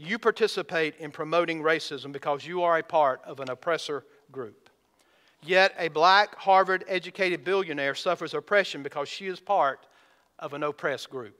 you 0.00 0.18
participate 0.18 0.96
in 0.96 1.10
promoting 1.10 1.62
racism 1.62 2.10
because 2.12 2.46
you 2.46 2.62
are 2.62 2.78
a 2.78 2.82
part 2.82 3.20
of 3.24 3.40
an 3.40 3.50
oppressor 3.50 4.04
group. 4.32 4.70
Yet, 5.42 5.74
a 5.78 5.88
black, 5.88 6.34
Harvard 6.36 6.84
educated 6.88 7.44
billionaire 7.44 7.94
suffers 7.94 8.34
oppression 8.34 8.82
because 8.82 9.08
she 9.08 9.26
is 9.26 9.40
part 9.40 9.86
of 10.38 10.54
an 10.54 10.62
oppressed 10.62 11.10
group. 11.10 11.36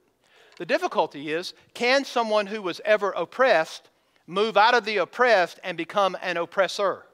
The 0.59 0.67
difficulty 0.67 1.33
is 1.33 1.55
can 1.75 2.05
someone 2.05 2.47
who 2.47 2.61
was 2.61 2.81
ever 2.85 3.11
oppressed 3.13 3.89
move 4.27 4.57
out 4.57 4.75
of 4.75 4.85
the 4.85 4.99
oppressed 4.99 5.59
and 5.65 5.77
become 5.77 6.17
an 6.23 6.37
oppressor. 6.37 7.05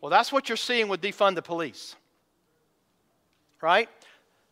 Well, 0.00 0.10
that's 0.10 0.32
what 0.32 0.48
you're 0.48 0.56
seeing 0.56 0.88
with 0.88 1.02
defund 1.02 1.34
the 1.34 1.42
police. 1.42 1.94
Right? 3.60 3.88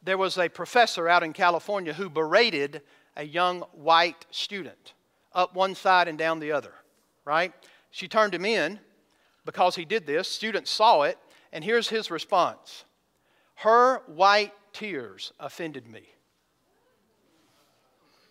There 0.03 0.19
was 0.19 0.37
a 0.39 0.49
professor 0.49 1.09
out 1.09 1.23
in 1.23 1.33
California 1.33 1.93
who 1.93 2.11
berated 2.11 2.83
a 3.17 3.25
young 3.25 3.61
white 3.73 4.27
student 4.31 4.93
up 5.39 5.55
one 5.55 5.75
side 5.77 6.09
and 6.09 6.19
down 6.19 6.41
the 6.41 6.53
other. 6.53 6.73
Right? 7.25 7.55
She 7.91 8.09
turned 8.09 8.35
him 8.35 8.45
in 8.45 8.81
because 9.47 9.77
he 9.77 9.85
did 9.85 10.07
this. 10.07 10.29
Students 10.29 10.71
saw 10.71 11.03
it, 11.03 11.17
and 11.53 11.63
here's 11.65 11.89
his 11.89 12.11
response 12.11 12.85
Her 13.55 14.03
white 14.07 14.53
tears 14.73 15.33
offended 15.39 15.87
me. 15.87 16.03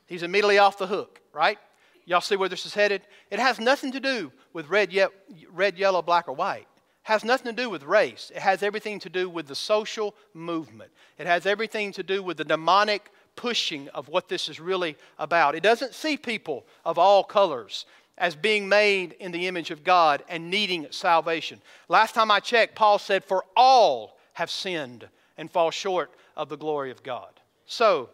He's 0.05 0.23
immediately 0.23 0.57
off 0.57 0.77
the 0.77 0.87
hook, 0.87 1.21
right? 1.33 1.57
Y'all 2.05 2.21
see 2.21 2.37
where 2.37 2.49
this 2.49 2.65
is 2.65 2.73
headed? 2.73 3.01
It 3.29 3.39
has 3.39 3.59
nothing 3.59 3.91
to 3.91 3.99
do 3.99 4.31
with 4.53 4.69
red, 4.69 4.93
ye- 4.93 5.07
red, 5.51 5.77
yellow, 5.77 6.01
black, 6.01 6.29
or 6.29 6.33
white. 6.33 6.61
It 6.61 7.11
has 7.11 7.25
nothing 7.25 7.53
to 7.53 7.61
do 7.61 7.69
with 7.69 7.83
race. 7.83 8.31
It 8.33 8.41
has 8.41 8.63
everything 8.63 8.99
to 8.99 9.09
do 9.09 9.29
with 9.29 9.47
the 9.47 9.55
social 9.55 10.15
movement. 10.33 10.91
It 11.17 11.27
has 11.27 11.45
everything 11.45 11.91
to 11.93 12.03
do 12.03 12.23
with 12.23 12.37
the 12.37 12.45
demonic 12.45 13.11
pushing 13.37 13.87
of 13.89 14.09
what 14.09 14.27
this 14.27 14.49
is 14.49 14.59
really 14.59 14.97
about. 15.17 15.55
It 15.55 15.63
doesn't 15.63 15.93
see 15.93 16.17
people 16.17 16.65
of 16.83 16.97
all 16.97 17.23
colors 17.23 17.85
as 18.17 18.35
being 18.35 18.67
made 18.67 19.13
in 19.19 19.31
the 19.31 19.47
image 19.47 19.71
of 19.71 19.85
God 19.85 20.23
and 20.27 20.49
needing 20.49 20.87
salvation. 20.89 21.61
Last 21.87 22.15
time 22.15 22.31
I 22.31 22.41
checked, 22.41 22.75
Paul 22.75 22.99
said, 22.99 23.23
For 23.23 23.45
all 23.55 24.17
have 24.33 24.49
sinned 24.49 25.07
and 25.37 25.49
fall 25.49 25.71
short 25.71 26.11
of 26.35 26.49
the 26.49 26.57
glory 26.57 26.91
of 26.91 27.03
God. 27.03 27.39
So, 27.65 28.09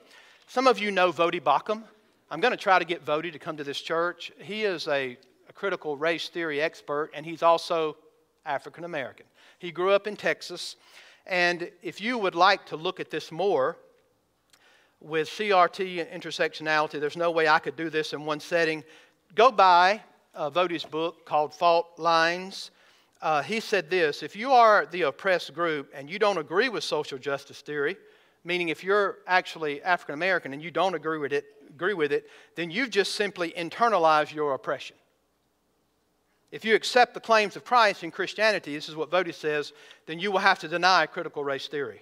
some 0.47 0.67
of 0.67 0.77
you 0.77 0.91
know 0.91 1.11
Voddie 1.11 1.41
Baucham. 1.41 1.83
I'm 2.29 2.39
going 2.39 2.51
to 2.51 2.57
try 2.57 2.79
to 2.79 2.85
get 2.85 3.05
Voddie 3.05 3.31
to 3.31 3.39
come 3.39 3.57
to 3.57 3.63
this 3.63 3.79
church. 3.79 4.31
He 4.39 4.63
is 4.63 4.87
a, 4.87 5.17
a 5.47 5.53
critical 5.53 5.95
race 5.95 6.29
theory 6.29 6.61
expert, 6.61 7.11
and 7.13 7.25
he's 7.25 7.43
also 7.43 7.95
African 8.45 8.83
American. 8.83 9.25
He 9.59 9.71
grew 9.71 9.91
up 9.91 10.05
in 10.07 10.15
Texas. 10.15 10.75
And 11.25 11.71
if 11.81 12.01
you 12.01 12.17
would 12.17 12.35
like 12.35 12.65
to 12.67 12.75
look 12.75 12.99
at 12.99 13.09
this 13.09 13.31
more 13.31 13.77
with 15.03 15.27
CRT 15.27 15.99
and 16.11 16.23
intersectionality, 16.23 16.99
there's 16.99 17.17
no 17.17 17.31
way 17.31 17.47
I 17.47 17.59
could 17.59 17.75
do 17.75 17.89
this 17.89 18.13
in 18.13 18.25
one 18.25 18.39
setting. 18.39 18.83
Go 19.35 19.51
buy 19.51 20.01
uh, 20.33 20.49
book 20.89 21.25
called 21.25 21.53
Fault 21.53 21.87
Lines. 21.97 22.71
Uh, 23.21 23.41
he 23.41 23.59
said 23.59 23.89
this 23.89 24.23
If 24.23 24.35
you 24.35 24.51
are 24.51 24.85
the 24.85 25.03
oppressed 25.03 25.53
group 25.53 25.91
and 25.93 26.09
you 26.09 26.19
don't 26.19 26.37
agree 26.37 26.69
with 26.69 26.83
social 26.83 27.17
justice 27.17 27.61
theory, 27.61 27.97
meaning 28.43 28.69
if 28.69 28.83
you're 28.83 29.19
actually 29.27 29.81
African 29.83 30.13
American 30.13 30.53
and 30.53 30.61
you 30.61 30.71
don't 30.71 30.95
agree 30.95 31.19
with 31.19 31.33
it, 31.33 31.45
agree 31.69 31.93
with 31.93 32.11
it, 32.11 32.27
then 32.55 32.71
you've 32.71 32.89
just 32.89 33.15
simply 33.15 33.51
internalized 33.51 34.33
your 34.33 34.53
oppression. 34.53 34.95
If 36.51 36.63
you 36.63 36.75
accept 36.75 37.15
the 37.15 37.19
claims 37.19 37.55
of 37.55 37.65
Christ 37.65 38.03
in 38.03 38.11
Christianity, 38.11 38.75
this 38.75 38.87
is 38.87 38.95
what 38.95 39.09
Voddie 39.09 39.33
says, 39.33 39.73
then 40.05 40.19
you 40.19 40.31
will 40.31 40.39
have 40.39 40.59
to 40.59 40.67
deny 40.67 41.07
critical 41.07 41.43
race 41.43 41.67
theory. 41.67 42.01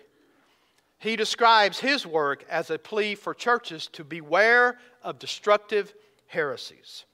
He 1.01 1.15
describes 1.15 1.79
his 1.79 2.05
work 2.05 2.45
as 2.47 2.69
a 2.69 2.77
plea 2.77 3.15
for 3.15 3.33
churches 3.33 3.87
to 3.87 4.03
beware 4.03 4.77
of 5.01 5.17
destructive 5.17 5.95
heresies. 6.27 7.05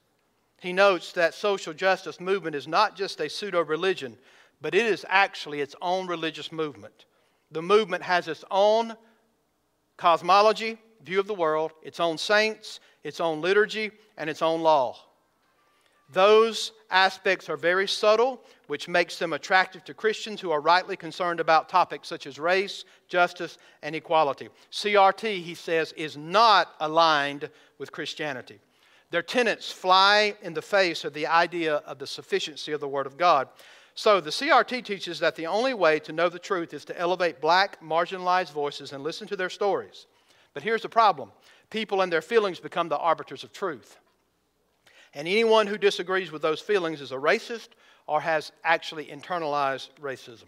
He 0.60 0.74
notes 0.74 1.12
that 1.12 1.32
social 1.32 1.72
justice 1.72 2.20
movement 2.20 2.54
is 2.54 2.68
not 2.68 2.96
just 2.96 3.18
a 3.18 3.30
pseudo 3.30 3.64
religion, 3.64 4.18
but 4.60 4.74
it 4.74 4.84
is 4.84 5.06
actually 5.08 5.62
its 5.62 5.74
own 5.80 6.06
religious 6.06 6.52
movement. 6.52 7.06
The 7.50 7.62
movement 7.62 8.02
has 8.02 8.28
its 8.28 8.44
own 8.50 8.94
cosmology, 9.96 10.76
view 11.02 11.18
of 11.18 11.26
the 11.26 11.32
world, 11.32 11.72
its 11.82 11.98
own 11.98 12.18
saints, 12.18 12.80
its 13.04 13.20
own 13.20 13.40
liturgy, 13.40 13.90
and 14.18 14.28
its 14.28 14.42
own 14.42 14.60
law. 14.60 14.98
Those 16.10 16.72
aspects 16.90 17.50
are 17.50 17.56
very 17.56 17.86
subtle, 17.86 18.40
which 18.66 18.88
makes 18.88 19.18
them 19.18 19.34
attractive 19.34 19.84
to 19.84 19.94
Christians 19.94 20.40
who 20.40 20.50
are 20.50 20.60
rightly 20.60 20.96
concerned 20.96 21.38
about 21.38 21.68
topics 21.68 22.08
such 22.08 22.26
as 22.26 22.38
race, 22.38 22.84
justice, 23.08 23.58
and 23.82 23.94
equality. 23.94 24.48
CRT, 24.72 25.42
he 25.42 25.54
says, 25.54 25.92
is 25.96 26.16
not 26.16 26.74
aligned 26.80 27.50
with 27.78 27.92
Christianity. 27.92 28.58
Their 29.10 29.22
tenets 29.22 29.70
fly 29.70 30.34
in 30.42 30.54
the 30.54 30.62
face 30.62 31.04
of 31.04 31.14
the 31.14 31.26
idea 31.26 31.76
of 31.76 31.98
the 31.98 32.06
sufficiency 32.06 32.72
of 32.72 32.80
the 32.80 32.88
Word 32.88 33.06
of 33.06 33.16
God. 33.16 33.48
So, 33.94 34.20
the 34.20 34.30
CRT 34.30 34.84
teaches 34.84 35.18
that 35.18 35.34
the 35.34 35.46
only 35.46 35.74
way 35.74 35.98
to 36.00 36.12
know 36.12 36.28
the 36.28 36.38
truth 36.38 36.72
is 36.72 36.84
to 36.84 36.98
elevate 36.98 37.40
black, 37.40 37.82
marginalized 37.82 38.52
voices 38.52 38.92
and 38.92 39.02
listen 39.02 39.26
to 39.28 39.36
their 39.36 39.50
stories. 39.50 40.06
But 40.54 40.62
here's 40.62 40.82
the 40.82 40.88
problem 40.88 41.32
people 41.70 42.00
and 42.00 42.12
their 42.12 42.22
feelings 42.22 42.60
become 42.60 42.88
the 42.88 42.98
arbiters 42.98 43.44
of 43.44 43.52
truth. 43.52 43.98
And 45.18 45.26
anyone 45.26 45.66
who 45.66 45.76
disagrees 45.76 46.30
with 46.30 46.42
those 46.42 46.60
feelings 46.60 47.00
is 47.00 47.10
a 47.10 47.16
racist 47.16 47.70
or 48.06 48.20
has 48.20 48.52
actually 48.62 49.06
internalized 49.06 49.88
racism. 50.00 50.44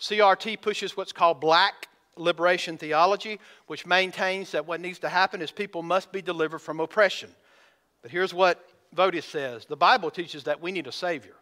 CRT 0.00 0.60
pushes 0.60 0.96
what's 0.96 1.12
called 1.12 1.40
black 1.40 1.86
liberation 2.16 2.76
theology, 2.76 3.38
which 3.68 3.86
maintains 3.86 4.50
that 4.50 4.66
what 4.66 4.80
needs 4.80 4.98
to 4.98 5.08
happen 5.08 5.40
is 5.40 5.52
people 5.52 5.84
must 5.84 6.10
be 6.10 6.20
delivered 6.20 6.58
from 6.58 6.80
oppression. 6.80 7.30
But 8.02 8.10
here's 8.10 8.34
what 8.34 8.68
Voddie 8.92 9.22
says 9.22 9.66
the 9.66 9.76
Bible 9.76 10.10
teaches 10.10 10.42
that 10.44 10.60
we 10.60 10.72
need 10.72 10.88
a 10.88 10.92
Savior. 10.92 11.34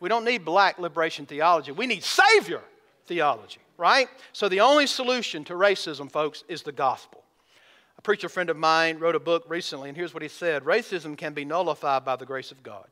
We 0.00 0.08
don't 0.08 0.24
need 0.24 0.44
black 0.44 0.80
liberation 0.80 1.26
theology, 1.26 1.70
we 1.70 1.86
need 1.86 2.02
Savior 2.02 2.62
theology, 3.06 3.60
right? 3.78 4.08
So 4.32 4.48
the 4.48 4.60
only 4.60 4.88
solution 4.88 5.44
to 5.44 5.52
racism, 5.52 6.10
folks, 6.10 6.42
is 6.48 6.62
the 6.62 6.72
gospel. 6.72 7.23
Preacher 8.04 8.28
friend 8.28 8.50
of 8.50 8.58
mine 8.58 8.98
wrote 8.98 9.14
a 9.14 9.20
book 9.20 9.44
recently, 9.48 9.88
and 9.88 9.96
here's 9.96 10.12
what 10.12 10.22
he 10.22 10.28
said 10.28 10.62
Racism 10.62 11.16
can 11.16 11.32
be 11.32 11.46
nullified 11.46 12.04
by 12.04 12.16
the 12.16 12.26
grace 12.26 12.52
of 12.52 12.62
God. 12.62 12.86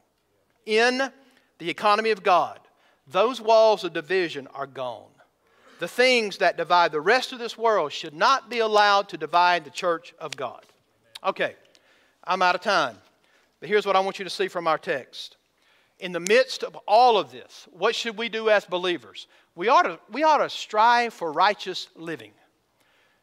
In 0.65 1.13
the 1.59 1.69
economy 1.69 2.11
of 2.11 2.23
God, 2.23 2.59
those 3.07 3.39
walls 3.39 3.85
of 3.85 3.93
division 3.93 4.49
are 4.55 4.67
gone. 4.67 5.11
The 5.81 5.89
things 5.89 6.39
that 6.39 6.57
divide 6.57 6.93
the 6.93 7.01
rest 7.01 7.33
of 7.33 7.39
this 7.39 7.59
world 7.59 7.93
should 7.93 8.15
not 8.15 8.49
be 8.49 8.61
allowed 8.61 9.11
to 9.11 9.19
divide 9.19 9.65
the 9.65 9.71
church 9.71 10.15
of 10.19 10.35
God. 10.35 10.65
Okay, 11.23 11.57
I'm 12.25 12.41
out 12.41 12.55
of 12.55 12.63
time. 12.63 12.97
But 13.61 13.69
here's 13.69 13.85
what 13.85 13.97
I 13.97 14.01
want 14.01 14.19
you 14.19 14.25
to 14.25 14.31
see 14.31 14.49
from 14.49 14.67
our 14.67 14.79
text. 14.79 15.37
In 15.99 16.13
the 16.13 16.21
midst 16.21 16.65
of 16.65 16.75
all 16.89 17.19
of 17.19 17.31
this, 17.31 17.69
what 17.71 17.95
should 17.95 18.17
we 18.17 18.31
do 18.31 18.49
as 18.49 18.65
believers? 18.65 19.27
We 19.55 19.69
ought 19.69 19.83
to, 19.83 20.01
we 20.11 20.23
ought 20.23 20.39
to 20.39 20.49
strive 20.49 21.13
for 21.13 21.31
righteous 21.33 21.89
living. 21.97 22.33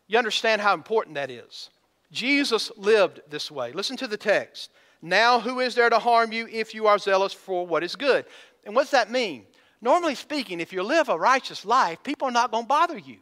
You 0.07 0.19
understand 0.19 0.61
how 0.61 0.75
important 0.75 1.15
that 1.15 1.31
is. 1.31 1.71
Jesus 2.12 2.72
lived 2.76 3.22
this 3.30 3.51
way. 3.51 3.72
Listen 3.72 3.97
to 3.97 4.07
the 4.07 4.18
text. 4.18 4.72
Now, 5.01 5.39
who 5.39 5.60
is 5.60 5.76
there 5.76 5.89
to 5.89 5.99
harm 5.99 6.32
you 6.32 6.47
if 6.51 6.74
you 6.74 6.88
are 6.88 6.97
zealous 6.97 7.34
for 7.34 7.66
what 7.66 7.84
is 7.84 7.95
good? 7.95 8.26
And 8.66 8.76
what's 8.76 8.91
that 8.91 9.12
mean? 9.12 9.45
Normally 9.82 10.16
speaking, 10.16 10.60
if 10.60 10.74
you 10.74 10.84
live 10.84 11.07
a 11.07 11.18
righteous 11.18 11.64
life, 11.64 12.03
people 12.03 12.28
are 12.28 12.32
not 12.32 12.51
going 12.51 12.66
to 12.66 12.68
bother 12.68 12.97
you. 12.97 13.18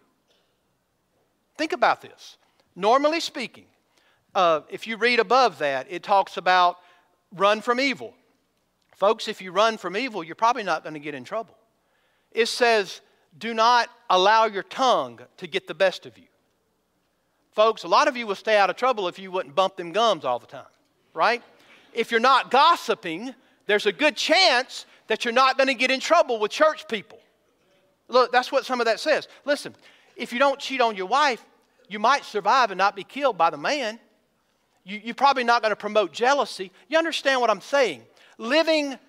Think 1.57 1.73
about 1.73 2.01
this. 2.01 2.37
Normally 2.75 3.19
speaking, 3.19 3.65
uh, 4.33 4.61
if 4.69 4.87
you 4.87 4.97
read 4.97 5.19
above 5.19 5.59
that, 5.59 5.87
it 5.89 6.03
talks 6.03 6.37
about 6.37 6.77
run 7.35 7.61
from 7.61 7.79
evil. 7.79 8.13
Folks, 8.95 9.27
if 9.27 9.41
you 9.41 9.51
run 9.51 9.77
from 9.77 9.95
evil, 9.95 10.23
you're 10.23 10.35
probably 10.35 10.63
not 10.63 10.83
going 10.83 10.93
to 10.93 10.99
get 10.99 11.13
in 11.13 11.23
trouble. 11.23 11.55
It 12.31 12.47
says, 12.47 13.01
do 13.37 13.53
not 13.53 13.89
allow 14.09 14.45
your 14.45 14.63
tongue 14.63 15.19
to 15.37 15.47
get 15.47 15.67
the 15.67 15.75
best 15.75 16.05
of 16.05 16.17
you. 16.17 16.25
Folks, 17.57 17.83
a 17.83 17.87
lot 17.87 18.07
of 18.07 18.15
you 18.15 18.27
will 18.27 18.35
stay 18.35 18.55
out 18.55 18.69
of 18.69 18.75
trouble 18.75 19.07
if 19.07 19.17
you 19.17 19.31
wouldn't 19.31 19.55
bump 19.55 19.77
them 19.77 19.91
gums 19.91 20.23
all 20.23 20.37
the 20.37 20.45
time, 20.45 20.67
right? 21.15 21.41
If 21.91 22.11
you're 22.11 22.19
not 22.19 22.51
gossiping, 22.51 23.33
there's 23.65 23.87
a 23.87 23.91
good 23.91 24.15
chance 24.15 24.85
that 25.07 25.25
you're 25.25 25.33
not 25.33 25.57
going 25.57 25.65
to 25.65 25.73
get 25.73 25.89
in 25.89 25.99
trouble 25.99 26.37
with 26.39 26.51
church 26.51 26.87
people. 26.87 27.17
Look, 28.09 28.31
that's 28.31 28.51
what 28.51 28.63
some 28.67 28.79
of 28.79 28.85
that 28.85 28.99
says. 28.99 29.27
Listen, 29.43 29.73
if 30.15 30.31
you 30.31 30.37
don't 30.37 30.59
cheat 30.59 30.81
on 30.81 30.95
your 30.95 31.07
wife, 31.07 31.43
you 31.89 31.97
might 31.97 32.25
survive 32.25 32.69
and 32.69 32.77
not 32.77 32.95
be 32.95 33.03
killed 33.03 33.39
by 33.39 33.49
the 33.49 33.57
man. 33.57 33.99
You, 34.83 35.09
are 35.09 35.15
probably 35.15 35.43
not 35.43 35.63
going 35.63 35.71
to 35.71 35.75
promote 35.75 36.13
jealousy. 36.13 36.71
You 36.89 36.99
understand 36.99 37.41
what 37.41 37.49
I'm 37.49 37.61
saying? 37.61 38.03
Living 38.37 38.99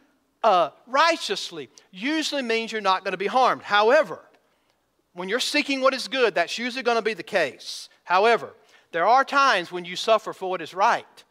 uh, 0.42 0.70
righteously 0.86 1.68
usually 1.90 2.40
means 2.40 2.72
you're 2.72 2.80
not 2.80 3.04
going 3.04 3.12
to 3.12 3.18
be 3.18 3.26
harmed. 3.26 3.60
However, 3.60 4.20
when 5.12 5.28
you're 5.28 5.38
seeking 5.38 5.82
what 5.82 5.92
is 5.92 6.08
good, 6.08 6.34
that's 6.34 6.56
usually 6.56 6.82
going 6.82 6.96
to 6.96 7.02
be 7.02 7.12
the 7.12 7.22
case. 7.22 7.90
However, 8.08 8.54
there 8.90 9.06
are 9.06 9.22
times 9.22 9.70
when 9.70 9.84
you 9.84 9.94
suffer 9.94 10.32
for 10.32 10.48
what 10.48 10.62
is 10.62 10.72
right. 10.72 11.24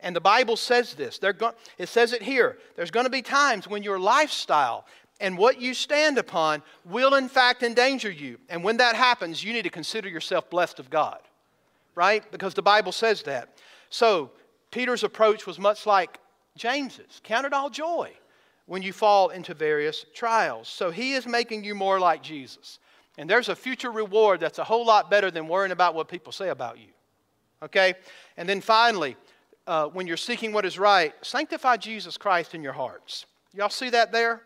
And 0.00 0.16
the 0.16 0.20
Bible 0.20 0.56
says 0.56 0.94
this. 0.94 1.20
Go- 1.20 1.54
it 1.78 1.88
says 1.88 2.12
it 2.12 2.22
here. 2.22 2.58
There's 2.74 2.90
going 2.90 3.06
to 3.06 3.10
be 3.10 3.22
times 3.22 3.68
when 3.68 3.84
your 3.84 4.00
lifestyle 4.00 4.84
and 5.20 5.38
what 5.38 5.60
you 5.60 5.74
stand 5.74 6.18
upon 6.18 6.64
will, 6.84 7.14
in 7.14 7.28
fact, 7.28 7.62
endanger 7.62 8.10
you. 8.10 8.38
And 8.48 8.64
when 8.64 8.78
that 8.78 8.96
happens, 8.96 9.44
you 9.44 9.52
need 9.52 9.62
to 9.62 9.70
consider 9.70 10.08
yourself 10.08 10.50
blessed 10.50 10.80
of 10.80 10.90
God, 10.90 11.20
right? 11.94 12.28
Because 12.32 12.52
the 12.52 12.62
Bible 12.62 12.90
says 12.90 13.22
that. 13.22 13.56
So, 13.88 14.32
Peter's 14.72 15.04
approach 15.04 15.46
was 15.46 15.60
much 15.60 15.86
like 15.86 16.18
James's 16.56 17.20
count 17.22 17.46
it 17.46 17.52
all 17.52 17.70
joy 17.70 18.10
when 18.66 18.82
you 18.82 18.92
fall 18.92 19.28
into 19.28 19.54
various 19.54 20.04
trials. 20.14 20.66
So, 20.66 20.90
he 20.90 21.12
is 21.12 21.28
making 21.28 21.62
you 21.62 21.76
more 21.76 22.00
like 22.00 22.24
Jesus. 22.24 22.80
And 23.16 23.30
there's 23.30 23.48
a 23.48 23.56
future 23.56 23.90
reward 23.90 24.40
that's 24.40 24.58
a 24.58 24.64
whole 24.64 24.84
lot 24.84 25.10
better 25.10 25.30
than 25.30 25.46
worrying 25.46 25.72
about 25.72 25.94
what 25.94 26.08
people 26.08 26.32
say 26.32 26.48
about 26.48 26.78
you. 26.78 26.88
Okay? 27.62 27.94
And 28.36 28.48
then 28.48 28.60
finally, 28.60 29.16
uh, 29.66 29.86
when 29.86 30.06
you're 30.06 30.16
seeking 30.16 30.52
what 30.52 30.64
is 30.64 30.78
right, 30.78 31.14
sanctify 31.22 31.76
Jesus 31.76 32.16
Christ 32.18 32.54
in 32.54 32.62
your 32.62 32.72
hearts. 32.72 33.26
Y'all 33.54 33.70
see 33.70 33.90
that 33.90 34.12
there? 34.12 34.42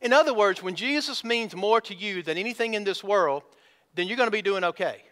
In 0.00 0.12
other 0.12 0.34
words, 0.34 0.62
when 0.62 0.74
Jesus 0.74 1.24
means 1.24 1.54
more 1.54 1.80
to 1.82 1.94
you 1.94 2.22
than 2.22 2.36
anything 2.36 2.74
in 2.74 2.84
this 2.84 3.04
world, 3.04 3.42
then 3.94 4.08
you're 4.08 4.16
going 4.16 4.26
to 4.26 4.32
be 4.32 4.42
doing 4.42 4.64
okay. 4.64 5.02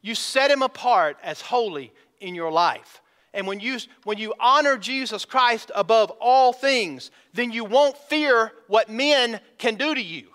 You 0.00 0.14
set 0.14 0.50
him 0.50 0.62
apart 0.62 1.18
as 1.22 1.40
holy 1.40 1.92
in 2.20 2.34
your 2.34 2.50
life. 2.50 3.02
And 3.34 3.46
when 3.46 3.60
you, 3.60 3.78
when 4.04 4.16
you 4.16 4.32
honor 4.40 4.78
Jesus 4.78 5.24
Christ 5.24 5.70
above 5.74 6.10
all 6.20 6.52
things, 6.52 7.10
then 7.34 7.52
you 7.52 7.64
won't 7.64 7.98
fear 7.98 8.52
what 8.68 8.88
men 8.88 9.40
can 9.58 9.74
do 9.74 9.94
to 9.94 10.00
you 10.00 10.28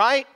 right? 0.00 0.26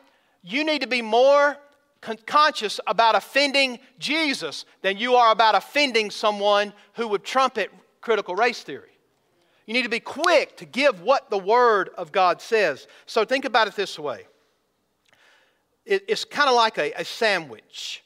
You 0.42 0.62
need 0.62 0.82
to 0.82 0.86
be 0.86 1.00
more 1.00 1.56
con- 2.02 2.18
conscious 2.26 2.80
about 2.86 3.14
offending 3.14 3.78
Jesus 3.98 4.66
than 4.82 4.98
you 4.98 5.14
are 5.14 5.32
about 5.32 5.54
offending 5.54 6.10
someone 6.10 6.74
who 6.96 7.08
would 7.08 7.24
trumpet 7.24 7.72
critical 8.02 8.36
race 8.36 8.62
theory. 8.62 8.90
You 9.64 9.72
need 9.72 9.84
to 9.84 9.88
be 9.88 10.00
quick 10.00 10.58
to 10.58 10.66
give 10.66 11.00
what 11.00 11.30
the 11.30 11.38
Word 11.38 11.88
of 11.96 12.12
God 12.12 12.42
says. 12.42 12.86
So 13.06 13.24
think 13.24 13.46
about 13.46 13.66
it 13.66 13.74
this 13.74 13.98
way 13.98 14.26
it, 15.86 16.04
it's 16.08 16.26
kind 16.26 16.50
of 16.50 16.56
like 16.56 16.76
a, 16.76 16.92
a 17.00 17.04
sandwich. 17.06 18.04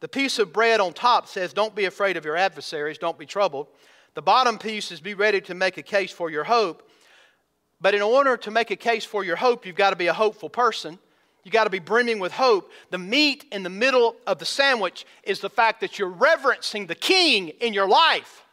The 0.00 0.08
piece 0.08 0.38
of 0.38 0.50
bread 0.50 0.80
on 0.80 0.94
top 0.94 1.28
says, 1.28 1.52
Don't 1.52 1.74
be 1.74 1.84
afraid 1.84 2.16
of 2.16 2.24
your 2.24 2.38
adversaries, 2.38 2.96
don't 2.96 3.18
be 3.18 3.26
troubled. 3.26 3.66
The 4.14 4.22
bottom 4.22 4.56
piece 4.56 4.90
is, 4.90 5.02
Be 5.02 5.12
ready 5.12 5.42
to 5.42 5.54
make 5.54 5.76
a 5.76 5.82
case 5.82 6.10
for 6.10 6.30
your 6.30 6.44
hope. 6.44 6.88
But 7.80 7.94
in 7.94 8.02
order 8.02 8.36
to 8.38 8.50
make 8.50 8.70
a 8.70 8.76
case 8.76 9.04
for 9.04 9.24
your 9.24 9.36
hope, 9.36 9.66
you've 9.66 9.76
got 9.76 9.90
to 9.90 9.96
be 9.96 10.06
a 10.06 10.12
hopeful 10.12 10.48
person. 10.48 10.98
You've 11.44 11.52
got 11.52 11.64
to 11.64 11.70
be 11.70 11.78
brimming 11.78 12.18
with 12.18 12.32
hope. 12.32 12.72
The 12.90 12.98
meat 12.98 13.44
in 13.52 13.62
the 13.62 13.70
middle 13.70 14.16
of 14.26 14.38
the 14.38 14.44
sandwich 14.44 15.06
is 15.22 15.40
the 15.40 15.50
fact 15.50 15.80
that 15.80 15.98
you're 15.98 16.08
reverencing 16.08 16.86
the 16.86 16.94
king 16.94 17.50
in 17.60 17.72
your 17.72 17.88
life. 17.88 18.44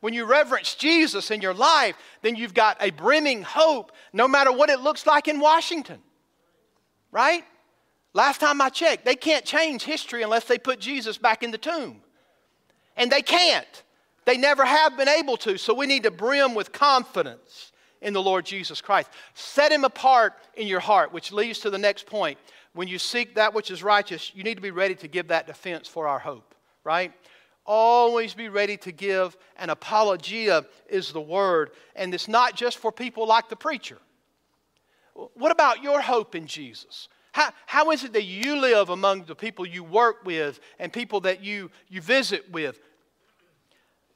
When 0.00 0.14
you 0.14 0.24
reverence 0.24 0.74
Jesus 0.74 1.30
in 1.30 1.40
your 1.40 1.54
life, 1.54 1.96
then 2.22 2.36
you've 2.36 2.54
got 2.54 2.76
a 2.80 2.90
brimming 2.90 3.42
hope 3.42 3.92
no 4.12 4.26
matter 4.26 4.52
what 4.52 4.70
it 4.70 4.80
looks 4.80 5.06
like 5.06 5.28
in 5.28 5.40
Washington. 5.40 5.98
Right? 7.10 7.44
Last 8.14 8.40
time 8.40 8.60
I 8.60 8.68
checked, 8.68 9.04
they 9.04 9.16
can't 9.16 9.44
change 9.44 9.84
history 9.84 10.22
unless 10.22 10.44
they 10.44 10.58
put 10.58 10.80
Jesus 10.80 11.18
back 11.18 11.42
in 11.42 11.50
the 11.50 11.58
tomb. 11.58 12.00
And 12.96 13.12
they 13.12 13.22
can't. 13.22 13.82
They 14.24 14.36
never 14.36 14.64
have 14.64 14.96
been 14.96 15.08
able 15.08 15.36
to. 15.38 15.56
So 15.56 15.74
we 15.74 15.86
need 15.86 16.02
to 16.02 16.10
brim 16.10 16.54
with 16.54 16.72
confidence 16.72 17.67
in 18.00 18.12
the 18.12 18.22
Lord 18.22 18.44
Jesus 18.44 18.80
Christ. 18.80 19.10
Set 19.34 19.72
him 19.72 19.84
apart 19.84 20.34
in 20.54 20.66
your 20.66 20.80
heart, 20.80 21.12
which 21.12 21.32
leads 21.32 21.58
to 21.60 21.70
the 21.70 21.78
next 21.78 22.06
point. 22.06 22.38
When 22.74 22.88
you 22.88 22.98
seek 22.98 23.34
that 23.34 23.54
which 23.54 23.70
is 23.70 23.82
righteous, 23.82 24.32
you 24.34 24.44
need 24.44 24.56
to 24.56 24.62
be 24.62 24.70
ready 24.70 24.94
to 24.96 25.08
give 25.08 25.28
that 25.28 25.46
defense 25.46 25.88
for 25.88 26.06
our 26.06 26.18
hope, 26.18 26.54
right? 26.84 27.12
Always 27.66 28.34
be 28.34 28.48
ready 28.48 28.76
to 28.78 28.92
give 28.92 29.36
an 29.56 29.70
apologia, 29.70 30.64
is 30.88 31.12
the 31.12 31.20
word. 31.20 31.70
And 31.96 32.14
it's 32.14 32.28
not 32.28 32.54
just 32.54 32.78
for 32.78 32.92
people 32.92 33.26
like 33.26 33.48
the 33.48 33.56
preacher. 33.56 33.98
What 35.34 35.50
about 35.50 35.82
your 35.82 36.00
hope 36.00 36.34
in 36.34 36.46
Jesus? 36.46 37.08
How, 37.32 37.50
how 37.66 37.90
is 37.90 38.04
it 38.04 38.12
that 38.14 38.24
you 38.24 38.60
live 38.60 38.88
among 38.88 39.24
the 39.24 39.34
people 39.34 39.66
you 39.66 39.84
work 39.84 40.24
with 40.24 40.60
and 40.78 40.92
people 40.92 41.20
that 41.20 41.42
you, 41.42 41.70
you 41.88 42.00
visit 42.00 42.50
with? 42.50 42.80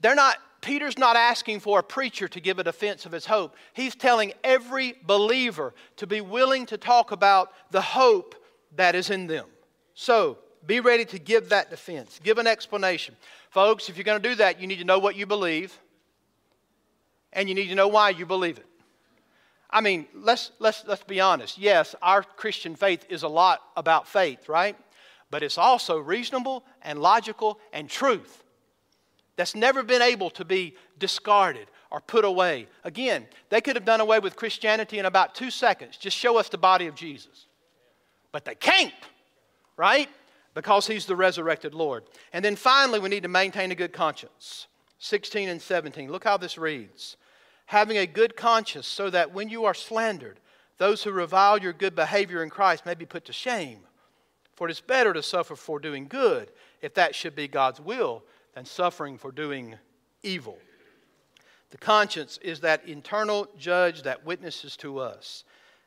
They're 0.00 0.14
not, 0.14 0.38
Peter's 0.62 0.96
not 0.96 1.16
asking 1.16 1.60
for 1.60 1.80
a 1.80 1.82
preacher 1.82 2.28
to 2.28 2.40
give 2.40 2.58
a 2.58 2.64
defense 2.64 3.04
of 3.04 3.12
his 3.12 3.26
hope. 3.26 3.56
He's 3.74 3.96
telling 3.96 4.32
every 4.42 4.94
believer 5.04 5.74
to 5.96 6.06
be 6.06 6.20
willing 6.20 6.66
to 6.66 6.78
talk 6.78 7.10
about 7.10 7.52
the 7.72 7.82
hope 7.82 8.36
that 8.76 8.94
is 8.94 9.10
in 9.10 9.26
them. 9.26 9.46
So, 9.94 10.38
be 10.64 10.78
ready 10.78 11.04
to 11.06 11.18
give 11.18 11.48
that 11.48 11.70
defense, 11.70 12.20
give 12.22 12.38
an 12.38 12.46
explanation. 12.46 13.16
Folks, 13.50 13.88
if 13.88 13.96
you're 13.96 14.04
going 14.04 14.22
to 14.22 14.28
do 14.28 14.36
that, 14.36 14.60
you 14.60 14.68
need 14.68 14.78
to 14.78 14.84
know 14.84 15.00
what 15.00 15.16
you 15.16 15.26
believe, 15.26 15.76
and 17.32 17.48
you 17.48 17.54
need 17.56 17.66
to 17.66 17.74
know 17.74 17.88
why 17.88 18.10
you 18.10 18.24
believe 18.24 18.58
it. 18.58 18.66
I 19.68 19.80
mean, 19.80 20.06
let's, 20.14 20.52
let's, 20.60 20.84
let's 20.86 21.02
be 21.02 21.20
honest. 21.20 21.58
Yes, 21.58 21.96
our 22.00 22.22
Christian 22.22 22.76
faith 22.76 23.04
is 23.08 23.24
a 23.24 23.28
lot 23.28 23.62
about 23.76 24.06
faith, 24.06 24.48
right? 24.48 24.76
But 25.28 25.42
it's 25.42 25.58
also 25.58 25.98
reasonable 25.98 26.62
and 26.82 27.02
logical 27.02 27.58
and 27.72 27.90
truth 27.90 28.44
that's 29.42 29.56
never 29.56 29.82
been 29.82 30.02
able 30.02 30.30
to 30.30 30.44
be 30.44 30.76
discarded 31.00 31.66
or 31.90 32.00
put 32.00 32.24
away. 32.24 32.68
Again, 32.84 33.26
they 33.48 33.60
could 33.60 33.74
have 33.74 33.84
done 33.84 34.00
away 34.00 34.20
with 34.20 34.36
Christianity 34.36 35.00
in 35.00 35.04
about 35.04 35.34
two 35.34 35.50
seconds. 35.50 35.96
Just 35.96 36.16
show 36.16 36.36
us 36.36 36.48
the 36.48 36.58
body 36.58 36.86
of 36.86 36.94
Jesus. 36.94 37.46
But 38.30 38.44
they 38.44 38.54
can't, 38.54 38.94
right? 39.76 40.08
Because 40.54 40.86
he's 40.86 41.06
the 41.06 41.16
resurrected 41.16 41.74
Lord. 41.74 42.04
And 42.32 42.44
then 42.44 42.54
finally, 42.54 43.00
we 43.00 43.08
need 43.08 43.24
to 43.24 43.28
maintain 43.28 43.72
a 43.72 43.74
good 43.74 43.92
conscience. 43.92 44.68
16 45.00 45.48
and 45.48 45.60
17. 45.60 46.08
Look 46.12 46.22
how 46.22 46.36
this 46.36 46.56
reads 46.56 47.16
having 47.66 47.96
a 47.96 48.06
good 48.06 48.36
conscience, 48.36 48.86
so 48.86 49.10
that 49.10 49.32
when 49.32 49.48
you 49.48 49.64
are 49.64 49.74
slandered, 49.74 50.38
those 50.78 51.02
who 51.02 51.10
revile 51.10 51.58
your 51.58 51.72
good 51.72 51.96
behavior 51.96 52.44
in 52.44 52.50
Christ 52.50 52.86
may 52.86 52.94
be 52.94 53.06
put 53.06 53.24
to 53.24 53.32
shame. 53.32 53.80
For 54.54 54.68
it 54.68 54.70
is 54.70 54.80
better 54.80 55.12
to 55.12 55.22
suffer 55.22 55.56
for 55.56 55.80
doing 55.80 56.06
good, 56.06 56.52
if 56.80 56.94
that 56.94 57.16
should 57.16 57.34
be 57.34 57.48
God's 57.48 57.80
will, 57.80 58.22
than 58.54 58.64
suffering 58.64 59.18
for 59.18 59.32
doing 59.32 59.76
evil. 60.22 60.58
The 61.70 61.78
conscience 61.78 62.38
is 62.42 62.60
that 62.60 62.86
internal 62.86 63.48
judge 63.58 64.02
that 64.02 64.26
witnesses 64.26 64.76
to 64.78 64.98
us. 64.98 65.44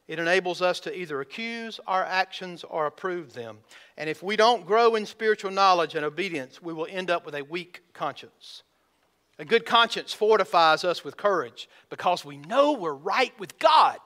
It 0.08 0.20
enables 0.20 0.62
us 0.62 0.80
to 0.82 0.96
either 0.96 1.22
accuse 1.22 1.80
our 1.88 2.04
actions 2.04 2.64
or 2.64 2.86
approve 2.86 3.34
them. 3.34 3.60
And 3.98 4.10
if 4.10 4.22
we 4.22 4.36
don't 4.36 4.66
grow 4.66 4.96
in 4.96 5.06
spiritual 5.06 5.52
knowledge 5.52 5.96
and 5.96 6.06
obedience, 6.06 6.62
we 6.62 6.74
will 6.74 6.88
end 6.90 7.10
up 7.10 7.26
with 7.26 7.36
a 7.36 7.44
weak 7.44 7.82
conscience. 7.94 8.64
A 9.38 9.46
good 9.46 9.66
conscience 9.66 10.14
fortifies 10.14 10.84
us 10.84 11.04
with 11.04 11.18
courage 11.18 11.68
because 11.90 12.24
we 12.24 12.38
know 12.38 12.74
we're 12.74 12.94
right 12.94 13.38
with 13.40 13.58
God. 13.60 13.98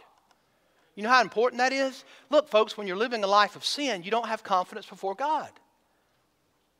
You 0.95 1.03
know 1.03 1.09
how 1.09 1.21
important 1.21 1.59
that 1.59 1.71
is? 1.71 2.03
Look, 2.29 2.49
folks, 2.49 2.77
when 2.77 2.87
you're 2.87 2.97
living 2.97 3.23
a 3.23 3.27
life 3.27 3.55
of 3.55 3.63
sin, 3.63 4.03
you 4.03 4.11
don't 4.11 4.27
have 4.27 4.43
confidence 4.43 4.85
before 4.85 5.15
God. 5.15 5.49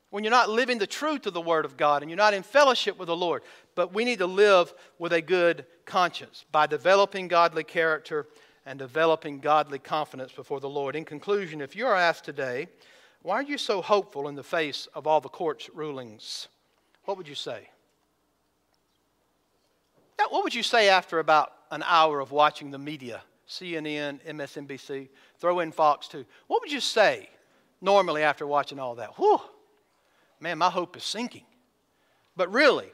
When 0.10 0.24
you're 0.24 0.32
not 0.32 0.50
living 0.50 0.80
the 0.80 0.88
truth 0.88 1.28
of 1.28 1.34
the 1.34 1.42
Word 1.42 1.66
of 1.66 1.78
God 1.78 2.02
and 2.02 2.10
you're 2.10 2.18
not 2.18 2.34
in 2.34 2.44
fellowship 2.44 2.98
with 2.98 3.08
the 3.08 3.16
Lord. 3.16 3.44
But 3.76 3.94
we 3.94 4.06
need 4.06 4.20
to 4.20 4.28
live 4.28 4.74
with 4.98 5.14
a 5.14 5.22
good 5.22 5.66
conscience 5.86 6.46
by 6.52 6.66
developing 6.66 7.28
godly 7.28 7.64
character 7.64 8.28
and 8.66 8.80
developing 8.80 9.40
godly 9.40 9.80
confidence 9.80 10.32
before 10.32 10.60
the 10.60 10.70
Lord. 10.70 10.96
In 10.96 11.06
conclusion, 11.06 11.62
if 11.62 11.76
you're 11.76 11.96
asked 11.96 12.26
today, 12.26 12.68
why 13.22 13.36
are 13.36 13.44
you 13.44 13.58
so 13.58 13.82
hopeful 13.82 14.28
in 14.28 14.36
the 14.36 14.44
face 14.44 14.88
of 14.96 15.06
all 15.06 15.22
the 15.22 15.30
court's 15.30 15.70
rulings? 15.70 16.48
What 17.06 17.18
would 17.18 17.28
you 17.28 17.36
say? 17.36 17.70
what 20.30 20.44
would 20.44 20.54
you 20.54 20.64
say 20.64 20.90
after 20.90 21.20
about 21.20 21.54
an 21.72 21.84
hour 21.86 22.20
of 22.20 22.32
watching 22.32 22.72
the 22.72 22.78
media, 22.78 23.22
CNN, 23.48 24.20
MSNBC, 24.28 25.10
throw 25.40 25.60
in 25.60 25.72
Fox 25.72 26.08
too? 26.08 26.26
What 26.48 26.62
would 26.62 26.72
you 26.72 26.82
say 26.82 27.30
normally 27.82 28.22
after 28.22 28.46
watching 28.46 28.80
all 28.80 28.96
that? 28.96 29.18
Whew, 29.18 29.40
man, 30.40 30.58
my 30.58 30.70
hope 30.70 30.96
is 30.98 31.04
sinking. 31.04 31.46
But 32.36 32.52
really, 32.52 32.92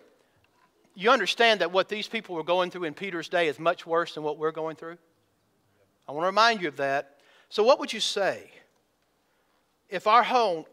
you 0.96 1.10
understand 1.10 1.62
that 1.62 1.72
what 1.72 1.90
these 1.90 2.08
people 2.08 2.36
were 2.36 2.44
going 2.44 2.72
through 2.72 2.86
in 2.86 2.94
Peter's 2.94 3.30
day 3.30 3.48
is 3.48 3.60
much 3.60 3.86
worse 3.86 4.16
than 4.16 4.24
what 4.24 4.38
we're 4.38 4.52
going 4.52 4.76
through? 4.76 4.98
I 6.08 6.12
want 6.12 6.24
to 6.24 6.28
remind 6.28 6.62
you 6.62 6.68
of 6.68 6.78
that. 6.78 7.18
So, 7.50 7.64
what 7.64 7.80
would 7.80 7.94
you 7.94 8.00
say 8.00 8.50
if 9.90 10.08
our 10.08 10.26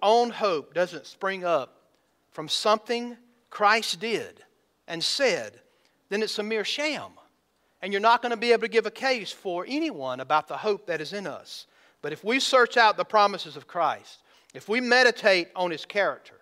own 0.03 0.31
hope 0.31 0.75
doesn't 0.75 1.07
spring 1.07 1.45
up 1.45 1.83
from 2.31 2.49
something 2.49 3.17
Christ 3.51 4.01
did 4.01 4.43
and 4.89 5.03
said 5.03 5.61
then 6.13 6.23
it's 6.23 6.39
a 6.39 6.43
mere 6.43 6.63
sham. 6.65 7.13
And 7.81 7.91
you're 7.91 7.99
not 7.99 8.21
going 8.21 8.33
to 8.33 8.37
be 8.37 8.53
able 8.53 8.63
to 8.63 8.69
give 8.69 8.85
a 8.85 8.91
case 8.91 9.33
for 9.33 9.65
anyone 9.67 10.21
about 10.21 10.47
the 10.47 10.59
hope 10.59 10.87
that 10.87 11.01
is 11.01 11.15
in 11.15 11.27
us. 11.27 11.67
But 12.03 12.13
if 12.13 12.23
we 12.23 12.39
search 12.39 12.77
out 12.77 12.99
the 12.99 13.05
promises 13.05 13.57
of 13.57 13.67
Christ, 13.67 14.19
if 14.53 14.69
we 14.69 14.83
meditate 14.83 15.49
on 15.57 15.71
his 15.71 15.87
character, 15.87 16.35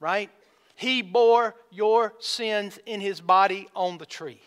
right? 0.00 0.30
He 0.74 1.02
bore 1.02 1.54
your 1.70 2.14
sins 2.18 2.78
in 2.86 3.00
his 3.00 3.20
body 3.20 3.68
on 3.74 3.98
the 3.98 4.06
tree. 4.06 4.40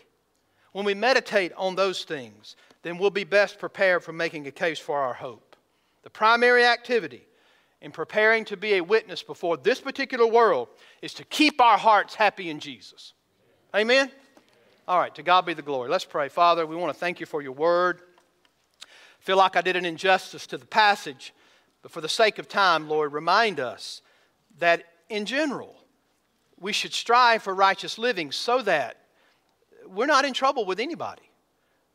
When 0.72 0.84
we 0.84 0.94
meditate 0.94 1.52
on 1.56 1.74
those 1.74 2.04
things, 2.04 2.54
then 2.82 2.98
we'll 2.98 3.10
be 3.10 3.24
best 3.24 3.58
prepared 3.58 4.04
for 4.04 4.12
making 4.12 4.46
a 4.46 4.52
case 4.52 4.78
for 4.78 4.98
our 4.98 5.14
hope. 5.14 5.56
The 6.02 6.10
primary 6.10 6.64
activity 6.64 7.26
in 7.82 7.90
preparing 7.90 8.44
to 8.46 8.56
be 8.56 8.74
a 8.74 8.80
witness 8.80 9.22
before 9.22 9.56
this 9.56 9.80
particular 9.80 10.26
world 10.26 10.68
is 11.02 11.14
to 11.14 11.24
keep 11.24 11.60
our 11.60 11.78
hearts 11.78 12.14
happy 12.14 12.50
in 12.50 12.60
Jesus. 12.60 13.14
Amen? 13.74 14.10
All 14.86 14.98
right, 14.98 15.14
to 15.14 15.22
God 15.22 15.46
be 15.46 15.54
the 15.54 15.62
glory. 15.62 15.88
Let's 15.88 16.04
pray. 16.04 16.28
Father, 16.28 16.66
we 16.66 16.76
want 16.76 16.92
to 16.92 16.98
thank 16.98 17.20
you 17.20 17.26
for 17.26 17.42
your 17.42 17.52
word. 17.52 18.00
I 18.84 19.22
feel 19.22 19.36
like 19.36 19.56
I 19.56 19.60
did 19.60 19.76
an 19.76 19.84
injustice 19.84 20.46
to 20.48 20.58
the 20.58 20.66
passage, 20.66 21.32
but 21.82 21.90
for 21.90 22.00
the 22.00 22.08
sake 22.08 22.38
of 22.38 22.48
time, 22.48 22.88
Lord, 22.88 23.12
remind 23.12 23.60
us 23.60 24.02
that 24.58 24.84
in 25.10 25.26
general, 25.26 25.76
we 26.58 26.72
should 26.72 26.94
strive 26.94 27.42
for 27.42 27.54
righteous 27.54 27.98
living 27.98 28.32
so 28.32 28.62
that 28.62 28.96
we're 29.86 30.06
not 30.06 30.24
in 30.24 30.32
trouble 30.32 30.64
with 30.64 30.80
anybody. 30.80 31.22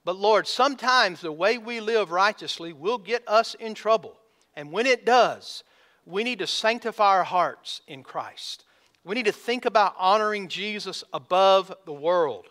But 0.04 0.18
Lord, 0.18 0.48
sometimes 0.48 1.22
the 1.22 1.32
way 1.32 1.58
we 1.58 1.80
live 1.80 2.12
righteously 2.12 2.74
will 2.74 3.00
get 3.00 3.28
us 3.28 3.56
in 3.56 3.74
trouble. 3.74 4.16
And 4.56 4.72
when 4.72 4.86
it 4.86 5.06
does, 5.06 5.64
we 6.06 6.24
need 6.24 6.40
to 6.40 6.48
sanctify 6.48 7.18
our 7.18 7.24
hearts 7.24 7.82
in 7.88 8.04
Christ. 8.04 8.66
We 9.04 9.16
need 9.16 9.26
to 9.26 9.32
think 9.32 9.66
about 9.66 9.96
honoring 9.98 10.48
Jesus 10.48 11.04
above 11.14 11.74
the 11.86 11.94
world 11.94 12.48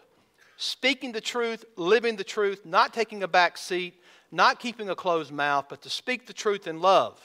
speaking 0.56 1.12
the 1.12 1.20
truth, 1.20 1.64
living 1.76 2.16
the 2.16 2.24
truth, 2.24 2.64
not 2.64 2.94
taking 2.94 3.22
a 3.22 3.28
back 3.28 3.58
seat, 3.58 3.94
not 4.30 4.60
keeping 4.60 4.88
a 4.88 4.94
closed 4.94 5.32
mouth, 5.32 5.66
but 5.68 5.82
to 5.82 5.90
speak 5.90 6.26
the 6.26 6.32
truth 6.32 6.66
in 6.66 6.80
love. 6.80 7.20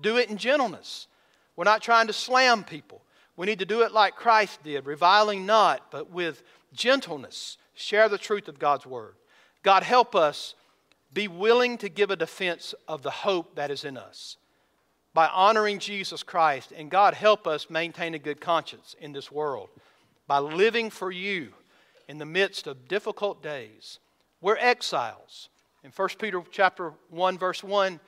Do 0.00 0.16
it 0.16 0.30
in 0.30 0.36
gentleness. 0.36 1.06
We're 1.60 1.64
not 1.64 1.82
trying 1.82 2.06
to 2.06 2.14
slam 2.14 2.64
people. 2.64 3.02
We 3.36 3.44
need 3.44 3.58
to 3.58 3.66
do 3.66 3.82
it 3.82 3.92
like 3.92 4.16
Christ 4.16 4.62
did, 4.64 4.86
reviling 4.86 5.44
not, 5.44 5.90
but 5.90 6.10
with 6.10 6.42
gentleness. 6.72 7.58
Share 7.74 8.08
the 8.08 8.16
truth 8.16 8.48
of 8.48 8.58
God's 8.58 8.86
word. 8.86 9.12
God, 9.62 9.82
help 9.82 10.16
us 10.16 10.54
be 11.12 11.28
willing 11.28 11.76
to 11.76 11.90
give 11.90 12.10
a 12.10 12.16
defense 12.16 12.74
of 12.88 13.02
the 13.02 13.10
hope 13.10 13.56
that 13.56 13.70
is 13.70 13.84
in 13.84 13.98
us 13.98 14.38
by 15.12 15.26
honoring 15.26 15.80
Jesus 15.80 16.22
Christ. 16.22 16.72
And 16.74 16.90
God, 16.90 17.12
help 17.12 17.46
us 17.46 17.68
maintain 17.68 18.14
a 18.14 18.18
good 18.18 18.40
conscience 18.40 18.96
in 18.98 19.12
this 19.12 19.30
world 19.30 19.68
by 20.26 20.38
living 20.38 20.88
for 20.88 21.10
you 21.10 21.52
in 22.08 22.16
the 22.16 22.24
midst 22.24 22.68
of 22.68 22.88
difficult 22.88 23.42
days. 23.42 23.98
We're 24.40 24.56
exiles. 24.56 25.50
In 25.84 25.90
1 25.90 26.08
Peter 26.18 26.42
chapter 26.50 26.94
1, 27.10 27.36
verse 27.36 27.62
1, 27.62 28.00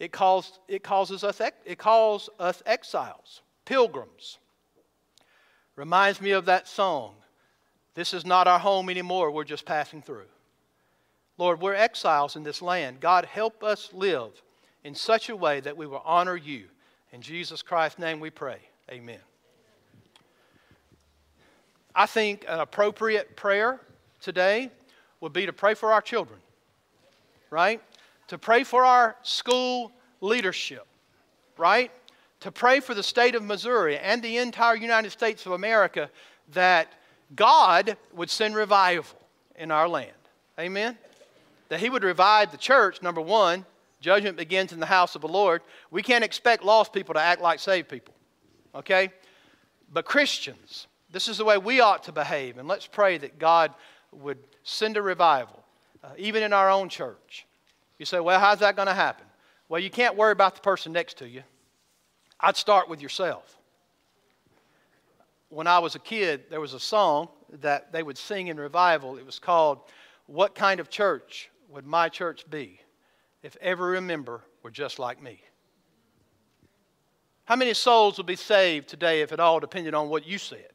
it 0.00 0.10
calls, 0.10 0.58
it 0.66 0.82
causes 0.82 1.22
us, 1.22 1.40
it 1.64 1.78
calls 1.78 2.30
us 2.40 2.62
exiles, 2.66 3.42
pilgrims. 3.66 4.38
Reminds 5.76 6.20
me 6.20 6.30
of 6.32 6.46
that 6.46 6.66
song. 6.66 7.14
This 7.94 8.14
is 8.14 8.24
not 8.24 8.48
our 8.48 8.58
home 8.58 8.88
anymore, 8.88 9.30
we're 9.30 9.44
just 9.44 9.66
passing 9.66 10.00
through. 10.00 10.26
Lord, 11.36 11.60
we're 11.60 11.74
exiles 11.74 12.34
in 12.34 12.42
this 12.42 12.62
land. 12.62 13.00
God, 13.00 13.26
help 13.26 13.62
us 13.62 13.90
live 13.92 14.30
in 14.84 14.94
such 14.94 15.28
a 15.28 15.36
way 15.36 15.60
that 15.60 15.76
we 15.76 15.86
will 15.86 16.02
honor 16.04 16.36
you. 16.36 16.64
In 17.12 17.20
Jesus 17.20 17.60
Christ's 17.60 17.98
name 17.98 18.20
we 18.20 18.30
pray. 18.30 18.58
Amen. 18.90 19.20
I 21.94 22.06
think 22.06 22.44
an 22.48 22.60
appropriate 22.60 23.36
prayer 23.36 23.80
today 24.20 24.70
would 25.20 25.32
be 25.32 25.44
to 25.44 25.52
pray 25.52 25.74
for 25.74 25.92
our 25.92 26.00
children, 26.00 26.38
right? 27.50 27.82
To 28.30 28.38
pray 28.38 28.62
for 28.62 28.84
our 28.84 29.16
school 29.22 29.90
leadership, 30.20 30.86
right? 31.56 31.90
To 32.40 32.52
pray 32.52 32.78
for 32.78 32.94
the 32.94 33.02
state 33.02 33.34
of 33.34 33.42
Missouri 33.42 33.98
and 33.98 34.22
the 34.22 34.38
entire 34.38 34.76
United 34.76 35.10
States 35.10 35.46
of 35.46 35.52
America 35.52 36.08
that 36.52 36.92
God 37.34 37.96
would 38.12 38.30
send 38.30 38.54
revival 38.54 39.18
in 39.56 39.72
our 39.72 39.88
land. 39.88 40.12
Amen? 40.60 40.96
That 41.70 41.80
He 41.80 41.90
would 41.90 42.04
revive 42.04 42.52
the 42.52 42.56
church, 42.56 43.02
number 43.02 43.20
one. 43.20 43.66
Judgment 44.00 44.36
begins 44.36 44.72
in 44.72 44.78
the 44.78 44.86
house 44.86 45.16
of 45.16 45.22
the 45.22 45.28
Lord. 45.28 45.60
We 45.90 46.00
can't 46.00 46.22
expect 46.22 46.62
lost 46.62 46.92
people 46.92 47.14
to 47.14 47.20
act 47.20 47.42
like 47.42 47.58
saved 47.58 47.88
people, 47.88 48.14
okay? 48.76 49.10
But 49.92 50.04
Christians, 50.04 50.86
this 51.10 51.26
is 51.26 51.38
the 51.38 51.44
way 51.44 51.58
we 51.58 51.80
ought 51.80 52.04
to 52.04 52.12
behave. 52.12 52.58
And 52.58 52.68
let's 52.68 52.86
pray 52.86 53.18
that 53.18 53.40
God 53.40 53.74
would 54.12 54.38
send 54.62 54.96
a 54.96 55.02
revival, 55.02 55.64
uh, 56.04 56.10
even 56.16 56.44
in 56.44 56.52
our 56.52 56.70
own 56.70 56.88
church. 56.88 57.44
You 58.00 58.06
say, 58.06 58.18
well, 58.18 58.40
how's 58.40 58.60
that 58.60 58.76
going 58.76 58.88
to 58.88 58.94
happen? 58.94 59.26
Well, 59.68 59.78
you 59.78 59.90
can't 59.90 60.16
worry 60.16 60.32
about 60.32 60.54
the 60.54 60.62
person 60.62 60.90
next 60.90 61.18
to 61.18 61.28
you. 61.28 61.42
I'd 62.40 62.56
start 62.56 62.88
with 62.88 63.02
yourself. 63.02 63.58
When 65.50 65.66
I 65.66 65.80
was 65.80 65.96
a 65.96 65.98
kid, 65.98 66.44
there 66.48 66.62
was 66.62 66.72
a 66.72 66.80
song 66.80 67.28
that 67.60 67.92
they 67.92 68.02
would 68.02 68.16
sing 68.16 68.46
in 68.46 68.58
revival. 68.58 69.18
It 69.18 69.26
was 69.26 69.38
called, 69.38 69.80
What 70.24 70.54
Kind 70.54 70.80
of 70.80 70.88
Church 70.88 71.50
Would 71.68 71.84
My 71.84 72.08
Church 72.08 72.48
Be 72.48 72.80
If 73.42 73.54
Every 73.60 74.00
Member 74.00 74.40
Were 74.62 74.70
Just 74.70 74.98
Like 74.98 75.22
Me? 75.22 75.38
How 77.44 77.56
many 77.56 77.74
souls 77.74 78.16
would 78.16 78.24
be 78.24 78.34
saved 78.34 78.88
today 78.88 79.20
if 79.20 79.30
it 79.30 79.40
all 79.40 79.60
depended 79.60 79.92
on 79.92 80.08
what 80.08 80.26
you 80.26 80.38
said? 80.38 80.70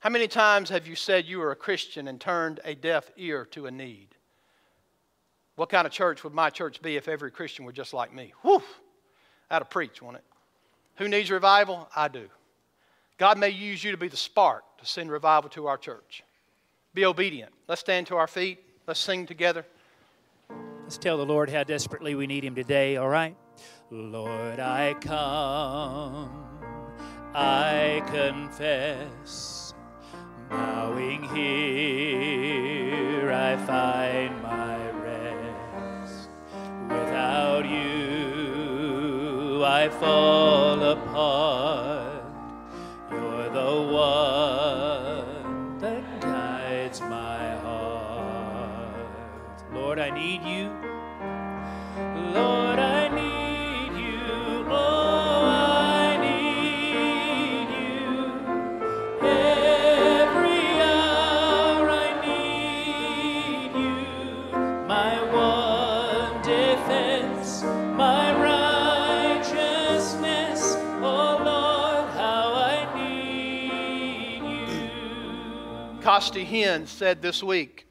How 0.00 0.10
many 0.10 0.28
times 0.28 0.68
have 0.68 0.86
you 0.86 0.96
said 0.96 1.24
you 1.24 1.38
were 1.38 1.52
a 1.52 1.56
Christian 1.56 2.08
and 2.08 2.20
turned 2.20 2.60
a 2.62 2.74
deaf 2.74 3.10
ear 3.16 3.46
to 3.52 3.64
a 3.64 3.70
need? 3.70 4.08
What 5.58 5.70
kind 5.70 5.88
of 5.88 5.92
church 5.92 6.22
would 6.22 6.32
my 6.32 6.50
church 6.50 6.80
be 6.80 6.94
if 6.94 7.08
every 7.08 7.32
Christian 7.32 7.64
were 7.64 7.72
just 7.72 7.92
like 7.92 8.14
me? 8.14 8.32
Whew! 8.42 8.62
That'd 9.50 9.68
preach, 9.70 10.00
wouldn't 10.00 10.18
it? 10.18 10.24
Who 11.02 11.08
needs 11.08 11.32
revival? 11.32 11.88
I 11.96 12.06
do. 12.06 12.28
God 13.18 13.38
may 13.38 13.48
use 13.48 13.82
you 13.82 13.90
to 13.90 13.96
be 13.96 14.06
the 14.06 14.16
spark 14.16 14.62
to 14.78 14.86
send 14.86 15.10
revival 15.10 15.50
to 15.50 15.66
our 15.66 15.76
church. 15.76 16.22
Be 16.94 17.04
obedient. 17.04 17.50
Let's 17.66 17.80
stand 17.80 18.06
to 18.06 18.14
our 18.14 18.28
feet. 18.28 18.60
Let's 18.86 19.00
sing 19.00 19.26
together. 19.26 19.66
Let's 20.84 20.96
tell 20.96 21.16
the 21.16 21.26
Lord 21.26 21.50
how 21.50 21.64
desperately 21.64 22.14
we 22.14 22.28
need 22.28 22.44
Him 22.44 22.54
today, 22.54 22.96
all 22.96 23.08
right? 23.08 23.34
Lord, 23.90 24.60
I 24.60 24.94
come, 25.00 26.30
I 27.34 28.00
confess, 28.06 29.74
bowing 30.48 31.24
here, 31.34 33.32
I 33.32 33.56
find 33.66 34.40
my 34.40 34.57
I 39.68 39.90
fall 39.90 40.82
apart. 40.82 42.22
You're 43.12 43.50
the 43.50 43.74
one 43.92 45.78
that 45.78 46.20
guides 46.22 47.02
my 47.02 47.50
heart. 47.56 48.96
Lord, 49.70 49.98
I 49.98 50.08
need 50.08 50.42
you. 50.42 50.70
Lord, 52.32 52.67
Costi 76.18 76.44
Hinn 76.44 76.88
said 76.88 77.22
this 77.22 77.44
week, 77.44 77.86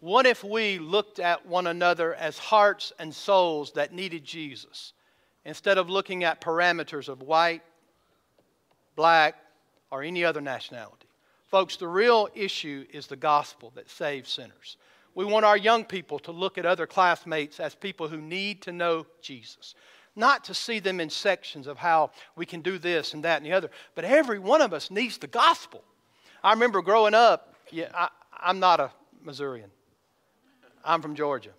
What 0.00 0.26
if 0.26 0.44
we 0.44 0.78
looked 0.78 1.18
at 1.18 1.46
one 1.46 1.66
another 1.66 2.14
as 2.14 2.36
hearts 2.36 2.92
and 2.98 3.14
souls 3.14 3.72
that 3.72 3.90
needed 3.90 4.22
Jesus, 4.22 4.92
instead 5.46 5.78
of 5.78 5.88
looking 5.88 6.22
at 6.22 6.42
parameters 6.42 7.08
of 7.08 7.22
white, 7.22 7.62
black, 8.96 9.36
or 9.90 10.02
any 10.02 10.26
other 10.26 10.42
nationality? 10.42 11.06
Folks, 11.46 11.76
the 11.76 11.88
real 11.88 12.28
issue 12.34 12.84
is 12.92 13.06
the 13.06 13.16
gospel 13.16 13.72
that 13.74 13.88
saves 13.88 14.30
sinners. 14.30 14.76
We 15.14 15.24
want 15.24 15.46
our 15.46 15.56
young 15.56 15.86
people 15.86 16.18
to 16.18 16.32
look 16.32 16.58
at 16.58 16.66
other 16.66 16.86
classmates 16.86 17.60
as 17.60 17.74
people 17.74 18.08
who 18.08 18.20
need 18.20 18.60
to 18.60 18.72
know 18.72 19.06
Jesus. 19.22 19.74
Not 20.14 20.44
to 20.44 20.52
see 20.52 20.80
them 20.80 21.00
in 21.00 21.08
sections 21.08 21.66
of 21.66 21.78
how 21.78 22.10
we 22.36 22.44
can 22.44 22.60
do 22.60 22.76
this 22.76 23.14
and 23.14 23.24
that 23.24 23.38
and 23.38 23.46
the 23.46 23.54
other, 23.54 23.70
but 23.94 24.04
every 24.04 24.38
one 24.38 24.60
of 24.60 24.74
us 24.74 24.90
needs 24.90 25.16
the 25.16 25.26
gospel. 25.26 25.82
I 26.44 26.52
remember 26.52 26.82
growing 26.82 27.14
up, 27.14 27.49
yeah, 27.72 27.90
I, 27.94 28.08
I'm 28.38 28.58
not 28.58 28.80
a 28.80 28.90
Missourian, 29.22 29.70
I'm 30.84 31.02
from 31.02 31.14
Georgia. 31.14 31.50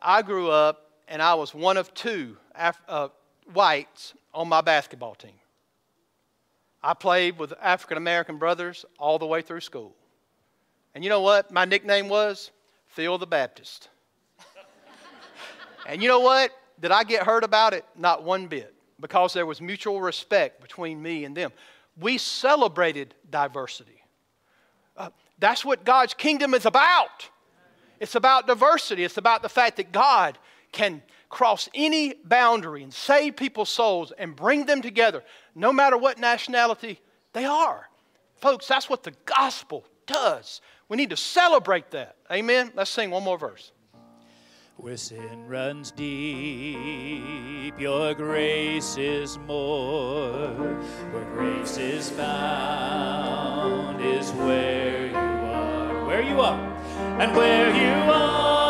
I 0.00 0.22
grew 0.22 0.50
up 0.50 0.90
and 1.08 1.22
I 1.22 1.34
was 1.34 1.54
one 1.54 1.76
of 1.76 1.92
two 1.94 2.36
Af- 2.54 2.82
uh, 2.88 3.08
whites 3.52 4.14
on 4.34 4.48
my 4.48 4.60
basketball 4.60 5.14
team. 5.14 5.34
I 6.82 6.94
played 6.94 7.38
with 7.38 7.52
African 7.60 7.96
American 7.96 8.38
brothers 8.38 8.84
all 8.98 9.18
the 9.18 9.26
way 9.26 9.42
through 9.42 9.60
school. 9.60 9.94
And 10.94 11.04
you 11.04 11.10
know 11.10 11.20
what 11.20 11.50
my 11.52 11.64
nickname 11.64 12.08
was? 12.08 12.50
Phil 12.88 13.16
the 13.18 13.26
Baptist. 13.26 13.88
and 15.86 16.02
you 16.02 16.08
know 16.08 16.20
what? 16.20 16.50
Did 16.80 16.90
I 16.90 17.04
get 17.04 17.22
hurt 17.22 17.44
about 17.44 17.72
it? 17.72 17.84
Not 17.96 18.24
one 18.24 18.48
bit, 18.48 18.74
because 19.00 19.32
there 19.32 19.46
was 19.46 19.60
mutual 19.60 20.00
respect 20.00 20.60
between 20.60 21.00
me 21.00 21.24
and 21.24 21.36
them. 21.36 21.52
We 21.98 22.18
celebrated 22.18 23.14
diversity. 23.30 24.01
Uh, 24.96 25.10
that's 25.38 25.64
what 25.64 25.84
God's 25.84 26.14
kingdom 26.14 26.54
is 26.54 26.66
about. 26.66 27.28
It's 28.00 28.14
about 28.14 28.46
diversity. 28.46 29.04
It's 29.04 29.16
about 29.16 29.42
the 29.42 29.48
fact 29.48 29.76
that 29.76 29.92
God 29.92 30.38
can 30.72 31.02
cross 31.28 31.68
any 31.74 32.14
boundary 32.24 32.82
and 32.82 32.92
save 32.92 33.36
people's 33.36 33.70
souls 33.70 34.12
and 34.18 34.36
bring 34.36 34.66
them 34.66 34.82
together, 34.82 35.22
no 35.54 35.72
matter 35.72 35.96
what 35.96 36.18
nationality 36.18 37.00
they 37.32 37.44
are. 37.44 37.88
Folks, 38.36 38.66
that's 38.66 38.88
what 38.88 39.02
the 39.02 39.14
gospel 39.24 39.84
does. 40.06 40.60
We 40.88 40.96
need 40.96 41.10
to 41.10 41.16
celebrate 41.16 41.90
that. 41.92 42.16
Amen? 42.30 42.72
Let's 42.74 42.90
sing 42.90 43.10
one 43.10 43.22
more 43.22 43.38
verse. 43.38 43.72
Where 44.76 44.96
sin 44.96 45.46
runs 45.46 45.92
deep, 45.92 47.78
your 47.78 48.14
grace 48.14 48.96
is 48.96 49.38
more. 49.38 50.48
Where 51.12 51.24
grace 51.34 51.76
is 51.76 52.10
found 52.10 54.00
is 54.00 54.30
where 54.32 55.06
you 55.06 55.14
are. 55.14 56.06
Where 56.06 56.22
you 56.22 56.40
are. 56.40 56.58
And 57.20 57.36
where 57.36 57.68
you 57.74 58.10
are, 58.10 58.61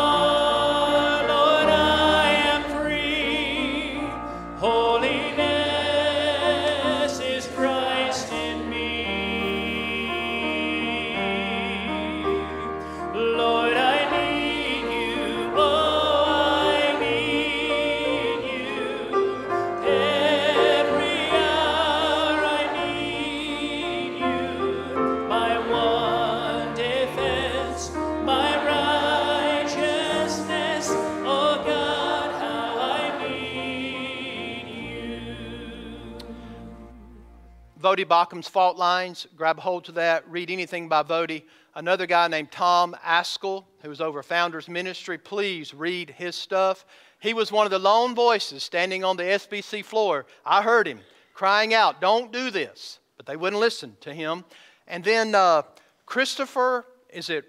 Voddie 37.93 38.07
Baucham's 38.07 38.47
Fault 38.47 38.75
Lines. 38.75 39.27
Grab 39.37 39.59
hold 39.59 39.85
to 39.85 39.91
that. 39.91 40.27
Read 40.27 40.49
anything 40.49 40.89
by 40.89 41.03
Voddie. 41.03 41.43
Another 41.75 42.07
guy 42.07 42.27
named 42.27 42.51
Tom 42.51 42.95
Ascol, 43.05 43.65
who 43.83 43.89
was 43.89 44.01
over 44.01 44.23
Founders 44.23 44.67
Ministry. 44.67 45.19
Please 45.19 45.75
read 45.75 46.09
his 46.09 46.35
stuff. 46.35 46.87
He 47.19 47.35
was 47.35 47.51
one 47.51 47.67
of 47.67 47.71
the 47.71 47.77
lone 47.77 48.15
voices 48.15 48.63
standing 48.63 49.03
on 49.03 49.15
the 49.15 49.21
SBC 49.21 49.85
floor. 49.85 50.25
I 50.43 50.63
heard 50.63 50.87
him 50.87 51.01
crying 51.35 51.75
out, 51.75 52.01
Don't 52.01 52.33
do 52.33 52.49
this. 52.49 52.97
But 53.15 53.27
they 53.27 53.35
wouldn't 53.35 53.59
listen 53.59 53.95
to 54.01 54.11
him. 54.11 54.43
And 54.87 55.03
then 55.03 55.35
uh, 55.35 55.61
Christopher, 56.07 56.87
is 57.11 57.29
it 57.29 57.45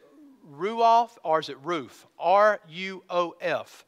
Ruoff 0.55 1.17
or 1.23 1.41
is 1.41 1.49
it 1.49 1.57
Roof? 1.65 2.07
R 2.19 2.61
U 2.69 3.03
O 3.09 3.35
F. 3.41 3.87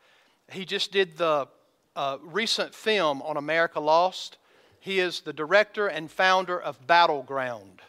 He 0.51 0.65
just 0.65 0.91
did 0.91 1.19
the 1.19 1.49
uh, 1.95 2.17
recent 2.23 2.75
film 2.75 3.21
on 3.21 3.37
America 3.37 3.79
Lost. 3.79 4.39
He 4.87 5.01
is 5.01 5.19
the 5.19 5.33
director 5.33 5.89
and 5.89 6.09
founder 6.09 6.61
of 6.61 6.87
Battleground, 6.87 7.83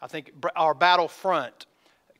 I 0.00 0.06
think, 0.06 0.30
our 0.54 0.74
Battlefront. 0.74 1.66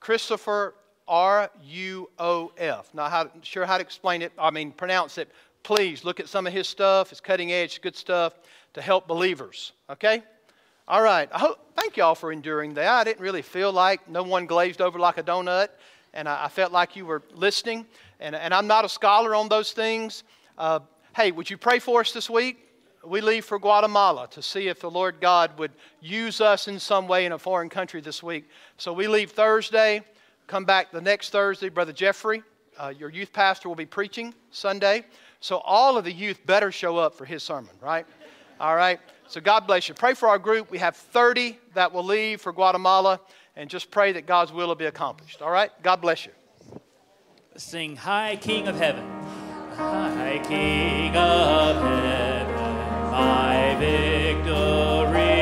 Christopher 0.01 0.75
R 1.07 1.49
U 1.63 2.11
O 2.19 2.51
F. 2.59 2.93
Not 2.93 3.13
how, 3.13 3.31
sure 3.43 3.65
how 3.65 3.79
to 3.79 3.83
explain 3.83 4.23
it, 4.23 4.33
I 4.37 4.51
mean, 4.51 4.73
pronounce 4.73 5.17
it. 5.17 5.31
Please 5.63 6.05
look 6.05 6.19
at 6.19 6.29
some 6.29 6.45
of 6.49 6.53
his 6.53 6.67
stuff. 6.67 7.13
It's 7.13 7.21
cutting 7.21 7.53
edge, 7.53 7.81
good 7.83 7.95
stuff 7.95 8.33
to 8.73 8.83
help 8.83 9.07
believers. 9.07 9.75
Okay? 9.89 10.25
All 10.89 11.03
right. 11.03 11.29
I 11.33 11.39
hope, 11.39 11.61
thank 11.77 11.97
y'all 11.97 12.17
for 12.17 12.33
enduring 12.33 12.75
that. 12.75 12.89
I 12.89 13.05
didn't 13.05 13.21
really 13.21 13.43
feel 13.43 13.71
like 13.71 14.09
no 14.09 14.25
one 14.25 14.45
glazed 14.45 14.81
over 14.81 14.99
like 14.99 15.19
a 15.19 15.23
donut, 15.23 15.69
and 16.15 16.29
I, 16.29 16.47
I 16.47 16.49
felt 16.49 16.73
like 16.73 16.97
you 16.97 17.07
were 17.07 17.23
listening. 17.33 17.87
And, 18.19 18.35
and 18.35 18.53
I'm 18.53 18.67
not 18.67 18.85
a 18.85 18.89
scholar 18.89 19.37
on 19.37 19.49
those 19.49 19.71
things. 19.71 20.25
Uh, 20.59 20.81
hey, 21.15 21.31
would 21.31 21.49
you 21.49 21.57
pray 21.57 21.79
for 21.79 22.01
us 22.01 22.11
this 22.11 22.29
week? 22.29 22.67
We 23.05 23.21
leave 23.21 23.45
for 23.45 23.59
Guatemala 23.59 24.29
to 24.33 24.43
see 24.43 24.69
if 24.69 24.81
the 24.81 24.91
Lord 24.91 25.21
God 25.21 25.59
would 25.59 25.73
use 26.01 26.41
us 26.41 26.69
in 26.69 26.79
some 26.79 27.09
way 27.09 27.25
in 27.25 27.33
a 27.33 27.39
foreign 27.39 27.71
country 27.71 28.01
this 28.01 28.23
week. 28.23 28.49
So 28.77 28.93
we 28.93 29.09
leave 29.09 29.31
Thursday, 29.31 30.03
come 30.47 30.65
back 30.65 30.93
the 30.93 31.01
next 31.01 31.31
Thursday. 31.31 31.71
Brother 31.71 31.93
Jeffrey 31.93 32.43
uh, 32.81 32.93
your 32.97 33.11
youth 33.11 33.33
pastor 33.33 33.69
will 33.69 33.77
be 33.77 33.87
preaching 33.87 34.35
Sunday. 34.51 35.05
So 35.41 35.59
all 35.59 35.97
of 35.97 36.05
the 36.05 36.13
youth 36.13 36.45
better 36.47 36.73
show 36.73 36.97
up 36.97 37.15
for 37.15 37.25
his 37.25 37.43
sermon, 37.43 37.75
right? 37.81 38.07
All 38.59 38.75
right. 38.75 38.99
So 39.27 39.41
God 39.41 39.67
bless 39.67 39.89
you. 39.89 39.95
Pray 39.95 40.15
for 40.15 40.29
our 40.29 40.39
group. 40.39 40.71
We 40.71 40.79
have 40.79 40.97
30 40.97 41.59
that 41.75 41.93
will 41.93 42.05
leave 42.05 42.41
for 42.41 42.53
Guatemala, 42.53 43.21
and 43.57 43.69
just 43.69 43.91
pray 43.91 44.13
that 44.13 44.27
God's 44.27 44.53
will 44.53 44.69
will 44.69 44.75
be 44.75 44.87
accomplished. 44.87 45.43
All 45.43 45.51
right. 45.51 45.71
God 45.83 46.01
bless 46.01 46.27
you. 46.27 46.33
Sing 47.57 47.97
High 47.97 48.37
King 48.37 48.69
of 48.69 48.77
Heaven. 48.77 49.07
High 49.77 50.41
King 50.47 51.17
of 51.17 51.77
Heaven, 51.77 52.10
my 53.11 53.75
victory. 53.81 55.40